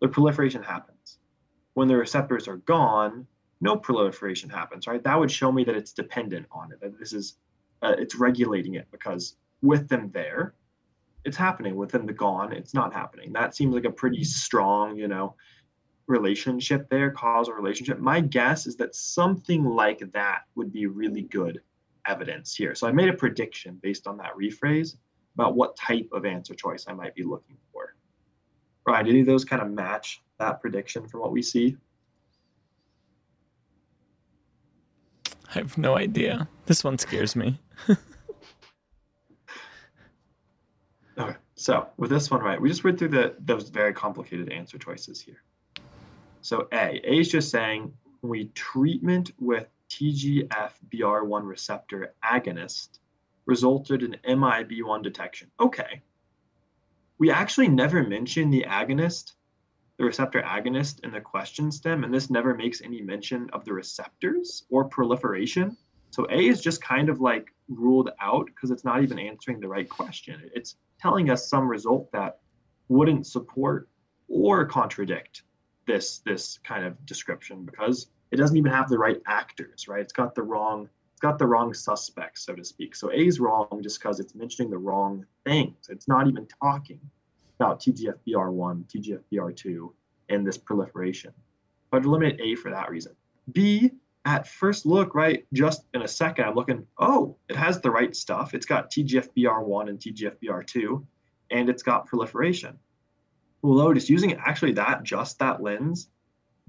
the 0.00 0.08
proliferation 0.08 0.62
happens. 0.62 1.18
When 1.74 1.88
the 1.88 1.96
receptors 1.96 2.46
are 2.46 2.58
gone, 2.58 3.26
no 3.60 3.76
proliferation 3.76 4.48
happens, 4.48 4.86
right? 4.86 5.02
That 5.02 5.18
would 5.18 5.30
show 5.30 5.50
me 5.50 5.64
that 5.64 5.74
it's 5.74 5.92
dependent 5.92 6.46
on 6.52 6.70
it, 6.72 6.80
that 6.80 6.98
this 6.98 7.12
is, 7.12 7.38
uh, 7.82 7.94
it's 7.98 8.14
regulating 8.14 8.74
it 8.74 8.86
because 8.92 9.36
with 9.64 9.88
them 9.88 10.10
there, 10.12 10.54
it's 11.24 11.36
happening. 11.36 11.74
With 11.74 11.90
them 11.90 12.06
gone, 12.06 12.52
it's 12.52 12.74
not 12.74 12.92
happening. 12.92 13.32
That 13.32 13.56
seems 13.56 13.74
like 13.74 13.86
a 13.86 13.90
pretty 13.90 14.18
mm-hmm. 14.18 14.24
strong, 14.24 14.96
you 14.96 15.08
know, 15.08 15.34
relationship 16.06 16.88
there, 16.90 17.10
causal 17.10 17.54
relationship. 17.54 17.98
My 17.98 18.20
guess 18.20 18.66
is 18.66 18.76
that 18.76 18.94
something 18.94 19.64
like 19.64 20.02
that 20.12 20.42
would 20.54 20.70
be 20.70 20.86
really 20.86 21.22
good 21.22 21.60
evidence 22.06 22.54
here. 22.54 22.74
So 22.74 22.86
I 22.86 22.92
made 22.92 23.08
a 23.08 23.14
prediction 23.14 23.80
based 23.82 24.06
on 24.06 24.18
that 24.18 24.32
rephrase 24.38 24.96
about 25.34 25.56
what 25.56 25.76
type 25.76 26.08
of 26.12 26.26
answer 26.26 26.54
choice 26.54 26.84
I 26.86 26.92
might 26.92 27.14
be 27.14 27.24
looking 27.24 27.56
for. 27.72 27.94
Right, 28.86 29.08
any 29.08 29.20
of 29.20 29.26
those 29.26 29.46
kind 29.46 29.62
of 29.62 29.70
match 29.70 30.22
that 30.38 30.60
prediction 30.60 31.08
from 31.08 31.20
what 31.20 31.32
we 31.32 31.40
see? 31.40 31.78
I 35.26 35.58
have 35.58 35.78
no 35.78 35.96
idea. 35.96 36.48
This 36.66 36.84
one 36.84 36.98
scares 36.98 37.34
me. 37.34 37.58
okay, 41.18 41.36
so 41.54 41.86
with 41.96 42.10
this 42.10 42.30
one, 42.30 42.40
right, 42.40 42.60
we 42.60 42.68
just 42.68 42.84
read 42.84 42.98
through 42.98 43.08
the 43.08 43.34
those 43.40 43.68
very 43.68 43.92
complicated 43.92 44.50
answer 44.52 44.78
choices 44.78 45.20
here. 45.20 45.42
So 46.40 46.68
A, 46.72 47.00
A 47.04 47.20
is 47.20 47.30
just 47.30 47.50
saying 47.50 47.92
we 48.22 48.46
treatment 48.54 49.32
with 49.38 49.68
TGF-BR1 49.90 51.46
receptor 51.46 52.14
agonist 52.24 52.98
resulted 53.46 54.02
in 54.02 54.16
MIB1 54.26 55.02
detection. 55.02 55.50
Okay. 55.60 56.02
We 57.18 57.30
actually 57.30 57.68
never 57.68 58.02
mention 58.02 58.50
the 58.50 58.64
agonist, 58.68 59.34
the 59.98 60.04
receptor 60.04 60.42
agonist 60.42 61.04
in 61.04 61.12
the 61.12 61.20
question 61.20 61.70
stem, 61.70 62.02
and 62.02 62.12
this 62.12 62.30
never 62.30 62.54
makes 62.54 62.82
any 62.82 63.00
mention 63.00 63.48
of 63.52 63.64
the 63.64 63.72
receptors 63.72 64.64
or 64.70 64.84
proliferation. 64.84 65.76
So 66.10 66.26
A 66.30 66.46
is 66.48 66.60
just 66.60 66.82
kind 66.82 67.08
of 67.08 67.20
like 67.20 67.52
ruled 67.68 68.10
out 68.20 68.46
because 68.46 68.70
it's 68.70 68.84
not 68.84 69.02
even 69.02 69.18
answering 69.18 69.60
the 69.60 69.68
right 69.68 69.88
question. 69.88 70.50
It's 70.54 70.76
telling 71.00 71.30
us 71.30 71.48
some 71.48 71.68
result 71.68 72.10
that 72.12 72.38
wouldn't 72.88 73.26
support 73.26 73.88
or 74.28 74.64
contradict 74.64 75.42
this 75.86 76.18
this 76.20 76.58
kind 76.64 76.84
of 76.84 77.04
description 77.06 77.64
because 77.64 78.08
it 78.30 78.36
doesn't 78.36 78.56
even 78.56 78.72
have 78.72 78.88
the 78.88 78.98
right 78.98 79.20
actors, 79.26 79.86
right? 79.86 80.00
It's 80.00 80.12
got 80.12 80.34
the 80.34 80.42
wrong 80.42 80.88
it's 81.12 81.20
got 81.20 81.38
the 81.38 81.46
wrong 81.46 81.72
suspects, 81.72 82.44
so 82.44 82.54
to 82.54 82.64
speak. 82.64 82.96
So 82.96 83.10
A 83.10 83.26
is 83.26 83.38
wrong 83.38 83.80
just 83.82 84.00
because 84.00 84.18
it's 84.18 84.34
mentioning 84.34 84.70
the 84.70 84.78
wrong 84.78 85.24
things. 85.44 85.86
It's 85.88 86.08
not 86.08 86.26
even 86.26 86.46
talking 86.60 86.98
about 87.60 87.80
TGFBR1, 87.80 88.84
TGFBR2, 89.32 89.92
and 90.30 90.44
this 90.44 90.58
proliferation. 90.58 91.32
But 91.90 92.04
eliminate 92.04 92.40
A 92.40 92.56
for 92.56 92.72
that 92.72 92.90
reason. 92.90 93.12
B, 93.52 93.92
at 94.24 94.48
first 94.48 94.86
look, 94.86 95.14
right, 95.14 95.46
just 95.52 95.84
in 95.92 96.02
a 96.02 96.08
second, 96.08 96.46
I'm 96.46 96.54
looking, 96.54 96.86
oh, 96.98 97.36
it 97.48 97.56
has 97.56 97.80
the 97.80 97.90
right 97.90 98.14
stuff. 98.16 98.54
It's 98.54 98.66
got 98.66 98.90
TGFBR1 98.90 99.88
and 99.88 99.98
TGFBR2, 99.98 101.04
and 101.50 101.68
it's 101.68 101.82
got 101.82 102.06
proliferation 102.06 102.78
Well, 103.62 103.74
notice 103.74 104.08
using 104.08 104.34
actually 104.34 104.72
that, 104.72 105.02
just 105.02 105.38
that 105.40 105.62
lens, 105.62 106.08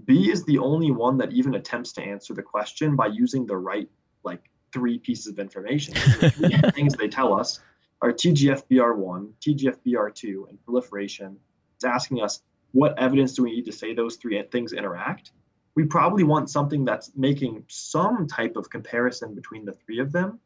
B 0.03 0.29
is 0.29 0.43
the 0.43 0.57
only 0.57 0.91
one 0.91 1.17
that 1.17 1.31
even 1.31 1.55
attempts 1.55 1.93
to 1.93 2.01
answer 2.01 2.33
the 2.33 2.43
question 2.43 2.97
by 2.97 3.07
using 3.07 3.45
the 3.45 3.55
right 3.55 3.89
like 4.23 4.49
three 4.73 4.99
pieces 4.99 5.27
of 5.27 5.39
information. 5.39 5.93
The 6.19 6.31
three 6.31 6.71
things 6.71 6.93
they 6.95 7.07
tell 7.07 7.33
us 7.33 7.61
are 8.01 8.11
TGFBR1, 8.11 9.31
TGFBR2, 9.39 10.49
and 10.49 10.61
proliferation. 10.65 11.37
It's 11.75 11.85
asking 11.85 12.21
us 12.21 12.41
what 12.73 12.99
evidence 12.99 13.33
do 13.33 13.43
we 13.43 13.51
need 13.51 13.65
to 13.65 13.71
say 13.71 13.93
those 13.93 14.17
three 14.17 14.41
things 14.51 14.73
interact? 14.73 15.31
We 15.75 15.83
probably 15.83 16.23
want 16.23 16.49
something 16.49 16.85
that's 16.85 17.11
making 17.15 17.65
some 17.67 18.27
type 18.27 18.55
of 18.55 18.69
comparison 18.69 19.35
between 19.35 19.65
the 19.65 19.73
three 19.73 19.99
of 19.99 20.11
them, 20.11 20.39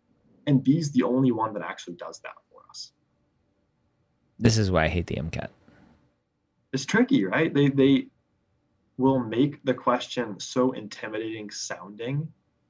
and 0.47 0.63
B 0.63 0.77
is 0.77 0.91
the 0.91 1.03
only 1.03 1.31
one 1.31 1.53
that 1.53 1.61
actually 1.61 1.95
does 1.95 2.19
that 2.21 2.33
for 2.51 2.61
us. 2.69 2.91
This 4.39 4.57
is 4.57 4.71
why 4.71 4.85
I 4.85 4.87
hate 4.87 5.05
the 5.07 5.15
MCAT. 5.15 5.49
It's 6.73 6.85
tricky, 6.85 7.25
right? 7.25 7.53
They 7.53 7.69
they 7.69 8.07
will 8.97 9.19
make 9.19 9.63
the 9.63 9.73
question 9.73 10.39
so 10.39 10.71
intimidating 10.71 11.49
sounding, 11.51 12.27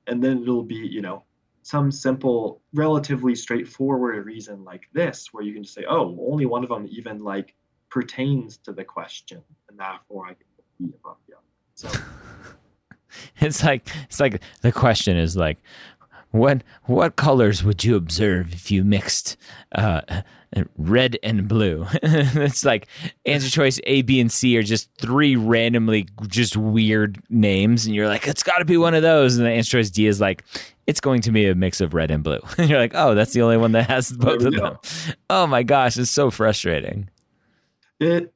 and 0.07 0.24
then 0.24 0.43
it'll 0.43 0.64
be, 0.64 0.76
you 0.76 1.01
know, 1.01 1.24
some 1.64 1.91
simple, 1.91 2.62
relatively 2.74 3.36
straightforward 3.36 4.26
reason 4.26 4.64
like 4.64 4.84
this, 4.93 5.30
where 5.32 5.43
you 5.43 5.53
can 5.53 5.64
just 5.64 5.76
say, 5.76 5.86
oh, 5.89 6.18
only 6.30 6.45
one 6.45 6.64
of 6.64 6.70
them 6.70 6.88
even 6.89 7.20
like 7.20 7.55
pertains 7.89 8.57
to 8.57 8.74
the 8.74 8.84
question, 8.84 9.41
and 9.70 9.80
therefore 9.80 10.28
I 10.28 10.34
can 10.34 10.45
be 10.80 10.93
above. 10.93 11.18
So 11.80 11.89
it's 13.39 13.63
like 13.63 13.88
it's 14.03 14.19
like 14.19 14.41
the 14.61 14.71
question 14.73 15.15
is 15.15 15.38
like, 15.38 15.59
what 16.32 16.61
what 16.86 17.15
colors 17.15 17.63
would 17.63 17.86
you 17.86 17.95
observe 17.95 18.53
if 18.53 18.69
you 18.69 18.84
mixed 18.84 19.38
uh, 19.73 20.01
red 20.77 21.17
and 21.23 21.47
blue? 21.47 21.88
it's 22.03 22.65
like 22.65 22.88
answer 23.25 23.49
choice 23.49 23.80
A, 23.86 24.01
B, 24.01 24.19
and 24.19 24.30
C 24.30 24.57
are 24.57 24.63
just 24.63 24.89
three 24.97 25.38
randomly 25.38 26.07
just 26.27 26.57
weird 26.57 27.17
names, 27.30 27.86
and 27.86 27.95
you're 27.95 28.09
like, 28.09 28.27
it's 28.27 28.43
got 28.43 28.57
to 28.57 28.65
be 28.65 28.75
one 28.75 28.93
of 28.93 29.01
those. 29.01 29.38
And 29.38 29.47
the 29.47 29.51
answer 29.51 29.77
choice 29.77 29.89
D 29.89 30.05
is 30.05 30.19
like, 30.19 30.43
it's 30.86 30.99
going 30.99 31.21
to 31.21 31.32
be 31.32 31.47
a 31.47 31.55
mix 31.55 31.80
of 31.80 31.93
red 31.93 32.11
and 32.11 32.25
blue. 32.25 32.41
and 32.57 32.69
you're 32.69 32.80
like, 32.80 32.93
oh, 32.93 33.15
that's 33.15 33.32
the 33.32 33.41
only 33.41 33.55
one 33.55 33.71
that 33.71 33.89
has 33.89 34.11
both 34.11 34.43
of 34.43 34.53
them. 34.53 34.77
Oh 35.30 35.47
my 35.47 35.63
gosh, 35.63 35.95
it's 35.97 36.11
so 36.11 36.30
frustrating. 36.30 37.09
It 38.01 38.34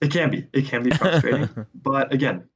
it 0.00 0.10
can 0.10 0.30
be. 0.30 0.46
It 0.52 0.66
can 0.66 0.82
be 0.82 0.90
frustrating. 0.90 1.48
but 1.74 2.12
again, 2.12 2.48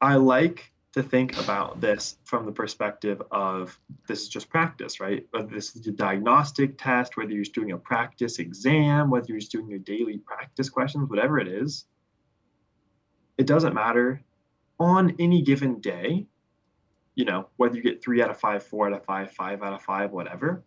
I 0.00 0.16
like 0.16 0.72
to 0.94 1.02
think 1.02 1.36
about 1.40 1.80
this 1.80 2.18
from 2.24 2.46
the 2.46 2.52
perspective 2.52 3.20
of 3.32 3.78
this 4.06 4.22
is 4.22 4.28
just 4.28 4.48
practice, 4.48 5.00
right? 5.00 5.26
Whether 5.32 5.48
this 5.48 5.74
is 5.74 5.86
a 5.88 5.90
diagnostic 5.90 6.78
test, 6.78 7.16
whether 7.16 7.32
you're 7.32 7.42
just 7.42 7.54
doing 7.54 7.72
a 7.72 7.78
practice 7.78 8.38
exam, 8.38 9.10
whether 9.10 9.26
you're 9.28 9.40
just 9.40 9.50
doing 9.50 9.68
your 9.68 9.80
daily 9.80 10.18
practice 10.18 10.70
questions, 10.70 11.10
whatever 11.10 11.40
it 11.40 11.48
is, 11.48 11.86
it 13.38 13.46
doesn't 13.46 13.74
matter. 13.74 14.22
On 14.78 15.14
any 15.18 15.42
given 15.42 15.80
day, 15.80 16.26
you 17.16 17.24
know, 17.24 17.48
whether 17.56 17.76
you 17.76 17.82
get 17.82 18.02
three 18.02 18.22
out 18.22 18.30
of 18.30 18.38
five, 18.38 18.62
four 18.62 18.86
out 18.86 18.92
of 18.92 19.04
five, 19.04 19.32
five 19.32 19.62
out 19.62 19.72
of 19.72 19.82
five, 19.82 20.12
whatever, 20.12 20.64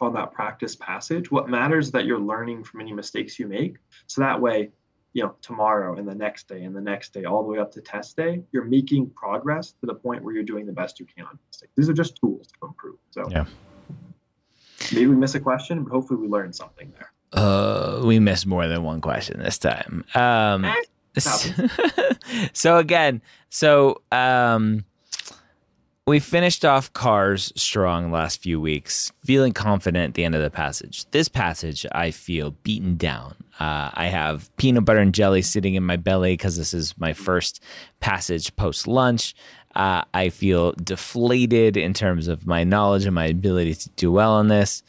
on 0.00 0.12
that 0.14 0.32
practice 0.32 0.76
passage, 0.76 1.30
what 1.30 1.48
matters 1.48 1.86
is 1.86 1.92
that 1.92 2.04
you're 2.04 2.20
learning 2.20 2.62
from 2.62 2.80
any 2.80 2.92
mistakes 2.92 3.38
you 3.38 3.48
make. 3.48 3.76
So 4.06 4.20
that 4.20 4.40
way, 4.40 4.70
you 5.12 5.22
know 5.22 5.34
tomorrow 5.40 5.96
and 5.96 6.06
the 6.06 6.14
next 6.14 6.48
day 6.48 6.62
and 6.62 6.74
the 6.76 6.80
next 6.80 7.12
day 7.12 7.24
all 7.24 7.42
the 7.42 7.48
way 7.48 7.58
up 7.58 7.72
to 7.72 7.80
test 7.80 8.16
day 8.16 8.42
you're 8.52 8.64
making 8.64 9.08
progress 9.10 9.72
to 9.72 9.86
the 9.86 9.94
point 9.94 10.22
where 10.22 10.34
you're 10.34 10.42
doing 10.42 10.66
the 10.66 10.72
best 10.72 11.00
you 11.00 11.06
can 11.06 11.24
on 11.24 11.38
testing 11.50 11.68
these 11.76 11.88
are 11.88 11.94
just 11.94 12.16
tools 12.16 12.48
to 12.48 12.66
improve. 12.66 12.96
So 13.10 13.28
yeah. 13.30 13.46
maybe 14.92 15.06
we 15.06 15.16
miss 15.16 15.34
a 15.34 15.40
question 15.40 15.84
but 15.84 15.92
hopefully 15.92 16.20
we 16.20 16.28
learn 16.28 16.52
something 16.52 16.92
there. 16.92 17.12
Uh 17.32 18.02
we 18.04 18.18
missed 18.18 18.46
more 18.46 18.68
than 18.68 18.82
one 18.82 19.00
question 19.00 19.40
this 19.40 19.58
time. 19.58 20.04
Um 20.14 20.64
eh, 20.64 20.74
so 22.52 22.76
again 22.78 23.22
so 23.50 24.02
um 24.12 24.84
we 26.08 26.20
finished 26.20 26.64
off 26.64 26.90
Cars 26.94 27.52
strong 27.54 28.10
last 28.10 28.42
few 28.42 28.58
weeks, 28.58 29.12
feeling 29.24 29.52
confident 29.52 30.08
at 30.10 30.14
the 30.14 30.24
end 30.24 30.34
of 30.34 30.42
the 30.42 30.50
passage. 30.50 31.04
This 31.10 31.28
passage, 31.28 31.84
I 31.92 32.12
feel 32.12 32.52
beaten 32.62 32.96
down. 32.96 33.34
Uh, 33.60 33.90
I 33.92 34.06
have 34.06 34.54
peanut 34.56 34.86
butter 34.86 35.00
and 35.00 35.14
jelly 35.14 35.42
sitting 35.42 35.74
in 35.74 35.84
my 35.84 35.96
belly 35.96 36.32
because 36.32 36.56
this 36.56 36.72
is 36.72 36.96
my 36.98 37.12
first 37.12 37.62
passage 38.00 38.56
post 38.56 38.88
lunch. 38.88 39.34
Uh, 39.74 40.02
I 40.14 40.30
feel 40.30 40.72
deflated 40.72 41.76
in 41.76 41.92
terms 41.92 42.26
of 42.26 42.46
my 42.46 42.64
knowledge 42.64 43.04
and 43.04 43.14
my 43.14 43.26
ability 43.26 43.74
to 43.74 43.90
do 43.90 44.10
well 44.10 44.32
on 44.32 44.48
this. 44.48 44.82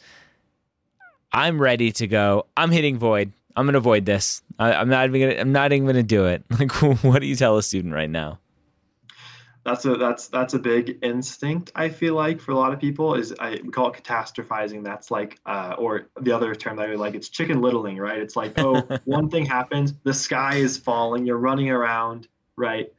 I'm 1.32 1.60
ready 1.60 1.92
to 1.92 2.06
go. 2.06 2.46
I'm 2.56 2.70
hitting 2.70 2.96
void. 2.98 3.32
I'm 3.56 3.66
going 3.66 3.74
to 3.74 3.78
avoid 3.78 4.06
this. 4.06 4.42
I, 4.58 4.72
am 4.72 4.88
not 4.88 5.06
even. 5.08 5.20
Gonna, 5.20 5.40
I'm 5.40 5.52
not 5.52 5.72
even 5.72 5.84
going 5.84 5.96
to 5.96 6.02
do 6.02 6.26
it. 6.26 6.44
Like, 6.58 6.72
what 7.04 7.20
do 7.20 7.26
you 7.26 7.36
tell 7.36 7.58
a 7.58 7.62
student 7.62 7.92
right 7.92 8.08
now? 8.08 8.38
That's 9.70 9.84
a 9.84 9.94
that's 9.94 10.26
that's 10.26 10.54
a 10.54 10.58
big 10.58 10.98
instinct 11.02 11.70
i 11.76 11.88
feel 11.88 12.14
like 12.14 12.40
for 12.40 12.50
a 12.50 12.56
lot 12.56 12.72
of 12.72 12.80
people 12.80 13.14
is 13.14 13.32
i 13.38 13.60
we 13.62 13.70
call 13.70 13.88
it 13.90 14.02
catastrophizing. 14.02 14.82
That's 14.82 15.10
like 15.10 15.38
uh, 15.46 15.76
or 15.78 16.08
the 16.20 16.32
other 16.32 16.54
term 16.54 16.76
that 16.76 16.90
i 16.90 16.94
like 16.96 17.14
it's 17.14 17.28
chicken 17.28 17.60
littling 17.60 17.96
right? 17.98 18.18
It's 18.18 18.34
like 18.34 18.52
oh 18.58 18.82
one 19.04 19.30
thing 19.30 19.46
happens 19.46 19.94
the 20.02 20.14
sky 20.14 20.56
is 20.56 20.76
falling 20.76 21.24
you're 21.24 21.38
running 21.38 21.70
around 21.70 22.26
right? 22.56 22.92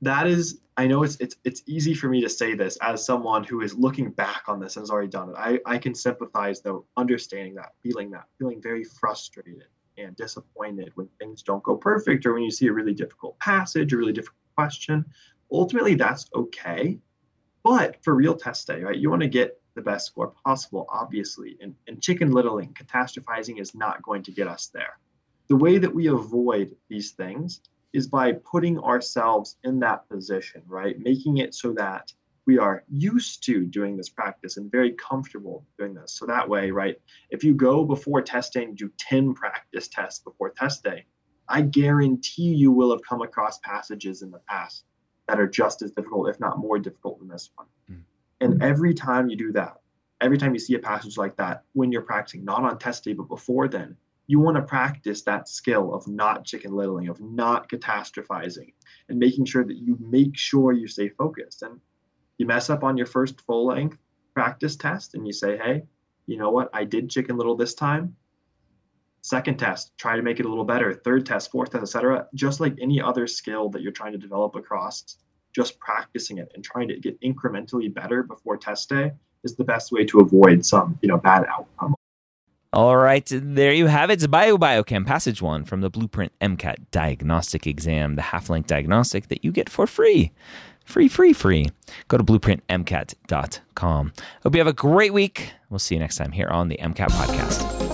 That 0.00 0.28
is 0.28 0.60
i 0.76 0.86
know 0.86 1.02
it's 1.02 1.16
it's 1.16 1.36
it's 1.44 1.62
easy 1.66 1.94
for 1.94 2.08
me 2.08 2.20
to 2.20 2.28
say 2.28 2.54
this 2.54 2.76
as 2.80 3.04
someone 3.04 3.42
who 3.42 3.62
is 3.62 3.74
looking 3.74 4.10
back 4.10 4.44
on 4.46 4.60
this 4.60 4.76
and 4.76 4.82
has 4.82 4.90
already 4.90 5.08
done 5.08 5.30
it. 5.30 5.36
I 5.36 5.58
i 5.66 5.76
can 5.76 5.94
sympathize 5.94 6.60
though 6.60 6.84
understanding 6.96 7.54
that 7.56 7.72
feeling 7.82 8.10
that 8.12 8.26
feeling 8.38 8.62
very 8.62 8.84
frustrated 8.84 9.64
and 9.98 10.14
disappointed 10.14 10.92
when 10.94 11.08
things 11.18 11.42
don't 11.42 11.62
go 11.64 11.76
perfect 11.76 12.26
or 12.26 12.34
when 12.34 12.42
you 12.42 12.50
see 12.50 12.66
a 12.66 12.72
really 12.72 12.94
difficult 12.94 13.38
passage 13.40 13.92
or 13.92 13.96
really 13.96 14.12
difficult 14.12 14.43
question. 14.54 15.04
Ultimately, 15.52 15.94
that's 15.94 16.26
okay. 16.34 16.98
But 17.62 18.02
for 18.04 18.14
real 18.14 18.36
test 18.36 18.66
day, 18.66 18.82
right, 18.82 18.96
you 18.96 19.10
want 19.10 19.22
to 19.22 19.28
get 19.28 19.60
the 19.74 19.82
best 19.82 20.06
score 20.06 20.34
possible, 20.44 20.86
obviously. 20.88 21.56
And, 21.60 21.74
and 21.88 22.02
chicken 22.02 22.30
littling, 22.32 22.74
catastrophizing 22.74 23.60
is 23.60 23.74
not 23.74 24.02
going 24.02 24.22
to 24.24 24.32
get 24.32 24.48
us 24.48 24.70
there. 24.72 24.98
The 25.48 25.56
way 25.56 25.78
that 25.78 25.94
we 25.94 26.08
avoid 26.08 26.74
these 26.88 27.12
things 27.12 27.60
is 27.92 28.06
by 28.06 28.32
putting 28.32 28.78
ourselves 28.78 29.56
in 29.64 29.78
that 29.80 30.08
position, 30.08 30.62
right? 30.66 30.98
Making 30.98 31.38
it 31.38 31.54
so 31.54 31.72
that 31.72 32.12
we 32.46 32.58
are 32.58 32.84
used 32.90 33.42
to 33.44 33.64
doing 33.64 33.96
this 33.96 34.08
practice 34.08 34.56
and 34.56 34.70
very 34.70 34.92
comfortable 34.92 35.64
doing 35.78 35.94
this. 35.94 36.12
So 36.12 36.26
that 36.26 36.48
way, 36.48 36.70
right, 36.70 36.96
if 37.30 37.42
you 37.42 37.54
go 37.54 37.84
before 37.84 38.20
testing, 38.20 38.74
do 38.74 38.90
10 38.98 39.34
practice 39.34 39.88
tests 39.88 40.20
before 40.20 40.50
test 40.50 40.84
day, 40.84 41.06
I 41.48 41.62
guarantee 41.62 42.54
you 42.54 42.70
will 42.70 42.90
have 42.90 43.02
come 43.02 43.22
across 43.22 43.58
passages 43.58 44.22
in 44.22 44.30
the 44.30 44.40
past 44.48 44.84
that 45.28 45.40
are 45.40 45.46
just 45.46 45.82
as 45.82 45.92
difficult, 45.92 46.28
if 46.28 46.40
not 46.40 46.58
more 46.58 46.78
difficult 46.78 47.18
than 47.18 47.28
this 47.28 47.50
one. 47.54 47.66
Mm. 47.90 48.02
And 48.40 48.62
every 48.62 48.94
time 48.94 49.28
you 49.28 49.36
do 49.36 49.52
that, 49.52 49.80
every 50.20 50.38
time 50.38 50.54
you 50.54 50.60
see 50.60 50.74
a 50.74 50.78
passage 50.78 51.16
like 51.16 51.36
that, 51.36 51.64
when 51.72 51.92
you're 51.92 52.02
practicing, 52.02 52.44
not 52.44 52.62
on 52.62 52.78
test 52.78 53.04
day, 53.04 53.12
but 53.12 53.28
before 53.28 53.68
then, 53.68 53.96
you 54.26 54.40
want 54.40 54.56
to 54.56 54.62
practice 54.62 55.22
that 55.22 55.48
skill 55.48 55.94
of 55.94 56.06
not 56.08 56.44
chicken 56.44 56.74
littling, 56.74 57.08
of 57.08 57.20
not 57.20 57.68
catastrophizing, 57.68 58.72
and 59.08 59.18
making 59.18 59.44
sure 59.44 59.64
that 59.64 59.76
you 59.76 59.98
make 60.00 60.36
sure 60.36 60.72
you 60.72 60.88
stay 60.88 61.08
focused. 61.10 61.62
And 61.62 61.78
you 62.38 62.46
mess 62.46 62.70
up 62.70 62.82
on 62.82 62.96
your 62.96 63.06
first 63.06 63.40
full 63.42 63.66
length 63.66 63.98
practice 64.34 64.76
test 64.76 65.14
and 65.14 65.26
you 65.26 65.32
say, 65.32 65.56
hey, 65.58 65.82
you 66.26 66.36
know 66.36 66.50
what? 66.50 66.70
I 66.72 66.84
did 66.84 67.10
chicken 67.10 67.36
little 67.36 67.56
this 67.56 67.74
time. 67.74 68.16
Second 69.24 69.58
test, 69.58 69.96
try 69.96 70.16
to 70.16 70.22
make 70.22 70.38
it 70.38 70.44
a 70.44 70.48
little 70.50 70.66
better. 70.66 70.92
Third 70.92 71.24
test, 71.24 71.50
fourth 71.50 71.70
test, 71.70 71.82
etc. 71.82 72.26
Just 72.34 72.60
like 72.60 72.74
any 72.78 73.00
other 73.00 73.26
skill 73.26 73.70
that 73.70 73.80
you're 73.80 73.90
trying 73.90 74.12
to 74.12 74.18
develop 74.18 74.54
across, 74.54 75.16
just 75.56 75.78
practicing 75.78 76.36
it 76.36 76.52
and 76.54 76.62
trying 76.62 76.88
to 76.88 77.00
get 77.00 77.18
incrementally 77.22 77.92
better 77.92 78.22
before 78.22 78.58
test 78.58 78.90
day 78.90 79.12
is 79.42 79.56
the 79.56 79.64
best 79.64 79.92
way 79.92 80.04
to 80.04 80.20
avoid 80.20 80.66
some, 80.66 80.98
you 81.00 81.08
know, 81.08 81.16
bad 81.16 81.46
outcome. 81.48 81.94
All 82.74 82.98
right, 82.98 83.26
there 83.32 83.72
you 83.72 83.86
have 83.86 84.10
it. 84.10 84.14
It's 84.14 84.26
Bio 84.26 84.58
Biochem 84.58 85.06
Passage 85.06 85.40
1 85.40 85.64
from 85.64 85.80
the 85.80 85.88
Blueprint 85.88 86.32
MCAT 86.42 86.76
Diagnostic 86.90 87.66
Exam, 87.66 88.16
the 88.16 88.22
half 88.22 88.50
length 88.50 88.66
diagnostic 88.66 89.28
that 89.28 89.42
you 89.42 89.52
get 89.52 89.70
for 89.70 89.86
free. 89.86 90.32
Free, 90.84 91.08
free, 91.08 91.32
free. 91.32 91.70
Go 92.08 92.18
to 92.18 92.24
blueprintmcat.com. 92.24 94.12
Hope 94.42 94.54
you 94.54 94.60
have 94.60 94.66
a 94.66 94.74
great 94.74 95.14
week. 95.14 95.52
We'll 95.70 95.78
see 95.78 95.94
you 95.94 95.98
next 95.98 96.16
time 96.16 96.32
here 96.32 96.48
on 96.48 96.68
the 96.68 96.76
MCAT 96.76 97.08
Podcast. 97.08 97.93